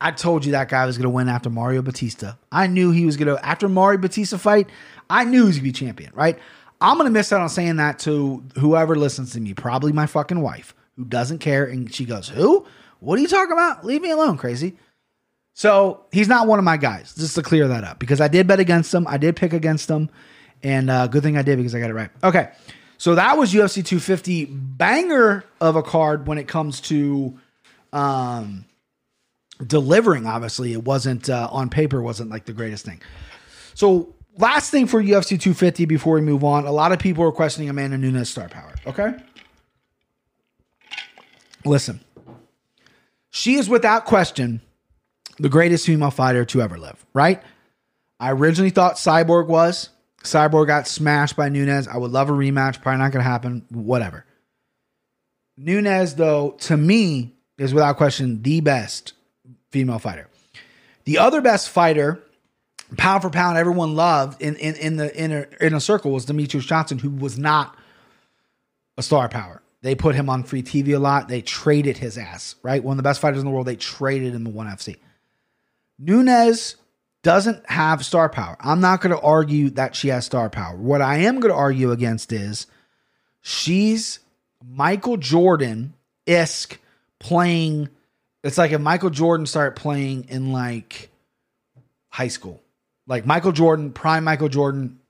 I 0.00 0.12
told 0.12 0.44
you 0.44 0.52
that 0.52 0.68
guy 0.68 0.86
was 0.86 0.96
going 0.96 1.04
to 1.04 1.10
win 1.10 1.28
after 1.28 1.50
Mario 1.50 1.82
Bautista. 1.82 2.38
I 2.52 2.66
knew 2.66 2.90
he 2.92 3.04
was 3.04 3.16
going 3.16 3.34
to, 3.34 3.44
after 3.44 3.68
Mario 3.68 3.98
Bautista 3.98 4.38
fight, 4.38 4.68
I 5.10 5.24
knew 5.24 5.42
he 5.42 5.46
was 5.46 5.56
going 5.56 5.72
to 5.72 5.80
be 5.80 5.86
champion, 5.86 6.12
right? 6.14 6.38
I'm 6.80 6.96
going 6.96 7.06
to 7.06 7.12
miss 7.12 7.32
out 7.32 7.40
on 7.40 7.48
saying 7.48 7.76
that 7.76 7.98
to 8.00 8.44
whoever 8.58 8.94
listens 8.94 9.32
to 9.32 9.40
me, 9.40 9.54
probably 9.54 9.92
my 9.92 10.06
fucking 10.06 10.40
wife, 10.40 10.74
who 10.96 11.04
doesn't 11.04 11.38
care. 11.38 11.64
And 11.64 11.92
she 11.92 12.04
goes, 12.04 12.28
Who? 12.28 12.66
What 13.00 13.18
are 13.18 13.22
you 13.22 13.28
talking 13.28 13.52
about? 13.52 13.84
Leave 13.84 14.02
me 14.02 14.10
alone, 14.10 14.36
crazy. 14.36 14.76
So 15.54 16.04
he's 16.12 16.28
not 16.28 16.46
one 16.46 16.60
of 16.60 16.64
my 16.64 16.76
guys, 16.76 17.14
just 17.16 17.34
to 17.34 17.42
clear 17.42 17.66
that 17.66 17.82
up, 17.82 17.98
because 17.98 18.20
I 18.20 18.28
did 18.28 18.46
bet 18.46 18.60
against 18.60 18.94
him. 18.94 19.06
I 19.08 19.18
did 19.18 19.34
pick 19.34 19.52
against 19.52 19.90
him. 19.90 20.08
And 20.62 20.88
uh, 20.90 21.08
good 21.08 21.22
thing 21.22 21.36
I 21.36 21.42
did 21.42 21.56
because 21.56 21.74
I 21.74 21.80
got 21.80 21.90
it 21.90 21.94
right. 21.94 22.10
Okay. 22.22 22.50
So 22.96 23.14
that 23.14 23.36
was 23.38 23.52
UFC 23.52 23.84
250. 23.84 24.46
Banger 24.46 25.44
of 25.60 25.76
a 25.76 25.82
card 25.82 26.26
when 26.26 26.38
it 26.38 26.46
comes 26.48 26.80
to 26.82 27.38
um, 27.92 28.64
delivering. 29.64 30.26
Obviously, 30.26 30.72
it 30.72 30.84
wasn't 30.84 31.28
uh, 31.28 31.48
on 31.50 31.70
paper, 31.70 32.02
wasn't 32.02 32.30
like 32.30 32.44
the 32.44 32.52
greatest 32.52 32.84
thing. 32.84 33.00
So 33.74 34.14
last 34.36 34.70
thing 34.70 34.86
for 34.86 35.02
UFC 35.02 35.40
250 35.40 35.84
before 35.84 36.14
we 36.14 36.20
move 36.20 36.44
on, 36.44 36.66
a 36.66 36.72
lot 36.72 36.92
of 36.92 36.98
people 36.98 37.24
are 37.24 37.32
questioning 37.32 37.68
Amanda 37.68 37.98
Nunes 37.98 38.28
star 38.28 38.48
power. 38.48 38.74
Okay. 38.86 39.14
Listen, 41.64 42.00
she 43.30 43.54
is 43.54 43.68
without 43.68 44.04
question 44.04 44.60
the 45.38 45.48
greatest 45.48 45.86
female 45.86 46.10
fighter 46.10 46.44
to 46.46 46.62
ever 46.62 46.78
live, 46.78 47.04
right? 47.12 47.42
I 48.20 48.32
originally 48.32 48.70
thought 48.70 48.94
Cyborg 48.94 49.46
was. 49.46 49.90
Cyborg 50.24 50.66
got 50.66 50.88
smashed 50.88 51.36
by 51.36 51.48
Nunes. 51.48 51.86
I 51.86 51.96
would 51.96 52.10
love 52.10 52.28
a 52.28 52.32
rematch. 52.32 52.82
Probably 52.82 52.98
not 52.98 53.12
going 53.12 53.24
to 53.24 53.30
happen. 53.30 53.64
Whatever. 53.70 54.24
Nunes, 55.56 56.14
though, 56.14 56.52
to 56.60 56.76
me, 56.76 57.34
is 57.56 57.74
without 57.74 57.96
question 57.96 58.42
the 58.42 58.60
best 58.60 59.12
female 59.70 59.98
fighter. 59.98 60.28
The 61.04 61.18
other 61.18 61.40
best 61.40 61.70
fighter, 61.70 62.22
pound 62.96 63.22
for 63.22 63.30
pound, 63.30 63.58
everyone 63.58 63.94
loved 63.94 64.40
in, 64.42 64.56
in, 64.56 64.74
in 64.76 64.96
the 64.96 65.16
inner 65.16 65.48
inner 65.60 65.80
circle 65.80 66.10
was 66.10 66.26
Demetrious 66.26 66.66
Johnson, 66.66 66.98
who 66.98 67.10
was 67.10 67.38
not 67.38 67.76
a 68.96 69.02
star 69.02 69.28
power. 69.28 69.62
They 69.80 69.94
put 69.94 70.14
him 70.14 70.28
on 70.28 70.42
free 70.42 70.62
TV 70.62 70.94
a 70.94 70.98
lot. 70.98 71.28
They 71.28 71.40
traded 71.40 71.98
his 71.98 72.18
ass, 72.18 72.56
right? 72.62 72.82
One 72.82 72.94
of 72.94 72.96
the 72.96 73.04
best 73.04 73.20
fighters 73.20 73.38
in 73.38 73.46
the 73.46 73.50
world. 73.50 73.66
They 73.66 73.76
traded 73.76 74.34
him 74.34 74.44
the 74.44 74.50
ONE 74.50 74.66
FC. 74.66 74.96
Nunes 75.98 76.76
doesn't 77.22 77.68
have 77.70 78.04
star 78.04 78.28
power. 78.28 78.56
I'm 78.60 78.80
not 78.80 79.00
going 79.00 79.14
to 79.14 79.20
argue 79.20 79.70
that 79.70 79.94
she 79.94 80.08
has 80.08 80.24
star 80.24 80.50
power. 80.50 80.76
What 80.76 81.00
I 81.00 81.18
am 81.18 81.40
going 81.40 81.52
to 81.52 81.58
argue 81.58 81.92
against 81.92 82.32
is 82.32 82.66
she's 83.40 84.20
Michael 84.66 85.16
Jordan 85.16 85.94
isk 86.26 86.78
playing 87.18 87.88
It's 88.48 88.56
like 88.56 88.72
if 88.72 88.80
Michael 88.80 89.10
Jordan 89.10 89.44
started 89.44 89.76
playing 89.76 90.24
in 90.30 90.52
like 90.52 91.10
high 92.08 92.28
school. 92.28 92.62
Like 93.06 93.26
Michael 93.26 93.52
Jordan, 93.52 93.92
prime 93.92 94.24
Michael 94.24 94.48
Jordan, 94.48 95.00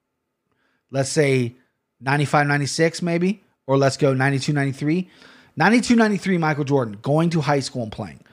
let's 0.91 1.09
say 1.09 1.55
95, 2.01 2.49
96 2.49 3.01
maybe, 3.01 3.45
or 3.69 3.77
let's 3.77 3.97
go 3.97 4.13
92, 4.13 4.53
93. 4.53 5.09
92, 5.57 5.95
93 5.95 6.37
Michael 6.37 6.65
Jordan 6.65 6.99
going 7.01 7.31
to 7.31 7.41
high 7.41 7.61
school 7.61 7.85
and 7.85 7.93
playing. 7.93 8.25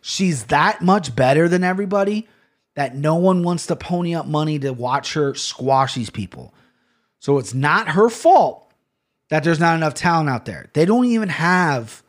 She's 0.00 0.44
that 0.44 0.80
much 0.80 1.14
better 1.14 1.46
than 1.46 1.62
everybody 1.62 2.26
that 2.74 2.96
no 2.96 3.16
one 3.16 3.42
wants 3.42 3.66
to 3.66 3.76
pony 3.76 4.14
up 4.14 4.24
money 4.24 4.58
to 4.60 4.72
watch 4.72 5.12
her 5.12 5.34
squash 5.34 5.94
these 5.94 6.08
people. 6.08 6.54
So 7.18 7.36
it's 7.36 7.52
not 7.52 7.88
her 7.88 8.08
fault 8.08 8.72
that 9.28 9.44
there's 9.44 9.60
not 9.60 9.76
enough 9.76 9.92
talent 9.92 10.30
out 10.30 10.46
there. 10.46 10.70
They 10.72 10.86
don't 10.86 11.04
even 11.04 11.28
have 11.28 12.02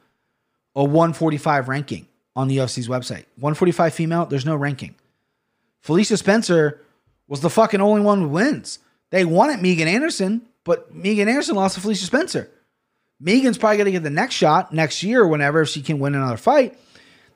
a 0.73 0.85
145 0.85 1.67
ranking 1.67 2.05
on 2.36 2.47
the 2.47 2.57
UFC's 2.57 2.88
website. 2.88 3.25
145 3.36 3.93
female, 3.93 4.25
there's 4.25 4.45
no 4.45 4.55
ranking. 4.55 4.95
Felicia 5.82 6.17
Spencer 6.17 6.82
was 7.27 7.41
the 7.41 7.49
fucking 7.49 7.82
only 7.82 8.01
one 8.01 8.21
who 8.21 8.27
wins. 8.27 8.80
They 9.11 9.25
wanted 9.25 9.61
Megan 9.61 9.88
Anderson, 9.88 10.41
but 10.63 10.93
Megan 10.93 11.27
Anderson 11.27 11.55
lost 11.55 11.75
to 11.75 11.82
Felicia 11.82 12.05
Spencer. 12.05 12.49
Megan's 13.19 13.57
probably 13.57 13.77
going 13.77 13.86
to 13.86 13.91
get 13.91 14.03
the 14.03 14.09
next 14.09 14.36
shot 14.36 14.73
next 14.73 15.03
year, 15.03 15.27
whenever 15.27 15.65
she 15.65 15.82
can 15.82 15.99
win 15.99 16.15
another 16.15 16.38
fight. 16.38 16.77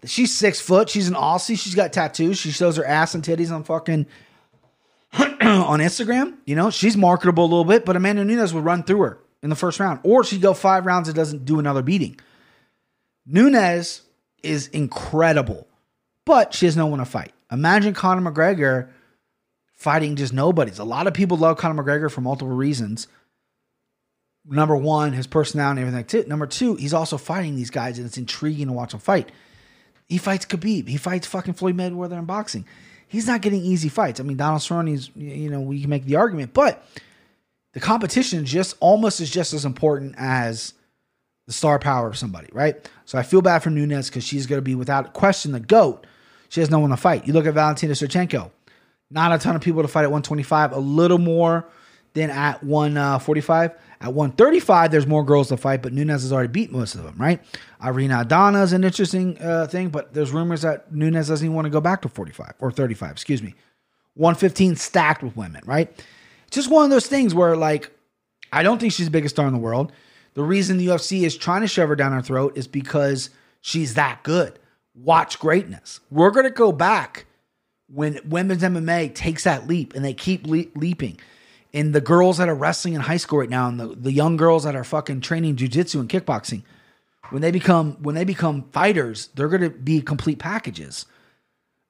She's 0.05 0.33
six 0.33 0.59
foot. 0.59 0.89
She's 0.89 1.07
an 1.07 1.13
Aussie. 1.13 1.57
She's 1.57 1.75
got 1.75 1.93
tattoos. 1.93 2.37
She 2.37 2.51
shows 2.51 2.77
her 2.77 2.85
ass 2.85 3.15
and 3.15 3.23
titties 3.23 3.51
on 3.51 3.63
fucking 3.63 4.05
on 5.13 5.79
Instagram. 5.79 6.37
You 6.45 6.55
know, 6.55 6.69
she's 6.69 6.97
marketable 6.97 7.45
a 7.45 7.47
little 7.47 7.65
bit, 7.65 7.85
but 7.85 7.95
Amanda 7.95 8.23
Nunes 8.25 8.53
would 8.53 8.65
run 8.65 8.83
through 8.83 9.01
her 9.01 9.19
in 9.41 9.49
the 9.49 9.55
first 9.55 9.79
round, 9.79 9.99
or 10.03 10.23
she'd 10.23 10.41
go 10.41 10.53
five 10.53 10.85
rounds 10.85 11.07
and 11.07 11.15
doesn't 11.15 11.45
do 11.45 11.59
another 11.59 11.81
beating. 11.81 12.19
Nunes 13.25 14.01
is 14.43 14.67
incredible, 14.67 15.67
but 16.25 16.53
she 16.53 16.65
has 16.65 16.77
no 16.77 16.85
one 16.85 16.99
to 16.99 17.05
fight. 17.05 17.33
Imagine 17.51 17.93
Conor 17.93 18.31
McGregor 18.31 18.89
fighting 19.73 20.15
just 20.15 20.33
nobodies. 20.33 20.79
A 20.79 20.83
lot 20.83 21.07
of 21.07 21.13
people 21.13 21.37
love 21.37 21.57
Conor 21.57 21.81
McGregor 21.81 22.11
for 22.11 22.21
multiple 22.21 22.55
reasons. 22.55 23.07
Number 24.45 24.75
one, 24.75 25.13
his 25.13 25.27
personality 25.27 25.81
and 25.81 25.95
everything. 25.95 26.27
Number 26.27 26.45
two, 26.45 26.75
he's 26.75 26.93
also 26.93 27.17
fighting 27.17 27.55
these 27.55 27.69
guys, 27.69 27.97
and 27.97 28.05
it's 28.05 28.17
intriguing 28.17 28.67
to 28.67 28.73
watch 28.73 28.93
him 28.93 28.99
fight. 28.99 29.31
He 30.07 30.17
fights 30.17 30.45
Khabib. 30.45 30.87
He 30.87 30.97
fights 30.97 31.27
fucking 31.27 31.53
Floyd 31.53 31.77
Mayweather 31.77 32.19
in 32.19 32.25
boxing. 32.25 32.65
He's 33.07 33.27
not 33.27 33.41
getting 33.41 33.61
easy 33.61 33.89
fights. 33.89 34.19
I 34.19 34.23
mean, 34.23 34.37
Donald 34.37 34.61
Cerrone's, 34.61 35.09
you 35.15 35.49
know, 35.49 35.61
we 35.61 35.79
can 35.81 35.89
make 35.89 36.05
the 36.05 36.17
argument, 36.17 36.53
but 36.53 36.85
the 37.73 37.79
competition 37.79 38.45
just 38.45 38.75
almost 38.79 39.21
is 39.21 39.29
just 39.29 39.53
as 39.53 39.65
important 39.65 40.15
as 40.17 40.73
the 41.45 41.53
star 41.53 41.79
power 41.79 42.07
of 42.07 42.17
somebody, 42.17 42.47
right? 42.53 42.89
So 43.05 43.17
I 43.17 43.23
feel 43.23 43.41
bad 43.41 43.59
for 43.59 43.69
Nunes 43.69 44.09
because 44.09 44.23
she's 44.23 44.47
going 44.47 44.57
to 44.57 44.63
be 44.63 44.75
without 44.75 45.13
question 45.13 45.51
the 45.51 45.59
GOAT. 45.59 46.05
She 46.49 46.59
has 46.59 46.69
no 46.69 46.79
one 46.79 46.91
to 46.91 46.97
fight. 46.97 47.27
You 47.27 47.33
look 47.33 47.45
at 47.45 47.53
Valentina 47.53 47.93
Shevchenko, 47.93 48.51
not 49.09 49.33
a 49.33 49.39
ton 49.39 49.55
of 49.55 49.61
people 49.61 49.81
to 49.81 49.87
fight 49.87 50.03
at 50.03 50.11
125, 50.11 50.71
a 50.71 50.79
little 50.79 51.17
more 51.17 51.67
than 52.13 52.29
at 52.29 52.63
145. 52.63 53.71
At 54.01 54.13
135, 54.13 54.91
there's 54.91 55.07
more 55.07 55.23
girls 55.23 55.47
to 55.49 55.57
fight, 55.57 55.81
but 55.81 55.93
Nunes 55.93 56.21
has 56.21 56.31
already 56.31 56.49
beat 56.49 56.71
most 56.71 56.95
of 56.95 57.03
them, 57.03 57.15
right? 57.17 57.41
Irene 57.81 58.11
Aldana 58.11 58.63
is 58.63 58.73
an 58.73 58.83
interesting 58.83 59.37
uh, 59.41 59.67
thing, 59.67 59.89
but 59.89 60.13
there's 60.13 60.31
rumors 60.31 60.61
that 60.61 60.93
Nunes 60.93 61.27
doesn't 61.27 61.45
even 61.45 61.55
want 61.55 61.65
to 61.65 61.71
go 61.71 61.81
back 61.81 62.01
to 62.03 62.09
45 62.09 62.53
or 62.59 62.71
35, 62.71 63.11
excuse 63.11 63.41
me. 63.41 63.55
115 64.15 64.75
stacked 64.75 65.23
with 65.23 65.35
women, 65.35 65.61
right? 65.65 66.05
Just 66.51 66.69
one 66.69 66.83
of 66.83 66.91
those 66.91 67.07
things 67.07 67.33
where, 67.33 67.55
like, 67.55 67.91
I 68.51 68.61
don't 68.61 68.77
think 68.77 68.93
she's 68.93 69.07
the 69.07 69.11
biggest 69.11 69.35
star 69.35 69.47
in 69.47 69.53
the 69.53 69.59
world. 69.59 69.91
The 70.33 70.43
reason 70.43 70.77
the 70.77 70.87
UFC 70.87 71.23
is 71.23 71.37
trying 71.37 71.61
to 71.61 71.67
shove 71.67 71.89
her 71.89 71.95
down 71.95 72.13
our 72.13 72.21
throat 72.21 72.57
is 72.57 72.67
because 72.67 73.29
she's 73.61 73.93
that 73.95 74.23
good. 74.23 74.59
Watch 74.95 75.39
greatness. 75.39 75.99
We're 76.09 76.31
going 76.31 76.45
to 76.45 76.51
go 76.51 76.71
back 76.71 77.25
when 77.87 78.19
women's 78.25 78.63
MMA 78.63 79.13
takes 79.13 79.43
that 79.43 79.67
leap 79.67 79.93
and 79.93 80.03
they 80.03 80.13
keep 80.13 80.47
le- 80.47 80.65
leaping. 80.75 81.19
And 81.73 81.93
the 81.93 82.01
girls 82.01 82.37
that 82.37 82.49
are 82.49 82.55
wrestling 82.55 82.93
in 82.93 83.01
high 83.01 83.17
school 83.17 83.39
right 83.39 83.49
now 83.49 83.67
and 83.67 83.79
the, 83.79 83.87
the 83.87 84.11
young 84.11 84.37
girls 84.37 84.63
that 84.63 84.75
are 84.75 84.83
fucking 84.83 85.21
training 85.21 85.55
jujitsu 85.55 85.99
and 85.99 86.09
kickboxing, 86.09 86.63
when 87.29 87.41
they 87.41 87.51
become 87.51 87.93
when 88.03 88.15
they 88.15 88.25
become 88.25 88.69
fighters, 88.71 89.29
they're 89.35 89.47
going 89.47 89.61
to 89.61 89.69
be 89.69 90.01
complete 90.01 90.39
packages. 90.39 91.05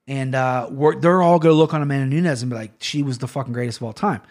And 0.08 0.36
uh, 0.36 0.70
they're 1.00 1.22
all 1.22 1.40
going 1.40 1.54
to 1.54 1.58
look 1.58 1.74
on 1.74 1.82
Amanda 1.82 2.14
Nunes 2.14 2.42
and 2.42 2.50
be 2.50 2.58
like, 2.58 2.74
she 2.80 3.04
was 3.04 3.20
the 3.20 3.28
fucking 3.28 3.54
greatest 3.54 3.80
of 3.80 3.84
all 3.84 3.94
time. 3.94 4.22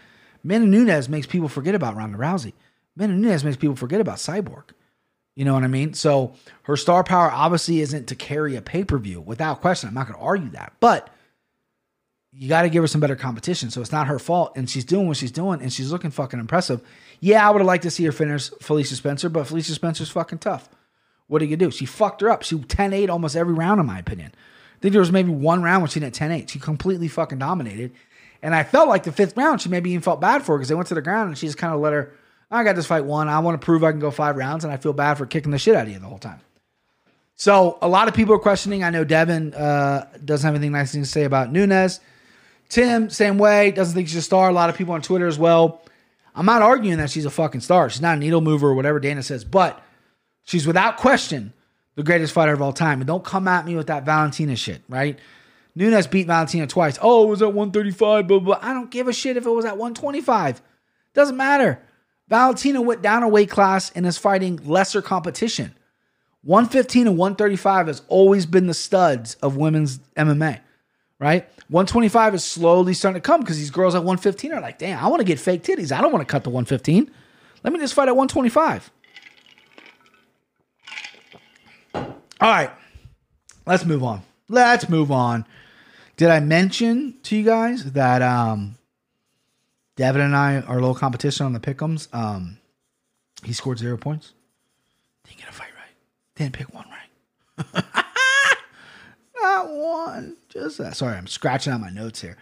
Amanda 0.45 0.67
Nunes 0.69 1.09
makes 1.09 1.27
people 1.27 1.49
forget 1.49 1.75
about 1.75 1.97
Ronda 1.97 2.19
Rousey. 2.19 2.53
Amanda 2.97 3.17
Nunes 3.17 3.45
makes 3.45 3.57
people 3.57 3.77
forget 3.77 4.01
about 4.01 4.17
Cyborg. 4.17 4.65
You 5.35 5.45
know 5.45 5.55
what 5.55 5.65
I 5.65 5.69
mean? 5.69 5.95
So 5.95 6.35
her 6.65 6.77
star 6.77 7.03
power 7.05 7.31
obviously 7.31 7.81
isn't 7.81 8.07
to 8.09 8.15
carry 8.15 8.55
a 8.57 8.63
pay 8.63 8.85
per 8.85 8.99
view 8.99 9.21
without 9.21 9.61
question. 9.61 9.89
I'm 9.89 9.95
not 9.95 10.07
going 10.07 10.19
to 10.19 10.25
argue 10.25 10.51
that, 10.51 10.75
but 10.79 11.09
you 12.33 12.49
got 12.49 12.63
to 12.63 12.71
give 12.71 12.83
her 12.83 12.89
some 12.89 13.01
better 13.01 13.17
competition. 13.17 13.71
So 13.71 13.81
it's 13.81 13.93
not 13.93 14.09
her 14.09 14.19
fault, 14.19 14.53
and 14.57 14.69
she's 14.69 14.85
doing 14.85 15.09
what 15.09 15.17
she's 15.17 15.33
doing, 15.33 15.63
and 15.63 15.73
she's 15.73 15.91
looking 15.91 16.11
fucking 16.11 16.41
impressive. 16.41 16.83
Yeah, 17.21 17.47
I 17.47 17.51
would 17.51 17.61
have 17.61 17.67
liked 17.67 17.85
to 17.85 17.91
see 17.91 18.05
her 18.05 18.13
finish 18.13 18.51
Felicia 18.61 18.95
Spencer, 18.95 19.29
but 19.29 19.47
Felicia 19.47 19.73
Spencer's 19.73 20.11
fucking 20.11 20.39
tough. 20.39 20.69
What 21.29 21.41
are 21.41 21.47
you 21.47 21.57
do? 21.57 21.71
She 21.71 21.87
fucked 21.87 22.21
her 22.21 22.29
up. 22.29 22.43
She 22.43 22.57
10-8 22.57 23.09
almost 23.09 23.37
every 23.37 23.55
round, 23.55 23.81
in 23.81 23.87
my 23.87 23.99
opinion. 23.99 24.33
I 24.35 24.79
think 24.81 24.93
there 24.93 25.01
was 25.01 25.13
maybe 25.13 25.31
one 25.31 25.63
round 25.63 25.83
when 25.83 25.91
she 25.91 26.01
did 26.01 26.13
10-8. 26.13 26.51
She 26.51 26.59
completely 26.59 27.09
fucking 27.09 27.39
dominated. 27.39 27.93
And 28.43 28.55
I 28.55 28.65
felt 28.65 28.89
like 28.89 29.05
the 29.05 29.13
fifth 29.13 29.37
round, 29.37 29.61
she 29.61 29.69
maybe 29.69 29.91
even 29.91 30.03
felt 30.03 30.21
bad 30.21 30.43
for 30.43 30.53
her 30.53 30.59
because 30.59 30.69
they 30.69 30.75
went 30.75 30.89
to 30.89 30.95
the 30.95 31.01
ground 31.01 31.29
and 31.29 31.39
she 31.39 31.47
just 31.47 31.59
kind 31.59 31.73
of 31.73 31.81
let 31.81 31.93
her 31.93 32.13
I 32.53 32.65
got 32.65 32.77
this 32.77 32.87
fight 32.87 33.05
won. 33.05 33.29
I 33.29 33.39
want 33.39 33.61
to 33.61 33.65
prove 33.65 33.83
I 33.83 33.91
can 33.91 34.01
go 34.01 34.11
five 34.11 34.37
rounds, 34.37 34.65
and 34.65 34.73
I 34.73 34.77
feel 34.77 34.93
bad 34.93 35.15
for 35.15 35.27
kicking 35.27 35.51
the 35.51 35.59
shit 35.59 35.75
out 35.75 35.87
of 35.87 35.93
you 35.93 35.99
the 35.99 36.07
whole 36.07 36.19
time. 36.19 36.41
So 37.35 37.79
a 37.81 37.89
lot 37.89 38.09
of 38.09 38.15
people 38.15 38.35
are 38.35 38.39
questioning. 38.39 38.85
I 38.85 38.91
know 38.91 39.05
Devin 39.05 39.55
uh, 39.55 40.07
doesn't 40.25 40.47
have 40.47 40.55
anything 40.55 40.73
nice 40.73 40.93
to 40.93 41.05
say 41.07 41.25
about 41.25 41.51
Nunes. 41.51 41.99
Tim, 42.69 43.11
same 43.11 43.39
way, 43.39 43.71
doesn't 43.71 43.95
think 43.95 44.09
she's 44.09 44.19
a 44.19 44.23
star. 44.23 44.51
A 44.51 44.53
lot 44.53 44.71
of 44.71 44.77
people 44.77 44.95
on 44.95 45.03
Twitter 45.03 45.27
as 45.27 45.39
well. 45.39 45.83
I'm 46.35 46.47
not 46.47 46.63
arguing 46.63 46.99
that 46.99 47.11
she's 47.11 47.25
a 47.25 47.31
fucking 47.31 47.61
star. 47.61 47.91
She's 47.91 48.01
not 48.01 48.17
a 48.17 48.21
needle 48.21 48.41
mover 48.41 48.69
or 48.69 48.75
whatever 48.75 49.01
Dana 49.01 49.23
says, 49.23 49.45
but 49.45 49.83
she's 50.45 50.67
without 50.67 50.97
question 50.97 51.53
the 51.95 52.03
greatest 52.03 52.33
fighter 52.33 52.53
of 52.53 52.63
all 52.63 52.73
time. 52.73 53.01
And 53.01 53.07
don't 53.07 53.25
come 53.25 53.49
at 53.49 53.67
me 53.67 53.77
with 53.77 53.89
that 53.89 54.05
Valentina 54.05 54.57
shit, 54.57 54.83
right? 54.89 55.19
Nunes 55.75 56.07
beat 56.07 56.27
Valentina 56.27 56.67
twice. 56.67 56.99
Oh, 57.01 57.25
it 57.25 57.29
was 57.29 57.43
at 57.43 57.53
135, 57.53 58.27
blah, 58.27 58.39
blah. 58.39 58.59
I 58.61 58.73
don't 58.73 58.91
give 58.91 59.09
a 59.09 59.13
shit 59.13 59.37
if 59.37 59.47
it 59.47 59.51
was 59.51 59.65
at 59.65 59.77
125. 59.77 60.63
Doesn't 61.15 61.37
matter. 61.37 61.83
Valentina 62.29 62.81
went 62.81 63.03
down 63.03 63.23
a 63.23 63.29
weight 63.29 63.51
class 63.51 63.91
and 63.95 64.07
is 64.07 64.19
fighting 64.19 64.57
lesser 64.65 65.03
competition. 65.03 65.75
115 66.45 67.07
and 67.07 67.17
135 67.17 67.87
has 67.87 68.03
always 68.09 68.47
been 68.47 68.67
the 68.67 68.75
studs 68.75 69.37
of 69.37 69.57
women's 69.57 69.99
MMA, 70.17 70.61
right? 71.19 71.49
125 71.69 72.35
is 72.35 72.45
slowly 72.45 72.95
starting 72.95 73.21
to 73.21 73.25
come 73.25 73.41
because 73.41 73.59
these 73.59 73.71
girls 73.71 73.95
at 73.95 74.01
115 74.01 74.53
are 74.53 74.61
like, 74.61 74.79
damn, 74.79 75.03
I 75.03 75.09
want 75.09 75.21
to 75.21 75.25
get 75.25 75.39
fake 75.39 75.63
titties. 75.63 75.93
I 75.93 76.01
don't 76.01 76.11
want 76.13 76.27
to 76.27 76.31
cut 76.31 76.43
to 76.45 76.51
115. 76.51 77.11
Let 77.63 77.73
me 77.73 77.79
just 77.79 77.95
fight 77.95 78.09
at 78.09 78.17
125. 78.17 78.91
All 81.95 82.03
right, 82.41 82.71
let's 83.67 83.85
move 83.85 84.03
on. 84.03 84.23
Let's 84.49 84.89
move 84.89 85.13
on. 85.13 85.47
Did 86.17 86.29
I 86.29 86.41
mention 86.41 87.15
to 87.23 87.37
you 87.37 87.45
guys 87.45 87.93
that 87.93 88.21
um, 88.21 88.77
Devin 90.03 90.21
and 90.21 90.35
I, 90.35 90.63
our 90.63 90.81
little 90.81 90.97
competition 90.97 91.47
on 91.47 91.53
the 91.53 91.61
pickums, 91.61 92.13
um, 92.13 92.59
he 93.45 93.53
scored 93.53 93.79
zero 93.79 93.97
points. 93.97 94.33
Didn't 95.23 95.39
get 95.39 95.49
a 95.49 95.53
fight 95.53 95.69
right. 95.79 95.95
Didn't 96.35 96.55
pick 96.55 96.75
one 96.75 96.87
right. 96.91 97.85
Not 99.41 99.71
one. 99.71 100.37
Just 100.49 100.79
that. 100.79 100.97
Sorry, 100.97 101.17
I'm 101.17 101.29
scratching 101.29 101.73
out 101.73 101.81
my 101.81 101.91
notes 101.91 102.21
here. 102.21 102.37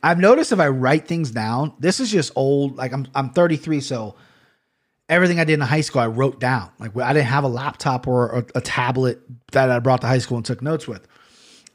I've 0.00 0.20
noticed 0.20 0.52
if 0.52 0.60
I 0.60 0.68
write 0.68 1.08
things 1.08 1.32
down, 1.32 1.74
this 1.80 1.98
is 1.98 2.08
just 2.08 2.30
old. 2.36 2.76
Like 2.76 2.92
I'm, 2.92 3.08
I'm 3.16 3.30
33, 3.30 3.80
so 3.80 4.14
everything 5.08 5.40
I 5.40 5.44
did 5.44 5.54
in 5.54 5.60
high 5.60 5.80
school, 5.80 6.02
I 6.02 6.06
wrote 6.06 6.38
down. 6.38 6.70
Like 6.78 6.96
I 6.96 7.12
didn't 7.14 7.26
have 7.26 7.42
a 7.42 7.48
laptop 7.48 8.06
or 8.06 8.28
a, 8.28 8.58
a 8.58 8.60
tablet 8.60 9.20
that 9.50 9.72
I 9.72 9.80
brought 9.80 10.02
to 10.02 10.06
high 10.06 10.18
school 10.18 10.36
and 10.36 10.46
took 10.46 10.62
notes 10.62 10.86
with. 10.86 11.04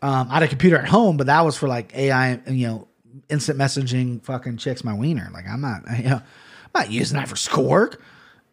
Um, 0.02 0.30
I 0.30 0.36
had 0.36 0.44
a 0.44 0.48
computer 0.48 0.78
at 0.78 0.88
home, 0.88 1.18
but 1.18 1.28
that 1.28 1.44
was 1.44 1.58
for 1.58 1.68
like 1.68 1.94
AI, 1.98 2.40
you 2.48 2.68
know, 2.68 2.88
instant 3.30 3.58
messaging 3.60 4.24
fucking 4.24 4.58
chicks 4.58 4.84
my 4.84 4.94
wiener. 4.94 5.30
Like 5.34 5.48
I'm 5.48 5.62
not, 5.62 5.84
you 5.98 6.10
know, 6.10 6.16
I'm 6.16 6.72
not 6.74 6.92
using 6.92 7.18
that 7.18 7.28
for 7.28 7.36
schoolwork. 7.36 8.02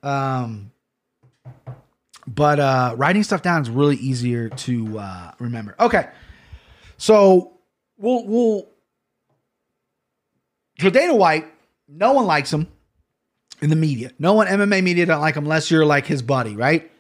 Um, 0.03 0.71
but 2.27 2.59
uh, 2.59 2.95
writing 2.97 3.23
stuff 3.23 3.43
down 3.43 3.63
is 3.63 3.71
really 3.71 3.97
easier 3.97 4.49
to 4.49 4.99
uh, 4.99 5.33
remember. 5.39 5.75
Okay, 5.79 6.09
so 6.97 7.53
we'll 7.99 8.27
we'll 8.27 8.69
for 10.79 10.91
Dana 10.91 11.15
White, 11.15 11.47
no 11.89 12.13
one 12.13 12.27
likes 12.27 12.53
him 12.53 12.69
in 13.61 13.71
the 13.71 13.77
media. 13.77 14.11
No 14.19 14.33
one 14.35 14.47
MMA 14.47 14.83
media 14.83 15.07
don't 15.07 15.21
like 15.21 15.37
him 15.37 15.45
unless 15.45 15.71
you're 15.71 15.87
like 15.87 16.07
his 16.07 16.23
buddy, 16.23 16.57
right? 16.57 16.91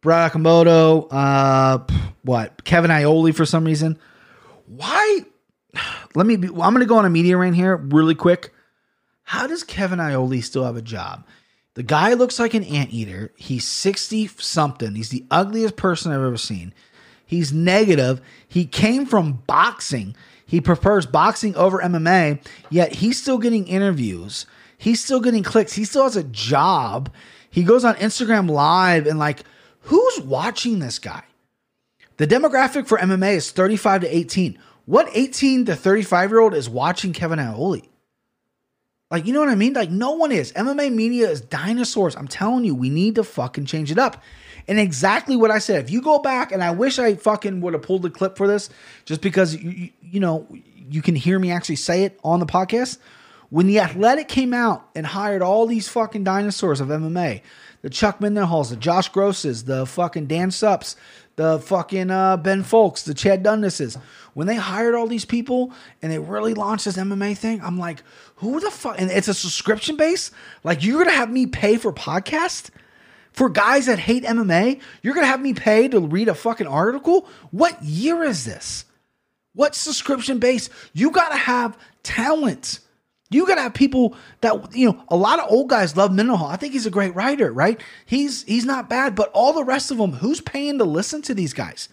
Brad 0.00 0.32
uh, 0.34 1.78
what 2.22 2.64
Kevin 2.64 2.90
Iole 2.90 3.32
for 3.32 3.44
some 3.44 3.64
reason. 3.64 3.98
Why 4.66 5.20
let 6.14 6.26
me 6.26 6.36
be, 6.36 6.48
I'm 6.48 6.54
going 6.54 6.80
to 6.80 6.86
go 6.86 6.98
on 6.98 7.04
a 7.04 7.10
media 7.10 7.36
rant 7.36 7.56
here 7.56 7.76
really 7.76 8.14
quick. 8.14 8.52
How 9.24 9.46
does 9.46 9.62
Kevin 9.62 10.00
Iole 10.00 10.42
still 10.42 10.64
have 10.64 10.76
a 10.76 10.82
job? 10.82 11.26
The 11.74 11.82
guy 11.82 12.14
looks 12.14 12.38
like 12.38 12.54
an 12.54 12.64
anteater. 12.64 13.32
He's 13.36 13.66
60 13.66 14.26
something. 14.38 14.94
He's 14.94 15.10
the 15.10 15.26
ugliest 15.30 15.76
person 15.76 16.10
I've 16.10 16.22
ever 16.22 16.36
seen. 16.36 16.74
He's 17.24 17.52
negative. 17.52 18.20
He 18.48 18.64
came 18.64 19.06
from 19.06 19.42
boxing. 19.46 20.16
He 20.46 20.62
prefers 20.62 21.04
boxing 21.04 21.54
over 21.56 21.78
MMA, 21.78 22.42
yet 22.70 22.94
he's 22.94 23.20
still 23.20 23.36
getting 23.36 23.68
interviews. 23.68 24.46
He's 24.78 25.04
still 25.04 25.20
getting 25.20 25.42
clicks. 25.42 25.74
He 25.74 25.84
still 25.84 26.04
has 26.04 26.16
a 26.16 26.24
job. 26.24 27.12
He 27.50 27.62
goes 27.62 27.84
on 27.84 27.96
Instagram 27.96 28.48
Live 28.48 29.06
and, 29.06 29.18
like, 29.18 29.42
who's 29.82 30.20
watching 30.20 30.78
this 30.78 30.98
guy? 30.98 31.22
The 32.16 32.26
demographic 32.26 32.86
for 32.86 32.96
MMA 32.96 33.34
is 33.34 33.50
35 33.50 34.00
to 34.00 34.16
18. 34.16 34.58
What 34.88 35.10
18 35.12 35.66
to 35.66 35.76
35 35.76 36.30
year 36.30 36.40
old 36.40 36.54
is 36.54 36.66
watching 36.66 37.12
Kevin 37.12 37.38
Iole? 37.38 37.82
Like, 39.10 39.26
you 39.26 39.34
know 39.34 39.40
what 39.40 39.50
I 39.50 39.54
mean? 39.54 39.74
Like, 39.74 39.90
no 39.90 40.12
one 40.12 40.32
is. 40.32 40.50
MMA 40.54 40.94
media 40.94 41.28
is 41.28 41.42
dinosaurs. 41.42 42.16
I'm 42.16 42.26
telling 42.26 42.64
you, 42.64 42.74
we 42.74 42.88
need 42.88 43.16
to 43.16 43.24
fucking 43.24 43.66
change 43.66 43.92
it 43.92 43.98
up. 43.98 44.22
And 44.66 44.78
exactly 44.78 45.36
what 45.36 45.50
I 45.50 45.58
said. 45.58 45.84
If 45.84 45.90
you 45.90 46.00
go 46.00 46.20
back, 46.20 46.52
and 46.52 46.64
I 46.64 46.70
wish 46.70 46.98
I 46.98 47.16
fucking 47.16 47.60
would 47.60 47.74
have 47.74 47.82
pulled 47.82 48.00
the 48.00 48.08
clip 48.08 48.38
for 48.38 48.46
this, 48.46 48.70
just 49.04 49.20
because 49.20 49.54
you, 49.54 49.90
you 50.00 50.20
know 50.20 50.46
you 50.88 51.02
can 51.02 51.14
hear 51.14 51.38
me 51.38 51.52
actually 51.52 51.76
say 51.76 52.04
it 52.04 52.18
on 52.24 52.40
the 52.40 52.46
podcast. 52.46 52.96
When 53.50 53.66
the 53.66 53.80
Athletic 53.80 54.28
came 54.28 54.54
out 54.54 54.88
and 54.94 55.04
hired 55.04 55.42
all 55.42 55.66
these 55.66 55.86
fucking 55.86 56.24
dinosaurs 56.24 56.80
of 56.80 56.88
MMA, 56.88 57.42
the 57.82 57.90
Chuck 57.90 58.20
Mindenhalls, 58.20 58.70
the 58.70 58.76
Josh 58.76 59.10
Grosses, 59.10 59.64
the 59.64 59.84
fucking 59.84 60.28
Dan 60.28 60.48
Supps, 60.48 60.96
the 61.38 61.60
fucking 61.60 62.10
uh, 62.10 62.36
Ben 62.36 62.64
Fowlkes, 62.64 63.04
the 63.04 63.14
Chad 63.14 63.44
Dundases. 63.44 63.96
When 64.34 64.48
they 64.48 64.56
hired 64.56 64.96
all 64.96 65.06
these 65.06 65.24
people 65.24 65.72
and 66.02 66.10
they 66.10 66.18
really 66.18 66.52
launched 66.52 66.84
this 66.84 66.96
MMA 66.96 67.38
thing, 67.38 67.60
I'm 67.62 67.78
like, 67.78 68.02
who 68.36 68.58
the 68.58 68.72
fuck? 68.72 69.00
And 69.00 69.08
it's 69.08 69.28
a 69.28 69.34
subscription 69.34 69.96
base. 69.96 70.32
Like 70.64 70.82
you're 70.82 70.98
gonna 70.98 71.16
have 71.16 71.30
me 71.30 71.46
pay 71.46 71.76
for 71.76 71.92
podcast 71.92 72.70
for 73.30 73.48
guys 73.48 73.86
that 73.86 74.00
hate 74.00 74.24
MMA. 74.24 74.80
You're 75.00 75.14
gonna 75.14 75.28
have 75.28 75.40
me 75.40 75.54
pay 75.54 75.86
to 75.86 76.00
read 76.00 76.26
a 76.26 76.34
fucking 76.34 76.66
article. 76.66 77.28
What 77.52 77.80
year 77.84 78.24
is 78.24 78.44
this? 78.44 78.84
What 79.54 79.76
subscription 79.76 80.40
base? 80.40 80.68
You 80.92 81.12
gotta 81.12 81.36
have 81.36 81.78
talent. 82.02 82.80
You 83.30 83.46
gotta 83.46 83.60
have 83.60 83.74
people 83.74 84.16
that 84.40 84.74
you 84.74 84.86
know. 84.86 85.02
A 85.08 85.16
lot 85.16 85.38
of 85.38 85.50
old 85.50 85.68
guys 85.68 85.96
love 85.96 86.10
Mindenhall. 86.10 86.50
I 86.50 86.56
think 86.56 86.72
he's 86.72 86.86
a 86.86 86.90
great 86.90 87.14
writer, 87.14 87.52
right? 87.52 87.80
He's 88.06 88.42
he's 88.44 88.64
not 88.64 88.88
bad, 88.88 89.14
but 89.14 89.30
all 89.34 89.52
the 89.52 89.64
rest 89.64 89.90
of 89.90 89.98
them, 89.98 90.12
who's 90.12 90.40
paying 90.40 90.78
to 90.78 90.84
listen 90.84 91.20
to 91.22 91.34
these 91.34 91.52
guys? 91.52 91.88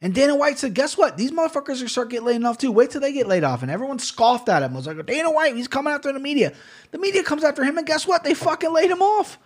And 0.00 0.14
Dana 0.14 0.34
White 0.34 0.58
said, 0.58 0.74
"Guess 0.74 0.96
what? 0.96 1.16
These 1.16 1.30
motherfuckers 1.30 1.84
are 1.84 1.88
start 1.88 2.10
getting 2.10 2.26
laid 2.26 2.42
off 2.42 2.58
too. 2.58 2.72
Wait 2.72 2.90
till 2.90 3.02
they 3.02 3.12
get 3.12 3.28
laid 3.28 3.44
off." 3.44 3.62
And 3.62 3.70
everyone 3.70 3.98
scoffed 3.98 4.48
at 4.48 4.62
him. 4.62 4.72
It 4.72 4.76
Was 4.76 4.86
like, 4.86 5.06
"Dana 5.06 5.30
White, 5.30 5.54
he's 5.54 5.68
coming 5.68 5.92
after 5.92 6.12
the 6.12 6.18
media." 6.18 6.52
The 6.90 6.98
media 6.98 7.22
comes 7.22 7.44
after 7.44 7.62
him, 7.64 7.76
and 7.76 7.86
guess 7.86 8.06
what? 8.06 8.24
They 8.24 8.34
fucking 8.34 8.72
laid 8.72 8.90
him 8.90 9.02
off. 9.02 9.38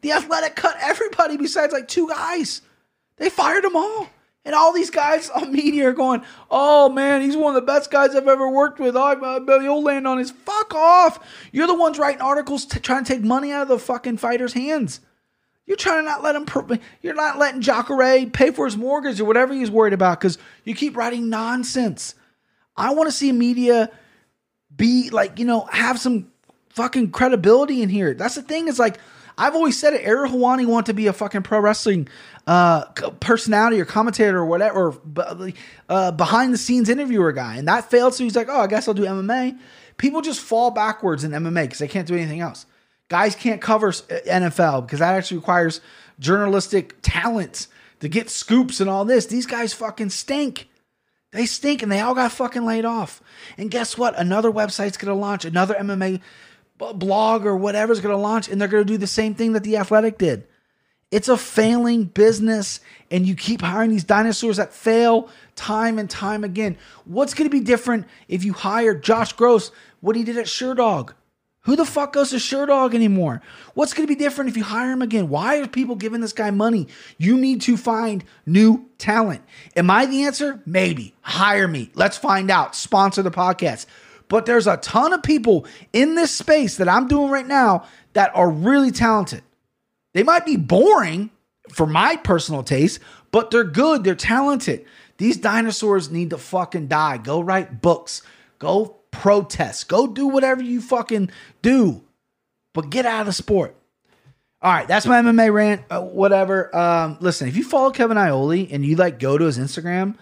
The 0.00 0.12
Athletic 0.12 0.54
cut 0.54 0.76
everybody 0.80 1.36
besides 1.36 1.72
like 1.72 1.88
two 1.88 2.08
guys. 2.08 2.62
They 3.16 3.30
fired 3.30 3.64
them 3.64 3.74
all. 3.74 4.08
And 4.44 4.54
all 4.54 4.72
these 4.72 4.90
guys 4.90 5.28
on 5.34 5.52
media 5.52 5.88
are 5.88 5.92
going, 5.92 6.22
oh 6.50 6.88
man, 6.88 7.22
he's 7.22 7.36
one 7.36 7.54
of 7.54 7.60
the 7.60 7.66
best 7.66 7.90
guys 7.90 8.14
I've 8.14 8.28
ever 8.28 8.48
worked 8.48 8.80
with. 8.80 8.96
Oh, 8.96 9.60
you'll 9.60 9.82
land 9.82 10.06
on 10.06 10.18
his 10.18 10.30
fuck 10.30 10.74
off. 10.74 11.18
You're 11.52 11.66
the 11.66 11.74
ones 11.74 11.98
writing 11.98 12.22
articles 12.22 12.66
trying 12.66 13.04
to 13.04 13.12
take 13.12 13.22
money 13.22 13.52
out 13.52 13.62
of 13.62 13.68
the 13.68 13.78
fucking 13.78 14.18
fighter's 14.18 14.52
hands. 14.52 15.00
You're 15.66 15.76
trying 15.76 16.02
to 16.02 16.08
not 16.08 16.22
let 16.22 16.34
him, 16.34 16.80
you're 17.02 17.14
not 17.14 17.38
letting 17.38 17.60
Jacare 17.60 18.26
pay 18.30 18.50
for 18.52 18.64
his 18.64 18.76
mortgage 18.76 19.20
or 19.20 19.26
whatever 19.26 19.52
he's 19.52 19.70
worried 19.70 19.92
about 19.92 20.18
because 20.18 20.38
you 20.64 20.74
keep 20.74 20.96
writing 20.96 21.28
nonsense. 21.28 22.14
I 22.74 22.94
want 22.94 23.08
to 23.08 23.12
see 23.14 23.32
media 23.32 23.90
be 24.74 25.10
like, 25.10 25.38
you 25.38 25.44
know, 25.44 25.68
have 25.70 25.98
some 26.00 26.32
fucking 26.70 27.10
credibility 27.10 27.82
in 27.82 27.90
here. 27.90 28.14
That's 28.14 28.36
the 28.36 28.42
thing 28.42 28.68
is 28.68 28.78
like, 28.78 28.98
I've 29.36 29.54
always 29.54 29.78
said 29.78 29.94
it. 29.94 30.04
Ariel 30.04 30.32
Helwani 30.32 30.66
wanted 30.66 30.86
to 30.86 30.94
be 30.94 31.06
a 31.06 31.12
fucking 31.12 31.42
pro 31.42 31.60
wrestling 31.60 32.08
uh, 32.48 32.86
personality 33.20 33.78
or 33.78 33.84
commentator 33.84 34.38
or 34.38 34.46
whatever, 34.46 34.88
or, 34.88 35.52
uh, 35.90 36.10
behind 36.12 36.54
the 36.54 36.56
scenes 36.56 36.88
interviewer 36.88 37.30
guy, 37.30 37.56
and 37.56 37.68
that 37.68 37.90
failed. 37.90 38.14
So 38.14 38.24
he's 38.24 38.34
like, 38.34 38.48
"Oh, 38.50 38.62
I 38.62 38.66
guess 38.66 38.88
I'll 38.88 38.94
do 38.94 39.04
MMA." 39.04 39.58
People 39.98 40.22
just 40.22 40.40
fall 40.40 40.70
backwards 40.70 41.24
in 41.24 41.32
MMA 41.32 41.64
because 41.64 41.78
they 41.78 41.88
can't 41.88 42.08
do 42.08 42.14
anything 42.14 42.40
else. 42.40 42.64
Guys 43.10 43.34
can't 43.34 43.60
cover 43.60 43.88
uh, 43.88 43.92
NFL 44.26 44.86
because 44.86 45.00
that 45.00 45.14
actually 45.14 45.36
requires 45.36 45.82
journalistic 46.18 46.94
talent 47.02 47.66
to 48.00 48.08
get 48.08 48.30
scoops 48.30 48.80
and 48.80 48.88
all 48.88 49.04
this. 49.04 49.26
These 49.26 49.46
guys 49.46 49.74
fucking 49.74 50.08
stink. 50.08 50.70
They 51.32 51.44
stink 51.44 51.82
and 51.82 51.92
they 51.92 52.00
all 52.00 52.14
got 52.14 52.32
fucking 52.32 52.64
laid 52.64 52.86
off. 52.86 53.20
And 53.58 53.70
guess 53.70 53.98
what? 53.98 54.18
Another 54.18 54.50
website's 54.50 54.96
to 54.96 55.12
launch, 55.12 55.44
another 55.44 55.74
MMA 55.74 56.22
blog 56.78 57.44
or 57.44 57.56
whatever's 57.56 58.00
to 58.14 58.16
launch, 58.16 58.48
and 58.48 58.58
they're 58.58 58.68
to 58.86 58.90
do 58.90 58.96
the 58.96 59.06
same 59.06 59.34
thing 59.34 59.52
that 59.52 59.64
the 59.64 59.76
Athletic 59.76 60.16
did. 60.16 60.46
It's 61.10 61.28
a 61.28 61.38
failing 61.38 62.04
business, 62.04 62.80
and 63.10 63.26
you 63.26 63.34
keep 63.34 63.62
hiring 63.62 63.90
these 63.90 64.04
dinosaurs 64.04 64.58
that 64.58 64.74
fail 64.74 65.30
time 65.56 65.98
and 65.98 66.08
time 66.08 66.44
again. 66.44 66.76
What's 67.06 67.32
going 67.32 67.48
to 67.48 67.56
be 67.56 67.64
different 67.64 68.06
if 68.28 68.44
you 68.44 68.52
hire 68.52 68.94
Josh 68.94 69.32
Gross, 69.32 69.70
what 70.00 70.16
he 70.16 70.24
did 70.24 70.36
at 70.36 70.46
Sherdog? 70.46 71.14
Who 71.62 71.76
the 71.76 71.84
fuck 71.84 72.12
goes 72.12 72.30
to 72.30 72.36
Sherdog 72.36 72.94
anymore? 72.94 73.42
What's 73.74 73.92
going 73.92 74.06
to 74.06 74.14
be 74.14 74.18
different 74.18 74.50
if 74.50 74.56
you 74.56 74.64
hire 74.64 74.90
him 74.90 75.02
again? 75.02 75.28
Why 75.28 75.58
are 75.58 75.66
people 75.66 75.96
giving 75.96 76.20
this 76.20 76.32
guy 76.32 76.50
money? 76.50 76.88
You 77.18 77.36
need 77.36 77.62
to 77.62 77.76
find 77.76 78.24
new 78.46 78.88
talent. 78.98 79.42
Am 79.76 79.90
I 79.90 80.06
the 80.06 80.24
answer? 80.24 80.62
Maybe. 80.64 81.14
Hire 81.22 81.68
me. 81.68 81.90
Let's 81.94 82.16
find 82.16 82.50
out. 82.50 82.74
Sponsor 82.74 83.22
the 83.22 83.30
podcast. 83.30 83.86
But 84.28 84.46
there's 84.46 84.66
a 84.66 84.76
ton 84.78 85.12
of 85.12 85.22
people 85.22 85.66
in 85.92 86.14
this 86.14 86.34
space 86.34 86.76
that 86.76 86.88
I'm 86.88 87.08
doing 87.08 87.30
right 87.30 87.46
now 87.46 87.86
that 88.12 88.30
are 88.34 88.50
really 88.50 88.90
talented. 88.90 89.42
They 90.14 90.22
might 90.22 90.46
be 90.46 90.56
boring 90.56 91.30
for 91.70 91.86
my 91.86 92.16
personal 92.16 92.62
taste, 92.62 93.00
but 93.30 93.50
they're 93.50 93.64
good. 93.64 94.04
They're 94.04 94.14
talented. 94.14 94.84
These 95.18 95.38
dinosaurs 95.38 96.10
need 96.10 96.30
to 96.30 96.38
fucking 96.38 96.88
die. 96.88 97.18
Go 97.18 97.40
write 97.40 97.82
books. 97.82 98.22
Go 98.58 98.96
protest. 99.10 99.88
Go 99.88 100.06
do 100.06 100.28
whatever 100.28 100.62
you 100.62 100.80
fucking 100.80 101.30
do. 101.62 102.02
But 102.72 102.90
get 102.90 103.06
out 103.06 103.20
of 103.20 103.26
the 103.26 103.32
sport. 103.32 103.74
All 104.60 104.72
right, 104.72 104.88
that's 104.88 105.06
my 105.06 105.20
MMA 105.20 105.52
rant. 105.52 105.82
Uh, 105.88 106.00
whatever. 106.00 106.74
Um, 106.74 107.18
listen, 107.20 107.48
if 107.48 107.56
you 107.56 107.62
follow 107.62 107.90
Kevin 107.90 108.16
Iole 108.16 108.68
and 108.72 108.84
you 108.84 108.96
like 108.96 109.18
go 109.18 109.38
to 109.38 109.44
his 109.44 109.58
Instagram, 109.58 110.16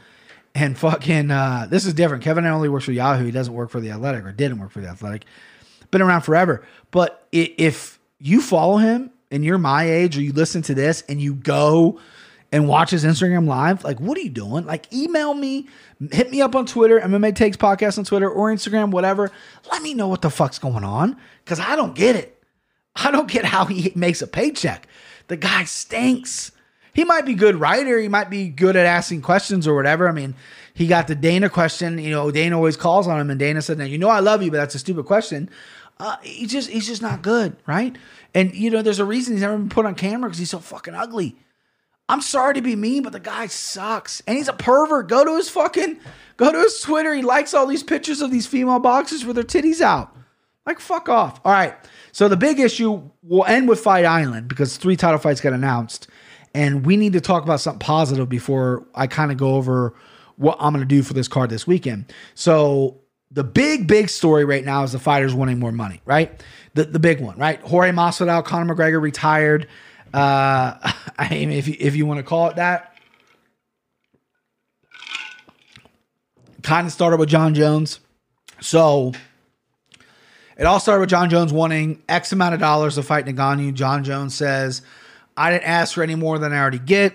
and 0.55 0.77
fucking, 0.77 1.31
uh, 1.31 1.67
this 1.69 1.85
is 1.85 1.93
different. 1.93 2.25
Kevin 2.25 2.47
only 2.47 2.71
works 2.71 2.87
for 2.87 2.93
Yahoo. 2.93 3.27
He 3.27 3.31
doesn't 3.31 3.53
work 3.53 3.69
for 3.69 3.79
the 3.79 3.91
Athletic 3.91 4.25
or 4.25 4.33
didn't 4.33 4.59
work 4.59 4.71
for 4.71 4.81
the 4.81 4.89
Athletic. 4.89 5.27
Been 5.91 6.01
around 6.01 6.23
forever. 6.23 6.65
But 6.91 7.27
if 7.31 7.99
you 8.19 8.41
follow 8.41 8.79
him 8.79 9.11
and 9.31 9.45
you're 9.45 9.59
my 9.59 9.85
age 9.91 10.17
or 10.17 10.23
you 10.23 10.33
listen 10.33 10.63
to 10.63 10.75
this 10.75 11.03
and 11.09 11.21
you 11.21 11.35
go 11.35 12.01
and 12.53 12.69
watch 12.69 12.91
his 12.91 13.05
Instagram 13.05 13.47
live, 13.47 13.83
like, 13.85 13.99
what 13.99 14.17
are 14.17 14.21
you 14.21 14.31
doing? 14.31 14.65
Like, 14.67 14.93
email 14.93 15.35
me, 15.35 15.69
hit 16.13 16.31
me 16.31 16.41
up 16.41 16.55
on 16.55 16.65
Twitter, 16.65 17.01
MMA 17.01 17.35
Takes 17.35 17.57
Podcast 17.57 17.99
on 17.99 18.05
Twitter 18.05 18.31
or 18.31 18.53
Instagram, 18.53 18.91
whatever. 18.91 19.31
Let 19.71 19.83
me 19.83 19.95
know 19.95 20.09
what 20.09 20.23
the 20.23 20.31
fuck's 20.31 20.59
going 20.59 20.85
on 20.85 21.17
because 21.45 21.61
I 21.61 21.77
don't 21.77 21.95
get 21.95 22.17
it. 22.17 22.43
I 22.95 23.11
don't 23.11 23.31
get 23.31 23.45
how 23.45 23.65
he 23.65 23.93
makes 23.95 24.23
a 24.23 24.27
paycheck. 24.27 24.87
The 25.29 25.37
guy 25.37 25.65
stinks 25.65 26.53
he 26.97 27.05
might 27.05 27.27
be 27.27 27.35
good 27.35 27.57
writer. 27.57 27.99
He 27.99 28.09
might 28.09 28.31
be 28.31 28.49
good 28.49 28.75
at 28.75 28.87
asking 28.87 29.21
questions 29.21 29.69
or 29.69 29.75
whatever. 29.75 30.09
I 30.09 30.13
mean, 30.13 30.35
he 30.73 30.87
got 30.87 31.09
the 31.09 31.15
Dana 31.15 31.51
question. 31.51 31.99
You 31.99 32.09
know, 32.09 32.31
Dana 32.31 32.57
always 32.57 32.79
calls 32.79 33.07
on 33.07 33.21
him, 33.21 33.29
and 33.29 33.39
Dana 33.39 33.61
said, 33.61 33.77
"Now 33.77 33.85
you 33.85 33.99
know 33.99 34.09
I 34.09 34.21
love 34.21 34.43
you, 34.43 34.51
but 34.51 34.57
that's 34.57 34.75
a 34.75 34.79
stupid 34.79 35.05
question." 35.05 35.51
Uh, 35.99 36.17
he 36.23 36.47
just 36.47 36.69
he's 36.69 36.87
just 36.87 37.03
not 37.03 37.23
good, 37.23 37.57
right? 37.67 37.97
And 38.35 38.55
you 38.55 38.71
know, 38.71 38.83
there's 38.83 38.99
a 38.99 39.05
reason 39.05 39.35
he's 39.35 39.43
never 39.43 39.57
been 39.57 39.69
put 39.69 39.87
on 39.87 39.95
camera 39.95 40.29
because 40.29 40.39
he's 40.39 40.51
so 40.51 40.59
fucking 40.59 40.95
ugly. 40.95 41.37
I'm 42.09 42.21
sorry 42.21 42.55
to 42.55 42.63
be 42.63 42.77
mean, 42.77 43.03
but 43.03 43.13
the 43.13 43.21
guy 43.21 43.47
sucks, 43.47 44.23
and 44.27 44.37
he's 44.37 44.49
a 44.49 44.53
pervert. 44.53 45.09
Go 45.09 45.25
to 45.25 45.37
his 45.37 45.49
fucking 45.49 45.99
go 46.37 46.53
to 46.53 46.59
his 46.59 46.81
Twitter. 46.81 47.15
He 47.15 47.23
likes 47.23 47.55
all 47.55 47.67
these 47.67 47.83
pictures 47.83 48.21
of 48.21 48.31
these 48.31 48.47
female 48.47 48.79
boxers 48.79 49.25
with 49.25 49.37
their 49.37 49.45
titties 49.45 49.81
out. 49.81 50.15
Like 50.67 50.81
fuck 50.81 51.09
off. 51.09 51.41
All 51.45 51.53
right. 51.53 51.75
So 52.13 52.29
the 52.29 52.37
big 52.37 52.61
issue 52.61 53.11
will 53.23 53.45
end 53.45 53.69
with 53.69 53.81
Fight 53.81 54.05
Island 54.05 54.49
because 54.49 54.77
three 54.77 54.97
title 54.97 55.19
fights 55.19 55.41
got 55.41 55.53
announced. 55.53 56.09
And 56.55 56.87
we 56.87 56.97
need 56.97 57.13
to 57.13 57.21
talk 57.21 57.43
about 57.43 57.61
something 57.61 57.81
positive 57.81 58.29
before 58.29 58.87
I 58.95 59.07
kind 59.07 59.31
of 59.31 59.37
go 59.37 59.57
over 59.57 59.95
what 60.37 60.57
I'm 60.59 60.73
going 60.73 60.83
to 60.83 60.89
do 60.89 61.03
for 61.03 61.13
this 61.13 61.29
card 61.29 61.51
this 61.51 61.67
weekend. 61.67 62.13
So 62.35 63.01
the 63.37 63.45
big, 63.45 63.87
big 63.87 64.09
story 64.09 64.47
right 64.47 64.65
now 64.65 64.83
is 64.83 64.93
the 64.93 64.99
fighters 64.99 65.35
wanting 65.35 65.59
more 65.59 65.71
money, 65.71 66.01
right? 66.07 66.43
The, 66.73 66.85
the 66.85 66.99
big 66.99 67.21
one, 67.21 67.37
right? 67.37 67.61
Jorge 67.61 67.91
Masvidal, 67.91 68.43
Conor 68.43 68.75
McGregor 68.75 68.99
retired. 68.99 69.69
Uh, 70.15 70.79
I 71.19 71.29
mean, 71.31 71.53
if 71.53 71.69
you, 71.69 71.77
if 71.79 71.95
you 71.95 72.07
want 72.07 72.17
to 72.17 72.23
call 72.23 72.49
it 72.49 72.57
that. 72.57 72.97
Kind 76.63 76.87
of 76.87 76.95
started 76.95 77.19
with 77.19 77.29
Jon 77.29 77.55
Jones. 77.55 78.01
So 78.63 79.13
it 80.57 80.65
all 80.65 80.81
started 80.81 81.01
with 81.01 81.11
Jon 81.11 81.29
Jones 81.29 81.53
wanting 81.53 82.03
X 82.09 82.33
amount 82.33 82.55
of 82.55 82.61
dollars 82.61 82.95
to 82.95 83.03
fight 83.03 83.27
Ngannou. 83.27 83.75
Jon 83.75 84.03
Jones 84.03 84.35
says, 84.35 84.81
I 85.37 85.51
didn't 85.51 85.65
ask 85.65 85.95
for 85.95 86.03
any 86.03 86.15
more 86.15 86.39
than 86.39 86.55
I 86.55 86.59
already 86.59 86.79
get. 86.79 87.15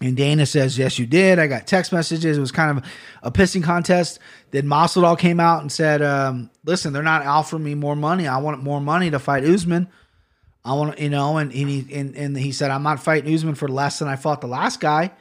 And 0.00 0.16
Dana 0.16 0.46
says, 0.46 0.78
Yes, 0.78 0.98
you 0.98 1.06
did. 1.06 1.38
I 1.38 1.46
got 1.48 1.66
text 1.66 1.92
messages. 1.92 2.38
It 2.38 2.40
was 2.40 2.52
kind 2.52 2.78
of 2.78 2.84
a 3.22 3.32
pissing 3.32 3.64
contest. 3.64 4.20
Then 4.52 4.66
Masvidal 4.66 5.18
came 5.18 5.40
out 5.40 5.60
and 5.62 5.72
said, 5.72 6.02
um, 6.02 6.50
Listen, 6.64 6.92
they're 6.92 7.02
not 7.02 7.26
offering 7.26 7.64
me 7.64 7.74
more 7.74 7.96
money. 7.96 8.26
I 8.28 8.38
want 8.38 8.62
more 8.62 8.80
money 8.80 9.10
to 9.10 9.18
fight 9.18 9.44
Usman. 9.44 9.88
I 10.64 10.74
want, 10.74 10.98
you 11.00 11.10
know, 11.10 11.38
and, 11.38 11.52
and 11.52 11.68
he 11.68 11.94
and, 11.94 12.16
and 12.16 12.36
he 12.36 12.52
said, 12.52 12.70
I'm 12.70 12.82
not 12.82 13.02
fighting 13.02 13.32
Usman 13.34 13.54
for 13.56 13.68
less 13.68 13.98
than 13.98 14.08
I 14.08 14.16
fought 14.16 14.40
the 14.40 14.48
last 14.48 14.80
guy. 14.80 15.12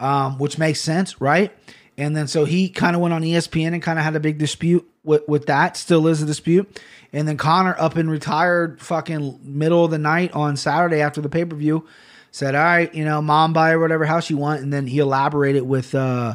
um, 0.00 0.38
which 0.38 0.58
makes 0.58 0.80
sense, 0.80 1.20
right? 1.20 1.52
And 1.96 2.16
then 2.16 2.26
so 2.26 2.44
he 2.44 2.68
kind 2.68 2.96
of 2.96 3.02
went 3.02 3.14
on 3.14 3.22
ESPN 3.22 3.74
and 3.74 3.82
kind 3.82 3.98
of 3.98 4.04
had 4.04 4.16
a 4.16 4.20
big 4.20 4.38
dispute 4.38 4.88
with, 5.04 5.26
with 5.28 5.46
that. 5.46 5.76
Still 5.76 6.06
is 6.08 6.22
a 6.22 6.26
dispute. 6.26 6.80
And 7.12 7.28
then 7.28 7.36
Conor 7.36 7.76
up 7.78 7.96
and 7.96 8.10
retired 8.10 8.80
fucking 8.80 9.40
middle 9.44 9.84
of 9.84 9.90
the 9.90 9.98
night 9.98 10.32
on 10.32 10.56
Saturday 10.56 11.00
after 11.00 11.20
the 11.20 11.28
pay 11.28 11.44
per 11.44 11.54
view. 11.56 11.86
Said, 12.32 12.54
all 12.54 12.64
right, 12.64 12.92
you 12.94 13.04
know, 13.04 13.20
mom 13.20 13.52
buy 13.52 13.70
her 13.70 13.78
whatever 13.78 14.06
house 14.06 14.30
you 14.30 14.38
want. 14.38 14.62
And 14.62 14.72
then 14.72 14.86
he 14.86 14.98
elaborated 14.98 15.62
with 15.62 15.94
uh 15.94 16.34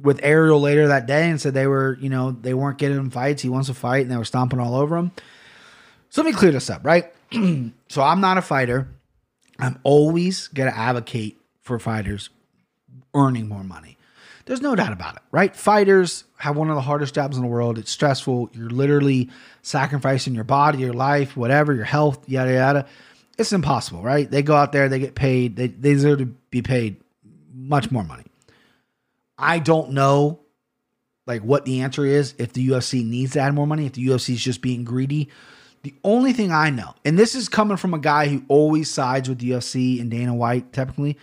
with 0.00 0.20
Ariel 0.22 0.60
later 0.60 0.88
that 0.88 1.06
day 1.06 1.30
and 1.30 1.40
said 1.40 1.54
they 1.54 1.66
were, 1.66 1.96
you 2.00 2.10
know, 2.10 2.30
they 2.32 2.52
weren't 2.52 2.76
getting 2.76 3.08
fights. 3.08 3.40
He 3.40 3.48
wants 3.48 3.68
to 3.68 3.74
fight 3.74 4.02
and 4.02 4.10
they 4.10 4.16
were 4.16 4.26
stomping 4.26 4.60
all 4.60 4.74
over 4.74 4.94
him. 4.94 5.10
So 6.10 6.22
let 6.22 6.30
me 6.30 6.36
clear 6.38 6.52
this 6.52 6.68
up, 6.68 6.84
right? 6.84 7.12
so 7.88 8.02
I'm 8.02 8.20
not 8.20 8.36
a 8.36 8.42
fighter. 8.42 8.88
I'm 9.58 9.78
always 9.82 10.48
gonna 10.48 10.70
advocate 10.70 11.40
for 11.62 11.78
fighters 11.78 12.28
earning 13.14 13.48
more 13.48 13.64
money. 13.64 13.96
There's 14.44 14.60
no 14.60 14.76
doubt 14.76 14.92
about 14.92 15.16
it, 15.16 15.22
right? 15.32 15.56
Fighters 15.56 16.24
have 16.38 16.56
one 16.56 16.68
of 16.68 16.76
the 16.76 16.82
hardest 16.82 17.14
jobs 17.14 17.36
in 17.36 17.42
the 17.42 17.48
world. 17.48 17.78
It's 17.78 17.90
stressful. 17.90 18.50
You're 18.52 18.70
literally 18.70 19.28
sacrificing 19.62 20.34
your 20.34 20.44
body, 20.44 20.78
your 20.78 20.92
life, 20.92 21.36
whatever, 21.36 21.74
your 21.74 21.84
health, 21.84 22.28
yada 22.28 22.52
yada. 22.52 22.86
It's 23.38 23.52
impossible, 23.52 24.02
right? 24.02 24.30
They 24.30 24.42
go 24.42 24.54
out 24.54 24.72
there, 24.72 24.88
they 24.88 24.98
get 24.98 25.14
paid, 25.14 25.56
they, 25.56 25.68
they 25.68 25.92
deserve 25.92 26.20
to 26.20 26.26
be 26.26 26.62
paid 26.62 26.96
much 27.52 27.90
more 27.90 28.04
money. 28.04 28.24
I 29.38 29.58
don't 29.58 29.90
know 29.90 30.40
like 31.26 31.42
what 31.42 31.64
the 31.64 31.80
answer 31.80 32.06
is 32.06 32.34
if 32.38 32.52
the 32.52 32.68
UFC 32.68 33.04
needs 33.04 33.32
to 33.32 33.40
add 33.40 33.54
more 33.54 33.66
money, 33.66 33.86
if 33.86 33.92
the 33.92 34.06
UFC 34.06 34.34
is 34.34 34.42
just 34.42 34.62
being 34.62 34.84
greedy. 34.84 35.28
The 35.82 35.94
only 36.02 36.32
thing 36.32 36.50
I 36.50 36.70
know, 36.70 36.94
and 37.04 37.18
this 37.18 37.34
is 37.34 37.48
coming 37.48 37.76
from 37.76 37.94
a 37.94 37.98
guy 37.98 38.28
who 38.28 38.42
always 38.48 38.90
sides 38.90 39.28
with 39.28 39.38
the 39.38 39.50
UFC 39.50 40.00
and 40.00 40.10
Dana 40.10 40.34
White, 40.34 40.72
typically. 40.72 41.16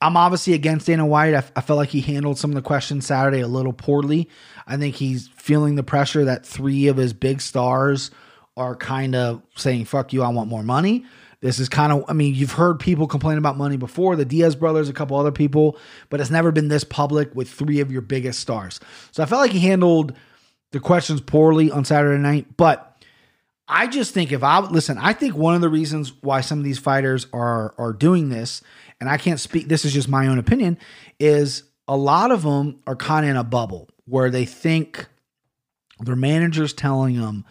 I'm 0.00 0.16
obviously 0.16 0.54
against 0.54 0.86
Dana 0.86 1.06
White. 1.06 1.34
I, 1.34 1.44
I 1.56 1.60
felt 1.60 1.78
like 1.78 1.88
he 1.88 2.00
handled 2.00 2.38
some 2.38 2.50
of 2.50 2.54
the 2.56 2.62
questions 2.62 3.06
Saturday 3.06 3.40
a 3.40 3.48
little 3.48 3.72
poorly. 3.72 4.28
I 4.66 4.76
think 4.76 4.96
he's 4.96 5.28
feeling 5.28 5.76
the 5.76 5.82
pressure 5.82 6.24
that 6.24 6.44
three 6.44 6.88
of 6.88 6.96
his 6.96 7.12
big 7.12 7.40
stars 7.40 8.10
are 8.56 8.76
kind 8.76 9.14
of 9.14 9.42
saying, 9.56 9.84
fuck 9.86 10.12
you, 10.12 10.22
I 10.22 10.28
want 10.28 10.48
more 10.48 10.62
money. 10.62 11.04
This 11.42 11.58
is 11.58 11.68
kind 11.68 11.92
of, 11.92 12.04
I 12.08 12.12
mean, 12.12 12.36
you've 12.36 12.52
heard 12.52 12.78
people 12.78 13.08
complain 13.08 13.36
about 13.36 13.58
money 13.58 13.76
before, 13.76 14.14
the 14.14 14.24
Diaz 14.24 14.54
brothers, 14.54 14.88
a 14.88 14.92
couple 14.92 15.18
other 15.18 15.32
people, 15.32 15.76
but 16.08 16.20
it's 16.20 16.30
never 16.30 16.52
been 16.52 16.68
this 16.68 16.84
public 16.84 17.34
with 17.34 17.50
three 17.50 17.80
of 17.80 17.90
your 17.90 18.00
biggest 18.00 18.38
stars. 18.38 18.78
So 19.10 19.24
I 19.24 19.26
felt 19.26 19.40
like 19.42 19.50
he 19.50 19.58
handled 19.58 20.14
the 20.70 20.78
questions 20.78 21.20
poorly 21.20 21.68
on 21.68 21.84
Saturday 21.84 22.22
night. 22.22 22.56
But 22.56 23.04
I 23.66 23.88
just 23.88 24.14
think 24.14 24.30
if 24.30 24.44
I 24.44 24.60
listen, 24.60 24.98
I 24.98 25.12
think 25.14 25.34
one 25.34 25.56
of 25.56 25.60
the 25.60 25.68
reasons 25.68 26.12
why 26.22 26.42
some 26.42 26.58
of 26.58 26.64
these 26.64 26.78
fighters 26.78 27.26
are 27.32 27.74
are 27.76 27.92
doing 27.92 28.28
this, 28.28 28.62
and 29.00 29.10
I 29.10 29.16
can't 29.18 29.40
speak, 29.40 29.66
this 29.66 29.84
is 29.84 29.92
just 29.92 30.08
my 30.08 30.28
own 30.28 30.38
opinion, 30.38 30.78
is 31.18 31.64
a 31.88 31.96
lot 31.96 32.30
of 32.30 32.44
them 32.44 32.80
are 32.86 32.94
kind 32.96 33.26
of 33.26 33.30
in 33.30 33.36
a 33.36 33.44
bubble 33.44 33.88
where 34.04 34.30
they 34.30 34.44
think 34.44 35.06
their 35.98 36.16
manager's 36.16 36.72
telling 36.72 37.20
them, 37.20 37.44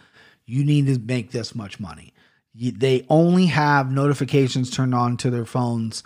you 0.46 0.64
need 0.64 0.86
to 0.86 0.98
make 0.98 1.30
this 1.30 1.54
much 1.54 1.78
money 1.78 2.14
they 2.54 3.06
only 3.08 3.46
have 3.46 3.90
notifications 3.90 4.70
turned 4.70 4.94
on 4.94 5.16
to 5.18 5.30
their 5.30 5.44
phones 5.44 6.02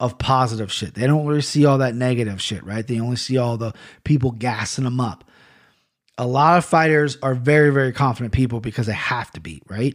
of 0.00 0.18
positive 0.18 0.72
shit. 0.72 0.94
They 0.94 1.06
don't 1.06 1.26
really 1.26 1.42
see 1.42 1.64
all 1.64 1.78
that 1.78 1.94
negative 1.94 2.40
shit, 2.40 2.64
right? 2.64 2.86
They 2.86 2.98
only 2.98 3.16
see 3.16 3.38
all 3.38 3.56
the 3.56 3.72
people 4.04 4.32
gassing 4.32 4.84
them 4.84 5.00
up. 5.00 5.24
A 6.18 6.26
lot 6.26 6.58
of 6.58 6.64
fighters 6.64 7.16
are 7.22 7.34
very, 7.34 7.70
very 7.70 7.92
confident 7.92 8.32
people 8.32 8.60
because 8.60 8.86
they 8.86 8.92
have 8.92 9.30
to 9.32 9.40
be, 9.40 9.62
right? 9.68 9.94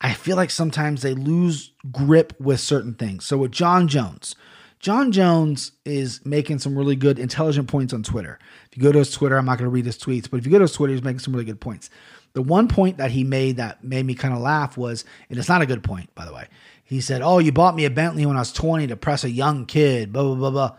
I 0.00 0.14
feel 0.14 0.36
like 0.36 0.50
sometimes 0.50 1.02
they 1.02 1.14
lose 1.14 1.72
grip 1.90 2.34
with 2.40 2.60
certain 2.60 2.94
things. 2.94 3.24
So 3.24 3.38
with 3.38 3.52
Jon 3.52 3.88
Jones, 3.88 4.34
Jon 4.80 5.12
Jones 5.12 5.72
is 5.84 6.20
making 6.26 6.58
some 6.58 6.76
really 6.76 6.96
good, 6.96 7.18
intelligent 7.20 7.68
points 7.68 7.94
on 7.94 8.02
Twitter. 8.02 8.38
If 8.70 8.76
you 8.76 8.82
go 8.82 8.90
to 8.90 8.98
his 8.98 9.12
Twitter, 9.12 9.38
I'm 9.38 9.46
not 9.46 9.58
going 9.58 9.70
to 9.70 9.72
read 9.72 9.86
his 9.86 9.96
tweets, 9.96 10.28
but 10.28 10.38
if 10.38 10.46
you 10.46 10.50
go 10.50 10.58
to 10.58 10.64
his 10.64 10.72
Twitter, 10.72 10.92
he's 10.92 11.04
making 11.04 11.20
some 11.20 11.32
really 11.32 11.44
good 11.44 11.60
points. 11.60 11.88
The 12.34 12.42
one 12.42 12.68
point 12.68 12.96
that 12.96 13.10
he 13.10 13.24
made 13.24 13.56
that 13.58 13.84
made 13.84 14.06
me 14.06 14.14
kind 14.14 14.32
of 14.32 14.40
laugh 14.40 14.76
was, 14.78 15.04
and 15.28 15.38
it's 15.38 15.48
not 15.48 15.62
a 15.62 15.66
good 15.66 15.84
point, 15.84 16.14
by 16.14 16.24
the 16.24 16.32
way. 16.32 16.48
He 16.84 17.00
said, 17.00 17.22
Oh, 17.22 17.38
you 17.38 17.52
bought 17.52 17.76
me 17.76 17.84
a 17.84 17.90
Bentley 17.90 18.26
when 18.26 18.36
I 18.36 18.40
was 18.40 18.52
20 18.52 18.86
to 18.88 18.96
press 18.96 19.24
a 19.24 19.30
young 19.30 19.66
kid, 19.66 20.12
blah, 20.12 20.22
blah, 20.22 20.34
blah, 20.34 20.50
blah. 20.50 20.76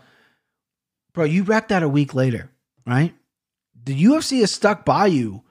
Bro, 1.12 1.24
you 1.24 1.44
wrecked 1.44 1.68
that 1.68 1.82
a 1.82 1.88
week 1.88 2.14
later, 2.14 2.50
right? 2.86 3.14
The 3.84 4.04
UFC 4.04 4.40
has 4.40 4.50
stuck 4.50 4.84
by 4.84 5.06
you 5.06 5.42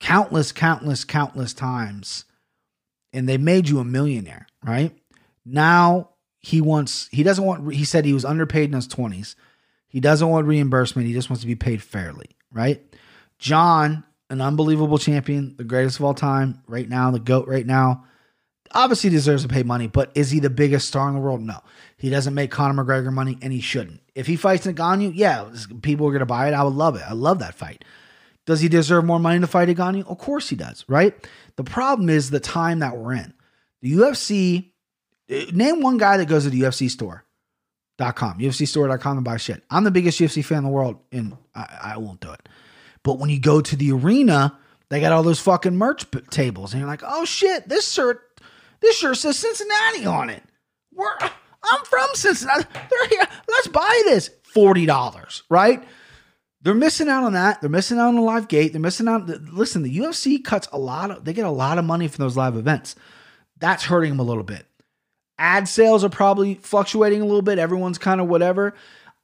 countless, 0.00 0.52
countless, 0.52 1.04
countless 1.04 1.54
times, 1.54 2.26
and 3.12 3.28
they 3.28 3.38
made 3.38 3.68
you 3.68 3.78
a 3.78 3.84
millionaire, 3.84 4.46
right? 4.62 4.94
Now 5.46 6.10
he 6.40 6.60
wants, 6.60 7.08
he 7.10 7.22
doesn't 7.22 7.44
want, 7.44 7.72
he 7.72 7.84
said 7.84 8.04
he 8.04 8.12
was 8.12 8.24
underpaid 8.24 8.68
in 8.68 8.74
his 8.74 8.88
20s. 8.88 9.34
He 9.86 10.00
doesn't 10.00 10.28
want 10.28 10.46
reimbursement. 10.46 11.06
He 11.06 11.14
just 11.14 11.30
wants 11.30 11.42
to 11.42 11.46
be 11.46 11.54
paid 11.54 11.82
fairly, 11.82 12.30
right? 12.52 12.82
Jon 13.38 14.04
an 14.30 14.40
unbelievable 14.40 14.98
champion, 14.98 15.54
the 15.56 15.64
greatest 15.64 15.98
of 15.98 16.04
all 16.04 16.14
time, 16.14 16.62
right 16.66 16.88
now, 16.88 17.10
the 17.10 17.20
GOAT 17.20 17.46
right 17.46 17.66
now. 17.66 18.04
Obviously 18.72 19.10
deserves 19.10 19.42
to 19.42 19.48
pay 19.48 19.62
money, 19.62 19.86
but 19.86 20.10
is 20.14 20.30
he 20.30 20.40
the 20.40 20.50
biggest 20.50 20.88
star 20.88 21.08
in 21.08 21.14
the 21.14 21.20
world? 21.20 21.40
No. 21.40 21.60
He 21.96 22.10
doesn't 22.10 22.34
make 22.34 22.50
Conor 22.50 22.82
McGregor 22.82 23.12
money, 23.12 23.38
and 23.40 23.52
he 23.52 23.60
shouldn't. 23.60 24.00
If 24.14 24.26
he 24.26 24.36
fights 24.36 24.66
Ngannou, 24.66 25.12
yeah, 25.14 25.48
people 25.82 26.06
are 26.06 26.10
going 26.10 26.20
to 26.20 26.26
buy 26.26 26.48
it. 26.48 26.54
I 26.54 26.62
would 26.62 26.74
love 26.74 26.96
it. 26.96 27.02
I 27.06 27.12
love 27.12 27.38
that 27.38 27.54
fight. 27.54 27.84
Does 28.46 28.60
he 28.60 28.68
deserve 28.68 29.04
more 29.04 29.20
money 29.20 29.40
to 29.40 29.46
fight 29.46 29.68
Ngannou? 29.68 30.06
Of 30.06 30.18
course 30.18 30.48
he 30.48 30.56
does, 30.56 30.84
right? 30.88 31.14
The 31.56 31.64
problem 31.64 32.08
is 32.08 32.30
the 32.30 32.40
time 32.40 32.80
that 32.80 32.96
we're 32.96 33.14
in. 33.14 33.32
The 33.82 33.92
UFC, 33.92 34.72
eh, 35.28 35.46
name 35.52 35.80
one 35.80 35.98
guy 35.98 36.16
that 36.16 36.26
goes 36.26 36.44
to 36.44 36.50
the 36.50 36.60
UFC 36.62 36.90
store.com, 36.90 38.38
UFCstore.com 38.38 39.18
and 39.18 39.24
buy 39.24 39.36
shit. 39.36 39.62
I'm 39.70 39.84
the 39.84 39.90
biggest 39.90 40.18
UFC 40.18 40.44
fan 40.44 40.58
in 40.58 40.64
the 40.64 40.70
world, 40.70 40.98
and 41.12 41.36
I, 41.54 41.94
I 41.94 41.98
won't 41.98 42.20
do 42.20 42.32
it. 42.32 42.48
But 43.04 43.20
when 43.20 43.30
you 43.30 43.38
go 43.38 43.60
to 43.60 43.76
the 43.76 43.92
arena, 43.92 44.58
they 44.88 45.00
got 45.00 45.12
all 45.12 45.22
those 45.22 45.40
fucking 45.40 45.76
merch 45.76 46.06
tables, 46.30 46.72
and 46.72 46.80
you're 46.80 46.88
like, 46.88 47.02
oh 47.06 47.24
shit, 47.24 47.68
this 47.68 47.92
shirt, 47.92 48.40
this 48.80 48.96
shirt 48.96 49.16
says 49.18 49.38
Cincinnati 49.38 50.06
on 50.06 50.30
it. 50.30 50.42
We're, 50.92 51.16
I'm 51.20 51.84
from 51.84 52.08
Cincinnati. 52.14 52.66
Let's 53.48 53.68
buy 53.68 54.02
this. 54.06 54.30
Forty 54.42 54.86
dollars, 54.86 55.42
right? 55.48 55.84
They're 56.62 56.74
missing 56.74 57.08
out 57.08 57.24
on 57.24 57.34
that. 57.34 57.60
They're 57.60 57.68
missing 57.68 57.98
out 57.98 58.08
on 58.08 58.14
the 58.14 58.22
live 58.22 58.48
gate. 58.48 58.72
They're 58.72 58.80
missing 58.80 59.06
out. 59.06 59.26
Listen, 59.26 59.82
the 59.82 59.98
UFC 59.98 60.42
cuts 60.42 60.66
a 60.72 60.78
lot 60.78 61.10
of. 61.10 61.24
They 61.24 61.32
get 61.32 61.44
a 61.44 61.50
lot 61.50 61.78
of 61.78 61.84
money 61.84 62.08
from 62.08 62.22
those 62.22 62.36
live 62.36 62.56
events. 62.56 62.96
That's 63.58 63.84
hurting 63.84 64.10
them 64.10 64.20
a 64.20 64.24
little 64.24 64.44
bit. 64.44 64.66
Ad 65.38 65.68
sales 65.68 66.04
are 66.04 66.08
probably 66.08 66.54
fluctuating 66.54 67.20
a 67.20 67.24
little 67.24 67.42
bit. 67.42 67.58
Everyone's 67.58 67.98
kind 67.98 68.20
of 68.20 68.28
whatever. 68.28 68.74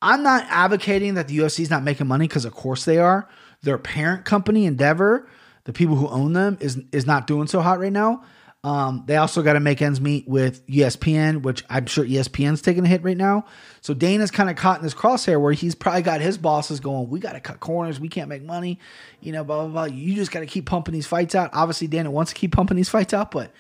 I'm 0.03 0.23
not 0.23 0.45
advocating 0.49 1.15
that 1.15 1.29
the 1.29 1.39
UFC 1.39 1.61
is 1.61 1.71
not 1.71 1.83
making 1.83 2.09
money 2.09 2.27
because, 2.27 2.45
of 2.45 2.53
course, 2.55 2.85
they 2.85 2.99
are. 2.99 3.29
Their 3.63 3.79
parent 3.79 4.25
company, 4.25 4.67
Endeavor, 4.67 5.29
the 5.65 5.73
people 5.73 5.97
who 5.97 6.09
own 6.09 6.33
them, 6.33 6.59
is 6.61 6.81
is 6.93 7.07
not 7.07 7.27
doing 7.27 7.47
so 7.47 7.61
hot 7.61 7.79
right 7.79 7.93
now. 7.93 8.25
Um, 8.63 9.05
they 9.07 9.17
also 9.17 9.43
got 9.43 9.55
to 9.55 9.61
make 9.61 9.81
ends 9.81 10.03
meet 10.03 10.29
with 10.29 10.67
ESPN, 10.67 11.41
which 11.43 11.65
I'm 11.71 11.87
sure 11.87 12.05
ESPN's 12.05 12.61
taking 12.61 12.85
a 12.85 12.89
hit 12.89 13.03
right 13.03 13.17
now. 13.17 13.47
So 13.81 13.95
Dana's 13.95 14.31
kind 14.31 14.51
of 14.51 14.57
caught 14.57 14.79
in 14.79 14.85
this 14.85 14.93
crosshair 14.93 15.41
where 15.41 15.53
he's 15.53 15.75
probably 15.75 16.03
got 16.03 16.21
his 16.21 16.37
bosses 16.37 16.79
going, 16.79 17.09
"We 17.09 17.21
got 17.21 17.33
to 17.33 17.41
cut 17.41 17.61
corners. 17.61 17.99
We 17.99 18.09
can't 18.09 18.29
make 18.29 18.43
money. 18.43 18.79
You 19.21 19.33
know, 19.33 19.45
blah 19.45 19.67
blah 19.67 19.69
blah. 19.69 19.95
You 19.95 20.15
just 20.15 20.31
got 20.31 20.41
to 20.41 20.47
keep 20.47 20.67
pumping 20.67 20.93
these 20.93 21.07
fights 21.07 21.35
out." 21.35 21.51
Obviously, 21.55 21.87
Dana 21.87 22.11
wants 22.11 22.33
to 22.33 22.39
keep 22.39 22.53
pumping 22.53 22.77
these 22.77 22.91
fights 22.91 23.15
out, 23.15 23.31
but 23.31 23.51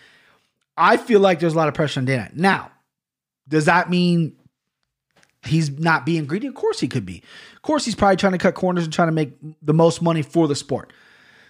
I 0.76 0.96
feel 0.96 1.20
like 1.20 1.40
there's 1.40 1.55
a 1.55 1.57
lot 1.57 1.68
of 1.68 1.74
pressure 1.74 2.01
on 2.01 2.07
Dana. 2.07 2.30
Now, 2.34 2.70
does 3.48 3.64
that 3.66 3.88
mean 3.88 4.34
he's 5.45 5.70
not 5.70 6.05
being 6.07 6.26
greedy? 6.26 6.47
Of 6.47 6.55
course 6.55 6.80
he 6.80 6.88
could 6.88 7.07
be. 7.07 7.22
Of 7.55 7.62
course 7.62 7.84
he's 7.84 7.95
probably 7.95 8.16
trying 8.16 8.32
to 8.32 8.38
cut 8.38 8.55
corners 8.55 8.84
and 8.84 8.93
trying 8.93 9.09
to 9.09 9.12
make 9.12 9.32
the 9.62 9.74
most 9.74 10.03
money 10.03 10.22
for 10.22 10.49
the 10.49 10.55
sport. 10.55 10.93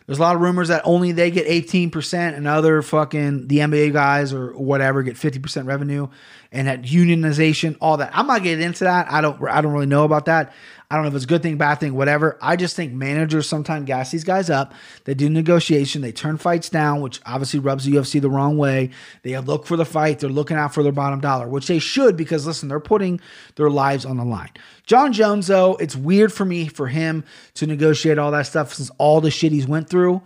There's 0.07 0.18
a 0.18 0.22
lot 0.22 0.34
of 0.34 0.41
rumors 0.41 0.68
that 0.68 0.82
only 0.84 1.12
they 1.12 1.30
get 1.30 1.47
18% 1.47 2.34
and 2.34 2.49
other 2.49 2.82
fucking 2.82 3.47
the 3.47 3.59
NBA 3.59 3.93
guys 3.93 4.32
or 4.32 4.53
whatever 4.59 5.05
get 5.05 5.14
50% 5.14 5.66
revenue 5.66 6.09
and 6.51 6.66
that 6.66 6.82
unionization, 6.82 7.76
all 7.80 7.99
that. 7.99 8.11
I'm 8.12 8.26
not 8.26 8.43
getting 8.43 8.64
into 8.64 8.84
that. 8.84 9.07
I 9.09 9.20
don't 9.20 9.41
I 9.49 9.61
don't 9.61 9.72
really 9.72 9.86
know 9.86 10.03
about 10.03 10.24
that. 10.24 10.53
I 10.91 10.97
don't 10.97 11.05
know 11.05 11.11
if 11.11 11.14
it's 11.14 11.24
a 11.24 11.28
good 11.28 11.43
thing, 11.43 11.57
bad 11.57 11.76
thing, 11.76 11.95
whatever. 11.95 12.36
I 12.43 12.57
just 12.57 12.74
think 12.74 12.93
managers 12.93 13.49
sometimes 13.49 13.86
gas 13.86 14.11
these 14.11 14.24
guys 14.24 14.51
up. 14.51 14.74
They 15.05 15.14
do 15.14 15.30
negotiation, 15.30 16.03
they 16.03 16.11
turn 16.11 16.36
fights 16.36 16.68
down, 16.68 17.01
which 17.01 17.20
obviously 17.24 17.61
rubs 17.61 17.84
the 17.84 17.93
UFC 17.93 18.20
the 18.20 18.28
wrong 18.28 18.59
way. 18.59 18.91
They 19.22 19.38
look 19.38 19.66
for 19.66 19.76
the 19.76 19.84
fight, 19.84 20.18
they're 20.18 20.28
looking 20.28 20.57
out 20.57 20.74
for 20.74 20.82
their 20.82 20.91
bottom 20.91 21.20
dollar, 21.20 21.49
which 21.49 21.68
they 21.68 21.78
should 21.78 22.16
because 22.16 22.45
listen, 22.45 22.68
they're 22.68 22.80
putting 22.80 23.20
their 23.55 23.70
lives 23.70 24.05
on 24.05 24.16
the 24.16 24.24
line. 24.24 24.51
Jon 24.84 25.12
Jones, 25.12 25.47
though, 25.47 25.76
it's 25.76 25.95
weird 25.95 26.32
for 26.32 26.45
me 26.45 26.66
for 26.66 26.88
him 26.88 27.22
to 27.55 27.68
negotiate 27.68 28.18
all 28.18 28.32
that 28.32 28.49
stuff 28.49 28.74
since 28.74 28.91
all 28.99 29.20
the 29.20 29.30
shit 29.30 29.53
he's 29.53 29.68
went 29.68 29.88
through. 29.88 30.20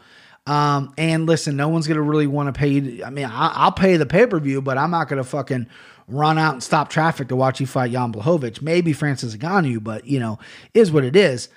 Um, 0.47 0.93
and 0.99 1.27
listen, 1.27 1.57
no 1.57 1.69
one's 1.69 1.87
gonna 1.87 2.03
really 2.03 2.27
want 2.27 2.55
to 2.55 2.59
pay. 2.59 3.03
I 3.03 3.11
mean, 3.11 3.25
I, 3.25 3.65
will 3.65 3.73
pay 3.73 3.97
the 3.97 4.07
pay 4.07 4.27
per 4.27 4.39
view, 4.39 4.61
but 4.61 4.77
I'm 4.77 4.91
not 4.91 5.09
gonna 5.09 5.25
fucking 5.25 5.69
run 6.09 6.39
out 6.39 6.55
and 6.55 6.63
stop 6.63 6.89
traffic 6.91 7.29
to 7.29 7.37
watch 7.37 7.61
you 7.61 7.67
fight 7.67 7.93
Jan 7.93 8.13
Blachowicz. 8.13 8.61
Maybe 8.63 8.93
Francis 8.93 9.37
Ngannou, 9.37 9.83
but 9.83 10.07
you 10.07 10.21
know, 10.21 10.39
is 10.75 10.93
what 10.93 11.05
it 11.05 11.17
is. 11.17 11.49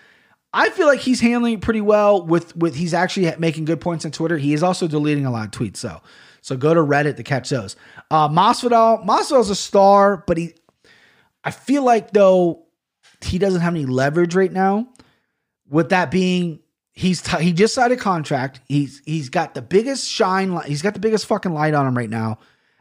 I 0.54 0.70
feel 0.70 0.88
like 0.88 1.00
he's 1.00 1.20
handling 1.20 1.56
it 1.56 1.62
pretty 1.62 1.82
well 1.82 2.26
with 2.26 2.56
with 2.56 2.76
he's 2.76 2.94
actually 2.94 3.34
making 3.38 3.66
good 3.66 3.82
points 3.82 4.06
on 4.06 4.12
Twitter. 4.12 4.38
He 4.38 4.54
is 4.54 4.64
also 4.64 4.88
deleting 4.88 5.26
a 5.26 5.32
lot 5.32 5.46
of 5.46 5.52
tweets, 5.52 5.78
so 5.78 6.02
so 6.42 6.56
go 6.56 6.74
to 6.74 6.80
Reddit 6.80 7.18
to 7.18 7.24
catch 7.24 7.50
those. 7.50 7.76
Uh 8.10 8.30
Masvidal, 8.30 9.06
Masvidal's 9.06 9.50
a 9.50 9.56
star, 9.56 10.24
but 10.26 10.38
he 10.38 10.54
I 11.44 11.52
feel 11.52 11.84
like 11.84 12.12
though 12.12 12.66
he 13.22 13.38
doesn't 13.38 13.62
have 13.62 13.74
any 13.74 13.86
leverage 13.86 14.36
right 14.36 14.52
now. 14.52 14.88
With 15.70 15.90
that 15.90 16.12
being, 16.12 16.60
he's 16.94 17.22
t- 17.22 17.44
he 17.44 17.52
just 17.52 17.74
signed 17.74 17.92
a 17.92 17.98
contract. 17.98 18.62
He's 18.68 19.02
he's 19.06 19.30
got 19.30 19.54
the 19.54 19.62
biggest 19.62 20.10
shine. 20.10 20.58
He's 20.66 20.82
got 20.82 20.94
the 20.94 21.00
biggest 21.00 21.26
fucking 21.26 21.54
light 21.54 21.74
on 21.74 21.86
him 21.86 21.98
right 21.98 22.10
now. 22.10 22.40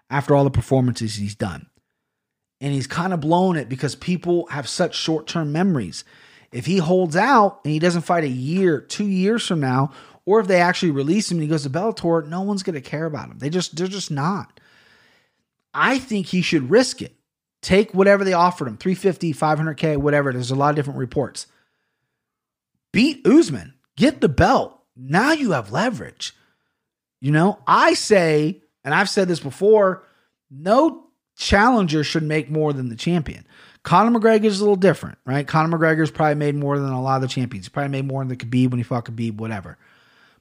After 0.09 0.37
all 0.37 0.45
the 0.45 0.51
performances 0.51 1.17
he's 1.17 1.35
done, 1.35 1.67
and 2.61 2.73
he's 2.73 2.87
kind 2.87 3.13
of 3.13 3.21
blown 3.21 3.57
it 3.57 3.69
because 3.69 3.95
people 3.95 4.47
have 4.49 4.69
such 4.69 4.97
short 4.97 5.27
term 5.27 5.53
memories. 5.53 6.05
If 6.53 6.67
he 6.67 6.79
holds 6.79 7.17
out 7.17 7.61
and 7.65 7.73
he 7.73 7.79
doesn't 7.79 8.03
fight 8.03 8.25
a 8.25 8.29
year, 8.29 8.81
two 8.81 9.07
years 9.07 9.47
from 9.47 9.61
now, 9.61 9.93
or 10.25 10.41
if 10.41 10.47
they 10.47 10.61
actually 10.61 10.93
release 10.93 11.31
him 11.31 11.39
and 11.39 11.43
he 11.43 11.49
goes 11.49 11.65
to 11.65 11.71
Bellator, 11.71 12.27
no 12.27 12.43
one's 12.43 12.63
going 12.63 12.75
to 12.75 12.81
care 12.81 13.07
about 13.07 13.31
him. 13.31 13.39
They 13.39 13.51
just 13.51 13.77
they're 13.77 13.87
just 13.87 14.11
not. 14.11 14.61
I 15.75 15.99
think 15.99 16.27
he 16.27 16.43
should 16.43 16.71
risk 16.71 17.03
it. 17.03 17.15
Take 17.63 17.93
whatever 17.95 18.25
they 18.25 18.33
offered 18.33 18.69
him 18.69 18.77
350, 18.77 19.35
500K, 19.35 19.97
whatever. 19.97 20.33
There's 20.33 20.51
a 20.51 20.57
lot 20.57 20.71
of 20.71 20.77
different 20.77 20.99
reports. 20.99 21.47
Beat 22.93 23.27
Usman, 23.27 23.75
get 23.97 24.21
the 24.21 24.29
belt. 24.29 24.81
Now 24.97 25.33
you 25.33 25.53
have 25.53 25.73
leverage. 25.73 26.35
You 27.21 27.33
know, 27.33 27.59
I 27.67 27.95
say, 27.95 28.63
and 28.87 28.95
I've 28.95 29.11
said 29.11 29.29
this 29.29 29.41
before, 29.41 30.05
no 30.51 31.09
challenger 31.37 32.03
should 32.03 32.23
make 32.23 32.49
more 32.49 32.73
than 32.73 32.89
the 32.89 32.97
champion. 32.97 33.47
Conor 33.83 34.19
McGregor 34.19 34.45
is 34.45 34.61
a 34.61 34.63
little 34.63 34.77
different, 34.77 35.19
right? 35.27 35.47
Conor 35.47 35.77
McGregor's 35.77 36.11
probably 36.11 36.37
made 36.37 36.55
more 36.55 36.79
than 36.79 36.91
a 36.91 37.03
lot 37.03 37.17
of 37.17 37.23
the 37.23 37.29
champions. 37.29 37.67
He 37.67 37.71
probably 37.71 37.91
made 37.91 38.07
more 38.07 38.25
than 38.25 38.29
the 38.29 38.37
Khabib 38.37 38.71
when 38.71 38.79
he 38.79 38.85
fought 38.85 39.05
Khabib, 39.05 39.37
whatever. 39.37 39.77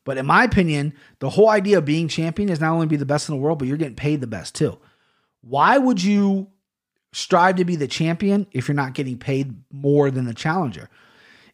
But 0.03 0.17
in 0.17 0.25
my 0.27 0.43
opinion, 0.43 0.93
the 1.19 1.31
whole 1.31 1.49
idea 1.49 1.79
of 1.79 1.85
being 1.85 2.07
champion 2.07 2.49
is 2.49 2.61
not 2.61 2.71
only 2.71 2.85
be 2.85 2.95
the 2.95 3.05
best 3.05 3.27
in 3.27 3.35
the 3.35 3.41
world, 3.41 3.59
but 3.59 3.67
you're 3.67 3.77
getting 3.77 3.95
paid 3.95 4.21
the 4.21 4.27
best 4.27 4.55
too. 4.55 4.77
Why 5.41 5.77
would 5.79 6.01
you 6.01 6.47
strive 7.13 7.55
to 7.55 7.65
be 7.65 7.75
the 7.75 7.87
champion 7.87 8.45
if 8.51 8.67
you're 8.67 8.75
not 8.75 8.93
getting 8.93 9.17
paid 9.17 9.55
more 9.71 10.11
than 10.11 10.25
the 10.25 10.33
challenger? 10.33 10.89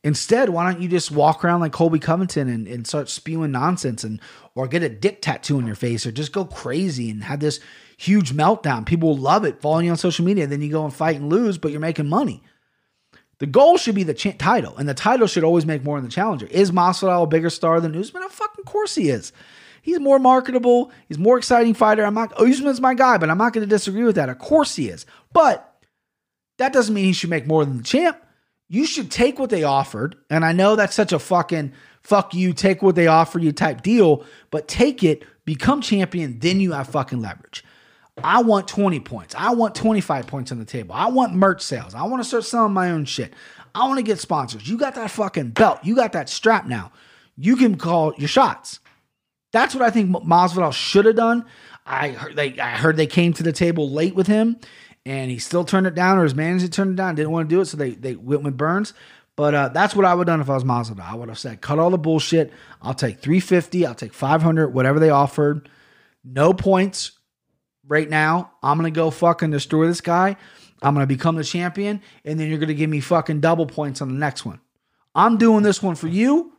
Instead, 0.03 0.49
why 0.49 0.69
don't 0.69 0.81
you 0.81 0.89
just 0.89 1.11
walk 1.11 1.45
around 1.45 1.59
like 1.59 1.71
Colby 1.71 1.99
Covington 1.99 2.49
and, 2.49 2.67
and 2.67 2.87
start 2.87 3.07
spewing 3.07 3.51
nonsense 3.51 4.03
and 4.03 4.19
or 4.55 4.67
get 4.67 4.81
a 4.81 4.89
dick 4.89 5.21
tattoo 5.21 5.57
on 5.57 5.67
your 5.67 5.75
face 5.75 6.05
or 6.05 6.11
just 6.11 6.31
go 6.31 6.43
crazy 6.43 7.09
and 7.11 7.23
have 7.23 7.39
this 7.39 7.59
huge 7.97 8.33
meltdown. 8.33 8.85
People 8.85 9.09
will 9.09 9.17
love 9.17 9.45
it, 9.45 9.61
following 9.61 9.85
you 9.85 9.91
on 9.91 9.97
social 9.97 10.25
media. 10.25 10.47
Then 10.47 10.61
you 10.61 10.71
go 10.71 10.83
and 10.83 10.93
fight 10.93 11.17
and 11.17 11.29
lose, 11.29 11.59
but 11.59 11.69
you're 11.71 11.79
making 11.79 12.09
money. 12.09 12.41
The 13.37 13.45
goal 13.45 13.77
should 13.77 13.95
be 13.95 14.03
the 14.03 14.13
ch- 14.13 14.37
title, 14.37 14.75
and 14.77 14.87
the 14.89 14.93
title 14.93 15.27
should 15.27 15.43
always 15.43 15.65
make 15.65 15.83
more 15.83 15.97
than 15.97 16.05
the 16.05 16.13
challenger. 16.13 16.47
Is 16.47 16.71
Masvidal 16.71 17.23
a 17.23 17.27
bigger 17.27 17.49
star 17.49 17.79
than 17.79 17.95
Usman? 17.95 18.23
Of 18.23 18.31
fucking 18.31 18.65
course 18.65 18.95
he 18.95 19.09
is. 19.09 19.33
He's 19.81 19.99
more 19.99 20.19
marketable. 20.19 20.91
He's 21.07 21.17
more 21.17 21.37
exciting 21.37 21.73
fighter. 21.73 22.03
I'm 22.03 22.13
not. 22.13 22.39
Usman's 22.39 22.81
my 22.81 22.93
guy, 22.93 23.17
but 23.17 23.29
I'm 23.29 23.39
not 23.39 23.53
going 23.53 23.67
to 23.67 23.75
disagree 23.75 24.03
with 24.03 24.15
that. 24.15 24.29
Of 24.29 24.37
course 24.37 24.75
he 24.75 24.89
is, 24.89 25.05
but 25.33 25.83
that 26.57 26.73
doesn't 26.73 26.93
mean 26.93 27.05
he 27.05 27.13
should 27.13 27.31
make 27.31 27.47
more 27.47 27.65
than 27.65 27.77
the 27.77 27.83
champ. 27.83 28.17
You 28.71 28.85
should 28.85 29.11
take 29.11 29.37
what 29.37 29.49
they 29.49 29.63
offered, 29.63 30.15
and 30.29 30.45
I 30.45 30.53
know 30.53 30.77
that's 30.77 30.95
such 30.95 31.11
a 31.11 31.19
fucking 31.19 31.73
fuck 32.03 32.33
you, 32.33 32.53
take 32.53 32.81
what 32.81 32.95
they 32.95 33.05
offer 33.05 33.37
you 33.37 33.51
type 33.51 33.81
deal, 33.81 34.23
but 34.49 34.69
take 34.69 35.03
it, 35.03 35.25
become 35.43 35.81
champion, 35.81 36.39
then 36.39 36.61
you 36.61 36.71
have 36.71 36.87
fucking 36.87 37.19
leverage. 37.19 37.65
I 38.23 38.41
want 38.43 38.69
20 38.69 39.01
points. 39.01 39.35
I 39.37 39.51
want 39.51 39.75
25 39.75 40.25
points 40.25 40.53
on 40.53 40.59
the 40.59 40.63
table. 40.63 40.95
I 40.95 41.09
want 41.09 41.33
merch 41.33 41.61
sales. 41.61 41.93
I 41.93 42.03
want 42.03 42.23
to 42.23 42.23
start 42.23 42.45
selling 42.45 42.71
my 42.71 42.91
own 42.91 43.03
shit. 43.03 43.33
I 43.75 43.85
want 43.89 43.97
to 43.97 44.03
get 44.03 44.19
sponsors. 44.19 44.69
You 44.69 44.77
got 44.77 44.95
that 44.95 45.11
fucking 45.11 45.49
belt. 45.49 45.79
You 45.83 45.93
got 45.93 46.13
that 46.13 46.29
strap 46.29 46.65
now. 46.65 46.93
You 47.35 47.57
can 47.57 47.75
call 47.75 48.13
your 48.17 48.29
shots. 48.29 48.79
That's 49.51 49.75
what 49.75 49.83
I 49.83 49.89
think 49.89 50.11
Masvidal 50.11 50.71
should 50.71 51.03
have 51.03 51.17
done. 51.17 51.43
I 51.85 52.11
heard 52.11 52.37
they 52.37 52.57
I 52.57 52.77
heard 52.77 52.95
they 52.95 53.07
came 53.07 53.33
to 53.33 53.43
the 53.43 53.51
table 53.51 53.89
late 53.89 54.15
with 54.15 54.27
him 54.27 54.57
and 55.05 55.31
he 55.31 55.39
still 55.39 55.63
turned 55.63 55.87
it 55.87 55.95
down 55.95 56.17
or 56.17 56.23
his 56.23 56.35
manager 56.35 56.67
turned 56.67 56.91
it 56.91 56.95
down, 56.95 57.15
didn't 57.15 57.31
want 57.31 57.49
to 57.49 57.55
do 57.55 57.61
it, 57.61 57.65
so 57.65 57.77
they 57.77 57.91
they 57.91 58.15
went 58.15 58.43
with 58.43 58.57
Burns. 58.57 58.93
But 59.35 59.55
uh, 59.55 59.69
that's 59.69 59.95
what 59.95 60.05
I 60.05 60.13
would 60.13 60.27
have 60.27 60.33
done 60.33 60.41
if 60.41 60.49
I 60.49 60.55
was 60.55 60.63
Masvidal. 60.63 61.09
I 61.09 61.15
would 61.15 61.29
have 61.29 61.39
said, 61.39 61.61
cut 61.61 61.79
all 61.79 61.89
the 61.89 61.97
bullshit. 61.97 62.51
I'll 62.81 62.93
take 62.93 63.21
350, 63.21 63.85
I'll 63.85 63.95
take 63.95 64.13
500, 64.13 64.73
whatever 64.73 64.99
they 64.99 65.09
offered. 65.09 65.69
No 66.23 66.53
points 66.53 67.13
right 67.87 68.09
now. 68.09 68.51
I'm 68.61 68.77
gonna 68.77 68.91
go 68.91 69.09
fucking 69.09 69.51
destroy 69.51 69.87
this 69.87 70.01
guy. 70.01 70.37
I'm 70.81 70.93
gonna 70.93 71.07
become 71.07 71.35
the 71.35 71.43
champion, 71.43 72.01
and 72.25 72.39
then 72.39 72.49
you're 72.49 72.59
gonna 72.59 72.73
give 72.73 72.89
me 72.89 72.99
fucking 72.99 73.39
double 73.39 73.65
points 73.65 74.01
on 74.01 74.09
the 74.09 74.15
next 74.15 74.45
one. 74.45 74.59
I'm 75.15 75.37
doing 75.37 75.63
this 75.63 75.81
one 75.81 75.95
for 75.95 76.07
you. 76.07 76.53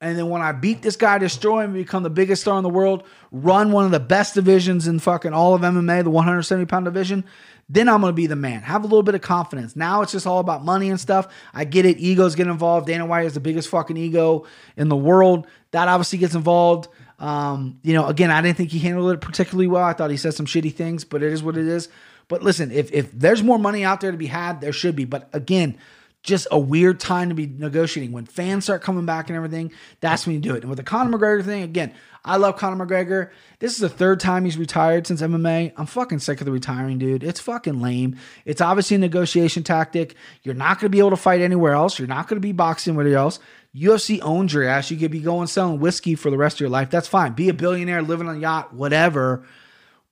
And 0.00 0.16
then 0.16 0.30
when 0.30 0.40
I 0.40 0.52
beat 0.52 0.80
this 0.80 0.96
guy, 0.96 1.18
destroy 1.18 1.62
him, 1.62 1.74
become 1.74 2.02
the 2.02 2.10
biggest 2.10 2.42
star 2.42 2.56
in 2.56 2.62
the 2.62 2.70
world, 2.70 3.04
run 3.30 3.70
one 3.70 3.84
of 3.84 3.90
the 3.90 4.00
best 4.00 4.34
divisions 4.34 4.86
in 4.88 4.98
fucking 4.98 5.34
all 5.34 5.54
of 5.54 5.60
MMA, 5.60 6.04
the 6.04 6.10
170 6.10 6.64
pound 6.64 6.86
division, 6.86 7.24
then 7.68 7.86
I'm 7.88 8.00
going 8.00 8.10
to 8.10 8.16
be 8.16 8.26
the 8.26 8.34
man. 8.34 8.62
Have 8.62 8.82
a 8.82 8.86
little 8.86 9.02
bit 9.02 9.14
of 9.14 9.20
confidence. 9.20 9.76
Now 9.76 10.00
it's 10.00 10.12
just 10.12 10.26
all 10.26 10.40
about 10.40 10.64
money 10.64 10.88
and 10.88 10.98
stuff. 10.98 11.28
I 11.52 11.64
get 11.64 11.84
it. 11.84 11.98
Egos 11.98 12.34
get 12.34 12.46
involved. 12.46 12.86
Dana 12.86 13.04
White 13.04 13.26
is 13.26 13.34
the 13.34 13.40
biggest 13.40 13.68
fucking 13.68 13.96
ego 13.96 14.46
in 14.76 14.88
the 14.88 14.96
world. 14.96 15.46
That 15.72 15.86
obviously 15.86 16.18
gets 16.18 16.34
involved. 16.34 16.88
Um, 17.18 17.78
you 17.82 17.92
know, 17.92 18.06
again, 18.06 18.30
I 18.30 18.40
didn't 18.40 18.56
think 18.56 18.70
he 18.70 18.78
handled 18.78 19.12
it 19.12 19.20
particularly 19.20 19.66
well. 19.66 19.84
I 19.84 19.92
thought 19.92 20.10
he 20.10 20.16
said 20.16 20.32
some 20.32 20.46
shitty 20.46 20.74
things, 20.74 21.04
but 21.04 21.22
it 21.22 21.32
is 21.32 21.42
what 21.42 21.58
it 21.58 21.66
is. 21.66 21.90
But 22.26 22.42
listen, 22.42 22.70
if 22.70 22.90
if 22.92 23.12
there's 23.12 23.42
more 23.42 23.58
money 23.58 23.84
out 23.84 24.00
there 24.00 24.12
to 24.12 24.16
be 24.16 24.26
had, 24.26 24.60
there 24.60 24.72
should 24.72 24.96
be. 24.96 25.04
But 25.04 25.28
again, 25.32 25.76
just 26.22 26.46
a 26.50 26.58
weird 26.58 27.00
time 27.00 27.30
to 27.30 27.34
be 27.34 27.46
negotiating. 27.46 28.12
When 28.12 28.26
fans 28.26 28.64
start 28.64 28.82
coming 28.82 29.06
back 29.06 29.28
and 29.28 29.36
everything, 29.36 29.72
that's 30.00 30.26
when 30.26 30.34
you 30.34 30.40
do 30.40 30.54
it. 30.54 30.62
And 30.62 30.68
with 30.68 30.76
the 30.76 30.82
Conor 30.82 31.16
McGregor 31.16 31.44
thing, 31.44 31.62
again, 31.62 31.94
I 32.24 32.36
love 32.36 32.56
Conor 32.56 32.84
McGregor. 32.84 33.30
This 33.58 33.72
is 33.72 33.78
the 33.78 33.88
third 33.88 34.20
time 34.20 34.44
he's 34.44 34.58
retired 34.58 35.06
since 35.06 35.22
MMA. 35.22 35.72
I'm 35.76 35.86
fucking 35.86 36.18
sick 36.18 36.40
of 36.40 36.44
the 36.44 36.52
retiring, 36.52 36.98
dude. 36.98 37.24
It's 37.24 37.40
fucking 37.40 37.80
lame. 37.80 38.16
It's 38.44 38.60
obviously 38.60 38.96
a 38.96 38.98
negotiation 38.98 39.62
tactic. 39.62 40.14
You're 40.42 40.54
not 40.54 40.78
going 40.78 40.90
to 40.90 40.94
be 40.94 40.98
able 40.98 41.10
to 41.10 41.16
fight 41.16 41.40
anywhere 41.40 41.72
else. 41.72 41.98
You're 41.98 42.08
not 42.08 42.28
going 42.28 42.36
to 42.36 42.46
be 42.46 42.52
boxing 42.52 42.94
anywhere 42.94 43.16
else. 43.16 43.38
UFC 43.74 44.20
owns 44.20 44.52
your 44.52 44.64
ass. 44.64 44.90
You 44.90 44.98
could 44.98 45.10
be 45.10 45.20
going 45.20 45.46
selling 45.46 45.80
whiskey 45.80 46.14
for 46.16 46.30
the 46.30 46.36
rest 46.36 46.56
of 46.56 46.60
your 46.60 46.70
life. 46.70 46.90
That's 46.90 47.08
fine. 47.08 47.32
Be 47.32 47.48
a 47.48 47.54
billionaire, 47.54 48.02
living 48.02 48.28
on 48.28 48.36
a 48.36 48.40
yacht, 48.40 48.74
whatever. 48.74 49.46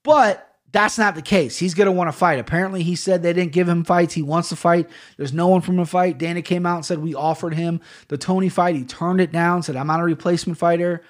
But 0.01 0.48
that's 0.71 0.97
not 0.97 1.15
the 1.15 1.21
case. 1.21 1.57
He's 1.57 1.73
going 1.73 1.87
to 1.87 1.91
want 1.91 2.09
to 2.09 2.17
fight. 2.17 2.39
Apparently, 2.39 2.83
he 2.83 2.95
said 2.95 3.23
they 3.23 3.33
didn't 3.33 3.53
give 3.53 3.67
him 3.67 3.83
fights. 3.83 4.13
He 4.13 4.21
wants 4.21 4.49
to 4.49 4.55
fight. 4.55 4.89
There's 5.17 5.33
no 5.33 5.47
one 5.47 5.61
from 5.61 5.77
to 5.77 5.85
fight. 5.85 6.17
Dana 6.17 6.41
came 6.41 6.65
out 6.65 6.75
and 6.75 6.85
said 6.85 6.99
we 6.99 7.15
offered 7.15 7.53
him 7.53 7.81
the 8.07 8.17
Tony 8.17 8.49
fight. 8.49 8.75
He 8.75 8.83
turned 8.83 9.21
it 9.21 9.31
down. 9.31 9.63
Said 9.63 9.75
I'm 9.75 9.87
not 9.87 9.99
a 9.99 10.03
replacement 10.03 10.59
fighter. 10.59 11.03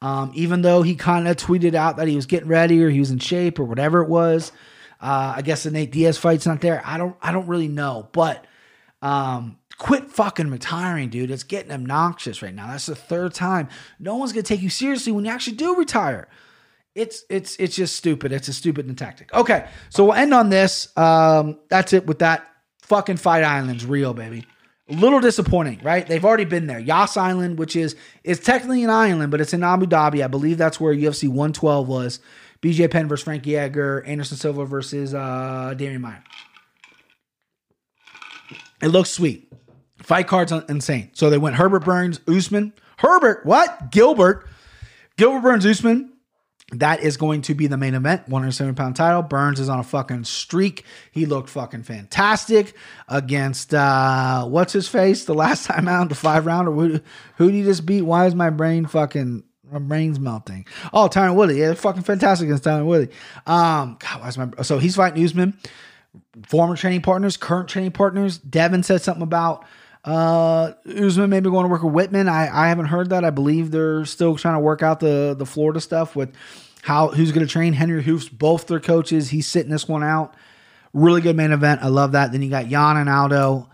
Um, 0.00 0.32
even 0.34 0.62
though 0.62 0.82
he 0.82 0.96
kind 0.96 1.28
of 1.28 1.36
tweeted 1.36 1.74
out 1.74 1.96
that 1.98 2.08
he 2.08 2.16
was 2.16 2.26
getting 2.26 2.48
ready 2.48 2.82
or 2.82 2.90
he 2.90 2.98
was 2.98 3.10
in 3.10 3.18
shape 3.18 3.60
or 3.60 3.64
whatever 3.64 4.02
it 4.02 4.08
was. 4.08 4.50
Uh, 5.00 5.34
I 5.36 5.42
guess 5.42 5.64
the 5.64 5.70
Nate 5.70 5.92
Diaz 5.92 6.16
fight's 6.16 6.46
not 6.46 6.60
there. 6.60 6.80
I 6.84 6.96
don't. 6.96 7.16
I 7.20 7.32
don't 7.32 7.48
really 7.48 7.68
know. 7.68 8.08
But 8.12 8.46
um, 9.02 9.58
quit 9.76 10.10
fucking 10.10 10.50
retiring, 10.50 11.08
dude. 11.08 11.30
It's 11.30 11.42
getting 11.42 11.72
obnoxious 11.72 12.40
right 12.40 12.54
now. 12.54 12.68
That's 12.68 12.86
the 12.86 12.94
third 12.94 13.34
time. 13.34 13.68
No 13.98 14.16
one's 14.16 14.32
gonna 14.32 14.44
take 14.44 14.62
you 14.62 14.70
seriously 14.70 15.12
when 15.12 15.24
you 15.24 15.30
actually 15.30 15.56
do 15.56 15.74
retire 15.74 16.28
it's 16.94 17.24
it's 17.30 17.56
it's 17.56 17.74
just 17.74 17.96
stupid. 17.96 18.32
It's 18.32 18.48
a 18.48 18.52
stupid 18.52 18.96
tactic. 18.98 19.32
Okay, 19.32 19.66
so 19.88 20.04
we'll 20.04 20.14
end 20.14 20.34
on 20.34 20.50
this. 20.50 20.94
Um, 20.96 21.58
that's 21.68 21.92
it 21.92 22.06
with 22.06 22.18
that. 22.20 22.46
Fucking 22.82 23.16
Fight 23.16 23.44
Island's 23.44 23.86
real, 23.86 24.12
baby. 24.12 24.44
A 24.90 24.94
little 24.94 25.20
disappointing, 25.20 25.80
right? 25.82 26.06
They've 26.06 26.24
already 26.24 26.44
been 26.44 26.66
there. 26.66 26.78
Yas 26.78 27.16
Island, 27.16 27.58
which 27.58 27.76
is 27.76 27.96
is 28.24 28.40
technically 28.40 28.84
an 28.84 28.90
island, 28.90 29.30
but 29.30 29.40
it's 29.40 29.54
in 29.54 29.62
Abu 29.62 29.86
Dhabi. 29.86 30.22
I 30.22 30.26
believe 30.26 30.58
that's 30.58 30.78
where 30.78 30.94
UFC 30.94 31.28
112 31.28 31.88
was. 31.88 32.20
BJ 32.60 32.90
Penn 32.90 33.08
versus 33.08 33.24
Frankie 33.24 33.56
Edgar, 33.56 34.02
Anderson 34.06 34.36
Silva 34.36 34.64
versus 34.64 35.14
uh, 35.14 35.74
Demian 35.76 36.00
Maia. 36.00 36.18
It 38.82 38.88
looks 38.88 39.10
sweet. 39.10 39.52
Fight 40.02 40.26
cards 40.26 40.52
insane. 40.68 41.10
So 41.14 41.30
they 41.30 41.38
went 41.38 41.56
Herbert 41.56 41.84
Burns, 41.84 42.20
Usman. 42.28 42.72
Herbert, 42.98 43.46
what? 43.46 43.90
Gilbert. 43.90 44.46
Gilbert 45.16 45.40
Burns, 45.40 45.64
Usman. 45.66 46.11
That 46.72 47.00
is 47.00 47.16
going 47.16 47.42
to 47.42 47.54
be 47.54 47.66
the 47.66 47.76
main 47.76 47.94
event, 47.94 48.28
170 48.28 48.74
pound 48.74 48.96
title. 48.96 49.22
Burns 49.22 49.60
is 49.60 49.68
on 49.68 49.78
a 49.78 49.82
fucking 49.82 50.24
streak. 50.24 50.84
He 51.10 51.26
looked 51.26 51.50
fucking 51.50 51.82
fantastic 51.82 52.74
against 53.08 53.74
uh 53.74 54.44
what's 54.46 54.72
his 54.72 54.88
face 54.88 55.24
the 55.24 55.34
last 55.34 55.66
time 55.66 55.86
out, 55.86 56.08
the 56.08 56.14
five 56.14 56.46
rounder. 56.46 56.72
Who, 56.72 57.00
who 57.36 57.50
did 57.50 57.56
he 57.56 57.62
just 57.62 57.84
beat? 57.84 58.02
Why 58.02 58.26
is 58.26 58.34
my 58.34 58.50
brain 58.50 58.86
fucking 58.86 59.44
my 59.70 59.78
brain's 59.78 60.18
melting? 60.18 60.66
Oh, 60.92 61.08
Tyron 61.08 61.34
Woodley. 61.34 61.60
Yeah, 61.60 61.74
fucking 61.74 62.02
fantastic 62.02 62.46
against 62.46 62.64
Tyron 62.64 62.86
Woodley. 62.86 63.14
Um, 63.46 63.98
God, 64.00 64.20
why 64.20 64.28
is 64.28 64.38
my 64.38 64.48
so 64.62 64.78
he's 64.78 64.96
fighting 64.96 65.22
Usman 65.24 65.58
former 66.46 66.76
training 66.76 67.02
partners, 67.02 67.36
current 67.36 67.68
training 67.68 67.92
partners. 67.92 68.38
Devin 68.38 68.82
said 68.82 69.02
something 69.02 69.22
about 69.22 69.64
uh, 70.04 70.72
Usman 70.86 71.30
maybe 71.30 71.48
going 71.50 71.64
to 71.64 71.68
work 71.68 71.82
with 71.82 71.92
Whitman. 71.92 72.28
I, 72.28 72.64
I 72.64 72.68
haven't 72.68 72.86
heard 72.86 73.10
that. 73.10 73.24
I 73.24 73.30
believe 73.30 73.70
they're 73.70 74.04
still 74.04 74.36
trying 74.36 74.54
to 74.54 74.60
work 74.60 74.82
out 74.82 75.00
the 75.00 75.34
the 75.38 75.46
Florida 75.46 75.80
stuff 75.80 76.16
with 76.16 76.34
how 76.82 77.08
who's 77.08 77.32
going 77.32 77.46
to 77.46 77.50
train 77.50 77.72
Henri 77.72 78.02
Hoofts. 78.02 78.28
Both 78.28 78.66
their 78.66 78.80
coaches. 78.80 79.30
He's 79.30 79.46
sitting 79.46 79.70
this 79.70 79.88
one 79.88 80.02
out. 80.02 80.34
Really 80.92 81.22
good 81.22 81.36
main 81.36 81.52
event. 81.52 81.80
I 81.82 81.86
love 81.86 82.12
that. 82.12 82.32
Then 82.32 82.42
you 82.42 82.50
got 82.50 82.68
Yan 82.68 82.98
and 82.98 83.08
Aldo. 83.08 83.70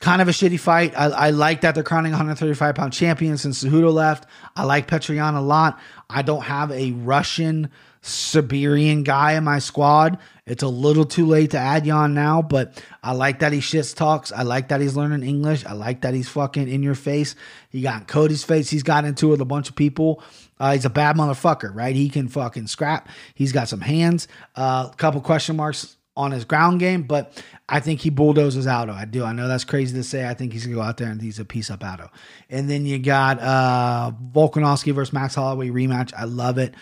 kind 0.00 0.22
of 0.22 0.28
a 0.28 0.30
shitty 0.30 0.60
fight. 0.60 0.92
I, 0.96 1.06
I 1.06 1.30
like 1.30 1.62
that 1.62 1.74
they're 1.74 1.82
crowning 1.82 2.12
135 2.12 2.74
pound 2.74 2.92
champion 2.92 3.36
since 3.38 3.64
Cejudo 3.64 3.92
left. 3.92 4.26
I 4.54 4.64
like 4.64 4.86
Petr 4.86 5.14
Yan 5.14 5.34
a 5.34 5.42
lot. 5.42 5.80
I 6.08 6.22
don't 6.22 6.42
have 6.42 6.70
a 6.70 6.92
Russian 6.92 7.70
Siberian 8.02 9.02
guy 9.02 9.32
in 9.32 9.44
my 9.44 9.58
squad. 9.58 10.18
It's 10.46 10.62
a 10.62 10.68
little 10.68 11.04
too 11.04 11.26
late 11.26 11.52
to 11.52 11.58
add 11.58 11.86
Yan 11.86 12.12
now, 12.14 12.42
but 12.42 12.82
I 13.02 13.12
like 13.12 13.38
that 13.38 13.52
he 13.52 13.60
shits 13.60 13.94
talks. 13.94 14.30
I 14.30 14.42
like 14.42 14.68
that 14.68 14.80
he's 14.80 14.96
learning 14.96 15.22
English. 15.22 15.64
I 15.64 15.72
like 15.72 16.02
that 16.02 16.14
he's 16.14 16.28
fucking 16.28 16.68
in 16.68 16.82
your 16.82 16.94
face. 16.94 17.34
He 17.70 17.82
got 17.82 18.00
in 18.00 18.06
Cody's 18.06 18.44
face. 18.44 18.68
He's 18.68 18.82
got 18.82 19.04
into 19.04 19.28
it 19.28 19.30
with 19.30 19.40
a 19.40 19.46
bunch 19.46 19.68
of 19.68 19.76
people. 19.76 20.22
Uh, 20.60 20.74
he's 20.74 20.84
a 20.84 20.90
bad 20.90 21.16
motherfucker, 21.16 21.74
right? 21.74 21.96
He 21.96 22.08
can 22.10 22.28
fucking 22.28 22.68
scrap. 22.68 23.08
He's 23.34 23.50
got 23.50 23.68
some 23.68 23.80
hands. 23.80 24.28
A 24.54 24.60
uh, 24.60 24.88
couple 24.90 25.20
question 25.22 25.56
marks 25.56 25.96
on 26.16 26.32
his 26.32 26.44
ground 26.44 26.80
game, 26.80 27.02
but 27.04 27.42
I 27.68 27.80
think 27.80 28.00
he 28.00 28.10
bulldozes 28.10 28.66
Aldo. 28.66 28.92
I 28.92 29.06
do. 29.06 29.24
I 29.24 29.32
know 29.32 29.48
that's 29.48 29.64
crazy 29.64 29.96
to 29.96 30.02
say. 30.02 30.28
I 30.28 30.34
think 30.34 30.52
he's 30.52 30.66
gonna 30.66 30.76
go 30.76 30.82
out 30.82 30.98
there 30.98 31.08
and 31.08 31.22
he's 31.22 31.38
a 31.38 31.44
piece 31.44 31.70
up 31.70 31.82
Aldo. 31.82 32.10
And 32.50 32.68
then 32.68 32.84
you 32.84 32.98
got 32.98 33.40
uh 33.40 34.12
Volkanovski 34.32 34.92
versus 34.92 35.12
Max 35.12 35.34
Holloway 35.34 35.68
rematch. 35.68 36.12
I 36.14 36.24
love 36.24 36.58
it. 36.58 36.74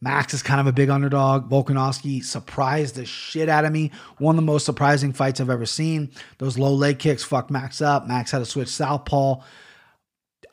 Max 0.00 0.32
is 0.32 0.42
kind 0.44 0.60
of 0.60 0.68
a 0.68 0.72
big 0.72 0.90
underdog. 0.90 1.50
Volkanovski 1.50 2.24
surprised 2.24 2.94
the 2.94 3.04
shit 3.04 3.48
out 3.48 3.64
of 3.64 3.72
me. 3.72 3.90
One 4.18 4.36
of 4.36 4.36
the 4.36 4.46
most 4.46 4.64
surprising 4.64 5.12
fights 5.12 5.40
I've 5.40 5.50
ever 5.50 5.66
seen. 5.66 6.12
Those 6.38 6.56
low 6.56 6.72
leg 6.72 7.00
kicks 7.00 7.24
fucked 7.24 7.50
Max 7.50 7.82
up. 7.82 8.06
Max 8.06 8.30
had 8.30 8.38
to 8.38 8.46
switch 8.46 8.68
southpaw. 8.68 9.42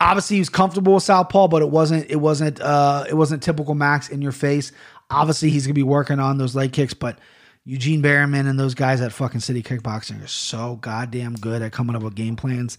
Obviously, 0.00 0.36
he 0.36 0.40
was 0.40 0.48
comfortable 0.48 0.94
with 0.94 1.02
southpaw, 1.02 1.48
but 1.48 1.62
it 1.62 1.70
wasn't. 1.70 2.10
It 2.10 2.16
wasn't. 2.16 2.60
Uh, 2.60 3.04
it 3.08 3.14
wasn't 3.14 3.42
typical 3.42 3.74
Max 3.74 4.08
in 4.08 4.20
your 4.20 4.32
face. 4.32 4.72
Obviously, 5.10 5.50
he's 5.50 5.66
gonna 5.66 5.74
be 5.74 5.82
working 5.82 6.18
on 6.18 6.38
those 6.38 6.54
leg 6.54 6.72
kicks, 6.72 6.94
but 6.94 7.18
Eugene 7.66 8.00
Bareman 8.00 8.48
and 8.48 8.60
those 8.60 8.74
guys 8.74 9.00
at 9.00 9.12
fucking 9.12 9.40
City 9.40 9.60
Kickboxing 9.60 10.22
are 10.22 10.28
so 10.28 10.76
goddamn 10.76 11.34
good 11.34 11.62
at 11.62 11.72
coming 11.72 11.96
up 11.96 12.02
with 12.02 12.14
game 12.14 12.36
plans. 12.36 12.78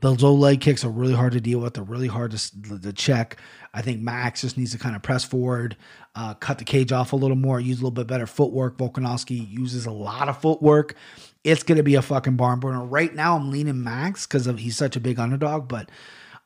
Those 0.00 0.22
low 0.22 0.34
leg 0.34 0.60
kicks 0.60 0.84
are 0.84 0.90
really 0.90 1.14
hard 1.14 1.32
to 1.32 1.40
deal 1.40 1.60
with. 1.60 1.74
They're 1.74 1.84
really 1.84 2.08
hard 2.08 2.32
to, 2.32 2.78
to 2.80 2.92
check. 2.92 3.36
I 3.72 3.80
think 3.80 4.00
Max 4.00 4.40
just 4.40 4.58
needs 4.58 4.72
to 4.72 4.78
kind 4.78 4.96
of 4.96 5.02
press 5.02 5.24
forward, 5.24 5.76
uh, 6.16 6.34
cut 6.34 6.58
the 6.58 6.64
cage 6.64 6.90
off 6.90 7.12
a 7.12 7.16
little 7.16 7.36
more, 7.36 7.60
use 7.60 7.76
a 7.76 7.80
little 7.80 7.92
bit 7.92 8.08
better 8.08 8.26
footwork. 8.26 8.76
Volkanovski 8.76 9.48
uses 9.48 9.86
a 9.86 9.92
lot 9.92 10.28
of 10.28 10.40
footwork. 10.40 10.96
It's 11.44 11.62
going 11.62 11.76
to 11.76 11.84
be 11.84 11.94
a 11.94 12.02
fucking 12.02 12.36
barn 12.36 12.58
burner. 12.58 12.84
Right 12.84 13.14
now, 13.14 13.36
I'm 13.36 13.52
leaning 13.52 13.82
Max 13.84 14.26
because 14.26 14.46
he's 14.58 14.76
such 14.76 14.96
a 14.96 15.00
big 15.00 15.20
underdog, 15.20 15.68
but 15.68 15.90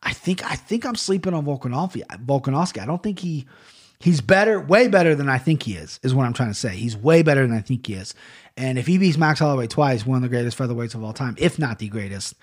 I 0.02 0.12
think 0.12 0.44
I 0.44 0.56
think 0.56 0.84
I'm 0.84 0.96
sleeping 0.96 1.34
on 1.34 1.44
Volkanovski. 1.44 2.02
Volkanovski. 2.24 2.82
I 2.82 2.86
don't 2.86 3.02
think 3.02 3.20
he 3.20 3.46
He's 4.02 4.20
better, 4.20 4.58
way 4.58 4.88
better 4.88 5.14
than 5.14 5.28
I 5.28 5.38
think 5.38 5.62
he 5.62 5.74
is, 5.74 6.00
is 6.02 6.12
what 6.12 6.26
I'm 6.26 6.32
trying 6.32 6.50
to 6.50 6.58
say. 6.58 6.70
He's 6.70 6.96
way 6.96 7.22
better 7.22 7.46
than 7.46 7.56
I 7.56 7.60
think 7.60 7.86
he 7.86 7.94
is. 7.94 8.14
And 8.56 8.76
if 8.76 8.88
he 8.88 8.98
beats 8.98 9.16
Max 9.16 9.38
Holloway 9.38 9.68
twice, 9.68 10.04
one 10.04 10.16
of 10.16 10.22
the 10.22 10.28
greatest 10.28 10.58
featherweights 10.58 10.96
of 10.96 11.04
all 11.04 11.12
time, 11.12 11.36
if 11.38 11.56
not 11.56 11.78
the 11.78 11.86
greatest, 11.86 12.34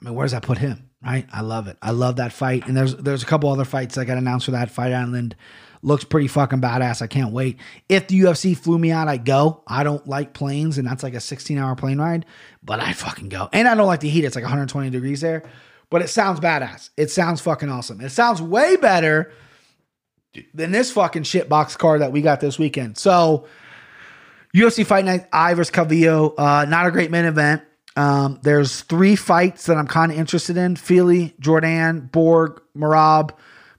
I 0.00 0.04
mean, 0.04 0.14
where 0.14 0.24
does 0.24 0.30
that 0.30 0.44
put 0.44 0.58
him? 0.58 0.88
Right? 1.04 1.26
I 1.32 1.40
love 1.40 1.66
it. 1.66 1.76
I 1.82 1.90
love 1.90 2.16
that 2.16 2.32
fight. 2.32 2.68
And 2.68 2.76
there's 2.76 2.94
there's 2.94 3.24
a 3.24 3.26
couple 3.26 3.50
other 3.50 3.64
fights 3.64 3.96
that 3.96 4.04
got 4.04 4.16
announced 4.16 4.44
for 4.44 4.52
that. 4.52 4.70
Fight 4.70 4.92
Island 4.92 5.34
looks 5.82 6.04
pretty 6.04 6.28
fucking 6.28 6.60
badass. 6.60 7.02
I 7.02 7.08
can't 7.08 7.32
wait. 7.32 7.58
If 7.88 8.06
the 8.06 8.20
UFC 8.20 8.56
flew 8.56 8.78
me 8.78 8.92
out, 8.92 9.08
I'd 9.08 9.24
go. 9.24 9.64
I 9.66 9.82
don't 9.82 10.06
like 10.06 10.34
planes, 10.34 10.78
and 10.78 10.86
that's 10.86 11.02
like 11.02 11.14
a 11.14 11.20
16 11.20 11.58
hour 11.58 11.74
plane 11.74 11.98
ride, 11.98 12.26
but 12.62 12.78
I 12.78 12.92
fucking 12.92 13.28
go. 13.28 13.48
And 13.52 13.66
I 13.66 13.74
don't 13.74 13.88
like 13.88 14.00
the 14.00 14.08
heat. 14.08 14.24
It's 14.24 14.36
like 14.36 14.44
120 14.44 14.90
degrees 14.90 15.20
there, 15.20 15.42
but 15.92 16.00
it 16.00 16.08
sounds 16.08 16.40
badass. 16.40 16.88
It 16.96 17.10
sounds 17.10 17.42
fucking 17.42 17.68
awesome. 17.68 18.00
It 18.00 18.08
sounds 18.08 18.40
way 18.40 18.76
better 18.76 19.30
than 20.54 20.72
this 20.72 20.90
fucking 20.90 21.24
shit 21.24 21.50
box 21.50 21.76
card 21.76 22.00
that 22.00 22.12
we 22.12 22.22
got 22.22 22.40
this 22.40 22.58
weekend. 22.58 22.96
So 22.96 23.46
UFC 24.56 24.86
Fight 24.86 25.04
Night 25.04 25.30
Ivers 25.30 25.70
Calvillo, 25.70 26.32
uh, 26.38 26.64
not 26.64 26.86
a 26.86 26.90
great 26.90 27.10
main 27.10 27.26
event. 27.26 27.62
Um, 27.94 28.40
there's 28.42 28.80
three 28.80 29.16
fights 29.16 29.66
that 29.66 29.76
I'm 29.76 29.86
kind 29.86 30.10
of 30.10 30.18
interested 30.18 30.56
in: 30.56 30.76
Fili, 30.76 31.34
Jordan, 31.38 32.08
Borg, 32.10 32.62
Merab, 32.74 33.32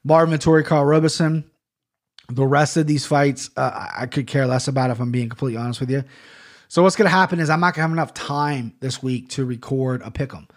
Marvin 0.04 0.38
Vettori, 0.38 0.64
Karl 0.64 0.86
Roberson. 0.86 1.50
The 2.30 2.46
rest 2.46 2.78
of 2.78 2.86
these 2.86 3.08
fights, 3.08 3.50
uh, 3.58 3.88
I 3.98 4.06
could 4.06 4.28
care 4.28 4.46
less 4.46 4.68
about 4.68 4.92
if 4.92 5.00
I'm 5.00 5.12
being 5.12 5.30
completely 5.30 5.60
honest 5.60 5.80
with 5.80 5.90
you. 5.90 6.04
So 6.68 6.84
what's 6.84 6.96
going 6.96 7.08
to 7.08 7.16
happen 7.16 7.40
is 7.40 7.50
I'm 7.50 7.60
not 7.60 7.74
going 7.74 7.84
to 7.84 7.90
have 7.90 7.92
enough 7.92 8.14
time 8.14 8.74
this 8.80 9.02
week 9.02 9.30
to 9.30 9.46
record 9.46 10.04
a 10.04 10.12
pick 10.12 10.34
'em. 10.34 10.48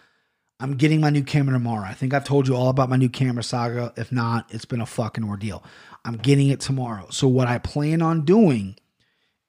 I'm 0.58 0.76
getting 0.76 1.00
my 1.00 1.10
new 1.10 1.22
camera 1.22 1.54
tomorrow. 1.54 1.84
I 1.84 1.92
think 1.92 2.14
I've 2.14 2.24
told 2.24 2.48
you 2.48 2.56
all 2.56 2.68
about 2.68 2.88
my 2.88 2.96
new 2.96 3.10
camera 3.10 3.42
saga. 3.42 3.92
If 3.96 4.10
not, 4.10 4.46
it's 4.50 4.64
been 4.64 4.80
a 4.80 4.86
fucking 4.86 5.24
ordeal. 5.24 5.62
I'm 6.04 6.16
getting 6.16 6.48
it 6.48 6.60
tomorrow. 6.60 7.08
So 7.10 7.28
what 7.28 7.46
I 7.46 7.58
plan 7.58 8.00
on 8.00 8.24
doing 8.24 8.76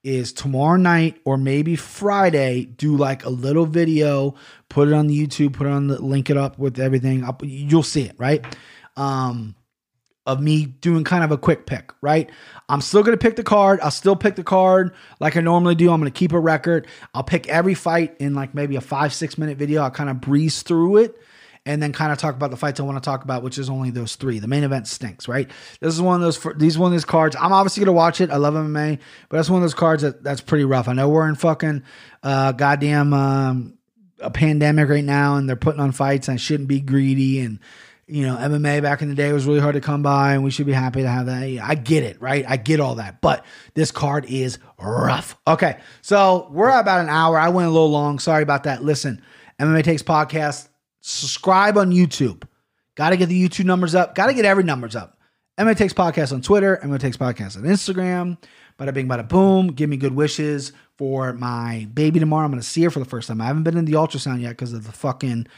is 0.04 0.32
tomorrow 0.32 0.76
night 0.76 1.20
or 1.24 1.36
maybe 1.36 1.76
Friday 1.76 2.64
do 2.64 2.96
like 2.96 3.24
a 3.24 3.30
little 3.30 3.66
video, 3.66 4.34
put 4.68 4.88
it 4.88 4.94
on 4.94 5.06
the 5.06 5.26
YouTube, 5.26 5.54
put 5.54 5.66
it 5.66 5.72
on 5.72 5.86
the 5.86 6.00
link 6.00 6.30
it 6.30 6.36
up 6.36 6.58
with 6.58 6.78
everything. 6.78 7.24
Up 7.24 7.42
you'll 7.44 7.82
see 7.82 8.02
it, 8.02 8.14
right? 8.18 8.44
Um 8.96 9.54
of 10.28 10.42
me 10.42 10.66
doing 10.66 11.04
kind 11.04 11.24
of 11.24 11.32
a 11.32 11.38
quick 11.38 11.64
pick, 11.64 11.90
right? 12.02 12.30
I'm 12.68 12.82
still 12.82 13.02
going 13.02 13.16
to 13.16 13.20
pick 13.20 13.36
the 13.36 13.42
card. 13.42 13.80
I'll 13.80 13.90
still 13.90 14.14
pick 14.14 14.36
the 14.36 14.44
card 14.44 14.92
like 15.20 15.38
I 15.38 15.40
normally 15.40 15.74
do. 15.74 15.90
I'm 15.90 16.00
going 16.00 16.12
to 16.12 16.16
keep 16.16 16.32
a 16.32 16.38
record. 16.38 16.86
I'll 17.14 17.24
pick 17.24 17.48
every 17.48 17.72
fight 17.72 18.14
in 18.20 18.34
like 18.34 18.54
maybe 18.54 18.76
a 18.76 18.82
five, 18.82 19.14
six 19.14 19.38
minute 19.38 19.56
video. 19.56 19.82
I'll 19.82 19.90
kind 19.90 20.10
of 20.10 20.20
breeze 20.20 20.60
through 20.60 20.98
it 20.98 21.16
and 21.64 21.82
then 21.82 21.94
kind 21.94 22.12
of 22.12 22.18
talk 22.18 22.34
about 22.34 22.50
the 22.50 22.58
fights 22.58 22.78
I 22.78 22.82
want 22.82 23.02
to 23.02 23.04
talk 23.04 23.24
about, 23.24 23.42
which 23.42 23.56
is 23.56 23.70
only 23.70 23.90
those 23.90 24.16
three. 24.16 24.38
The 24.38 24.48
main 24.48 24.64
event 24.64 24.86
stinks, 24.86 25.28
right? 25.28 25.50
This 25.80 25.94
is 25.94 26.02
one 26.02 26.16
of 26.16 26.20
those. 26.20 26.46
These 26.58 26.76
one 26.76 26.88
of 26.88 26.92
those 26.92 27.06
cards. 27.06 27.34
I'm 27.34 27.54
obviously 27.54 27.82
gonna 27.86 27.96
watch 27.96 28.20
it. 28.20 28.30
I 28.30 28.36
love 28.36 28.52
MMA, 28.52 28.98
but 29.30 29.36
that's 29.38 29.48
one 29.48 29.58
of 29.58 29.62
those 29.62 29.74
cards 29.74 30.02
that 30.02 30.22
that's 30.22 30.42
pretty 30.42 30.64
rough. 30.64 30.88
I 30.88 30.92
know 30.92 31.08
we're 31.08 31.28
in 31.28 31.36
fucking 31.36 31.84
uh, 32.22 32.52
goddamn 32.52 33.14
um, 33.14 33.78
a 34.20 34.30
pandemic 34.30 34.90
right 34.90 35.04
now, 35.04 35.36
and 35.36 35.48
they're 35.48 35.56
putting 35.56 35.80
on 35.80 35.92
fights. 35.92 36.28
And 36.28 36.34
I 36.34 36.36
shouldn't 36.36 36.68
be 36.68 36.80
greedy 36.80 37.40
and 37.40 37.60
you 38.08 38.26
know, 38.26 38.36
MMA 38.36 38.82
back 38.82 39.02
in 39.02 39.08
the 39.08 39.14
day 39.14 39.32
was 39.32 39.46
really 39.46 39.60
hard 39.60 39.74
to 39.74 39.80
come 39.80 40.02
by, 40.02 40.32
and 40.32 40.42
we 40.42 40.50
should 40.50 40.66
be 40.66 40.72
happy 40.72 41.02
to 41.02 41.08
have 41.08 41.26
that. 41.26 41.42
I 41.42 41.74
get 41.74 42.02
it, 42.02 42.20
right? 42.20 42.44
I 42.48 42.56
get 42.56 42.80
all 42.80 42.96
that, 42.96 43.20
but 43.20 43.44
this 43.74 43.90
card 43.90 44.24
is 44.26 44.58
rough. 44.78 45.36
Okay, 45.46 45.78
so 46.00 46.48
we're 46.50 46.70
at 46.70 46.80
about 46.80 47.00
an 47.00 47.08
hour. 47.08 47.38
I 47.38 47.50
went 47.50 47.68
a 47.68 47.70
little 47.70 47.90
long. 47.90 48.18
Sorry 48.18 48.42
about 48.42 48.64
that. 48.64 48.82
Listen, 48.82 49.22
MMA 49.60 49.84
Takes 49.84 50.02
Podcast, 50.02 50.68
subscribe 51.00 51.76
on 51.76 51.90
YouTube. 51.90 52.44
Got 52.94 53.10
to 53.10 53.16
get 53.16 53.26
the 53.26 53.48
YouTube 53.48 53.66
numbers 53.66 53.94
up. 53.94 54.14
Got 54.14 54.26
to 54.26 54.34
get 54.34 54.44
every 54.44 54.64
numbers 54.64 54.96
up. 54.96 55.18
MMA 55.58 55.76
Takes 55.76 55.92
Podcast 55.92 56.32
on 56.32 56.40
Twitter. 56.40 56.80
MMA 56.82 57.00
Takes 57.00 57.16
Podcast 57.16 57.56
on 57.56 57.64
Instagram. 57.64 58.38
Bada 58.78 58.94
bing, 58.94 59.08
bada 59.08 59.28
boom. 59.28 59.68
Give 59.68 59.90
me 59.90 59.96
good 59.96 60.14
wishes 60.14 60.72
for 60.96 61.32
my 61.32 61.88
baby 61.92 62.20
tomorrow. 62.20 62.44
I'm 62.44 62.52
going 62.52 62.60
to 62.60 62.66
see 62.66 62.82
her 62.84 62.90
for 62.90 63.00
the 63.00 63.04
first 63.04 63.28
time. 63.28 63.40
I 63.40 63.46
haven't 63.46 63.64
been 63.64 63.76
in 63.76 63.84
the 63.84 63.94
ultrasound 63.94 64.40
yet 64.40 64.50
because 64.50 64.72
of 64.72 64.84
the 64.84 64.92
fucking 64.92 65.48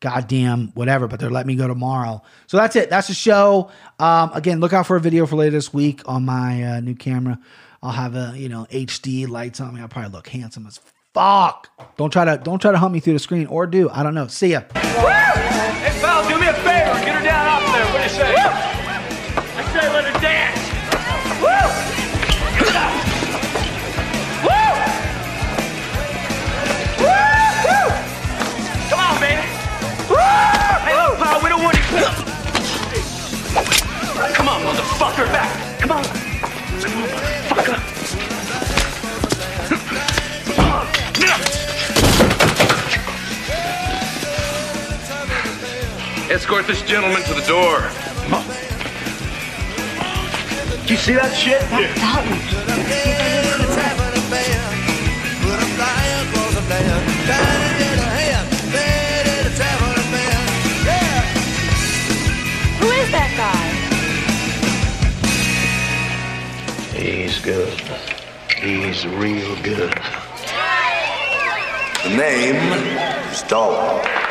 goddamn 0.00 0.72
whatever, 0.74 1.06
but 1.06 1.20
they're 1.20 1.30
letting 1.30 1.48
me 1.48 1.54
go 1.54 1.68
tomorrow. 1.68 2.22
So 2.46 2.56
that's 2.56 2.74
it. 2.76 2.90
That's 2.90 3.08
the 3.08 3.14
show. 3.14 3.70
Um, 3.98 4.30
again, 4.34 4.60
look 4.60 4.72
out 4.72 4.86
for 4.86 4.96
a 4.96 5.00
video 5.00 5.26
for 5.26 5.36
later 5.36 5.52
this 5.52 5.72
week 5.72 6.02
on 6.06 6.24
my 6.24 6.62
uh, 6.64 6.80
new 6.80 6.94
camera. 6.94 7.38
I'll 7.82 7.92
have 7.92 8.14
a 8.14 8.34
you 8.36 8.48
know 8.48 8.66
HD 8.70 9.28
lights 9.28 9.60
on 9.60 9.74
me. 9.74 9.80
I'll 9.80 9.88
probably 9.88 10.10
look 10.10 10.28
handsome 10.28 10.66
as 10.66 10.80
fuck. 11.14 11.68
Don't 11.96 12.10
try 12.10 12.24
to 12.24 12.36
don't 12.42 12.60
try 12.60 12.72
to 12.72 12.78
hunt 12.78 12.92
me 12.92 13.00
through 13.00 13.14
the 13.14 13.18
screen 13.18 13.46
or 13.46 13.66
do. 13.66 13.88
I 13.90 14.02
don't 14.02 14.14
know. 14.14 14.26
See 14.26 14.48
ya. 14.48 14.62
Woo! 14.74 14.80
Hey 14.80 15.98
pal, 16.00 16.28
do 16.28 16.38
me 16.38 16.46
a 16.48 16.54
favor. 16.54 16.89
Escort 46.30 46.64
this 46.68 46.80
gentleman 46.82 47.22
to 47.22 47.34
the 47.34 47.44
door. 47.44 47.80
Come 48.22 48.34
on. 48.34 48.44
Do 50.86 50.94
you 50.94 50.96
see 50.96 51.14
that 51.14 51.34
shit? 51.34 51.60
Yeah. 51.72 51.92
Please 62.78 63.10
that 63.10 63.34
guy. 63.36 63.66
He's 66.96 67.40
good. 67.40 67.80
He's 68.56 69.04
real 69.04 69.56
good. 69.64 70.00
The 72.04 72.10
name 72.16 72.54
is 73.32 73.42
Dalton. 73.42 74.29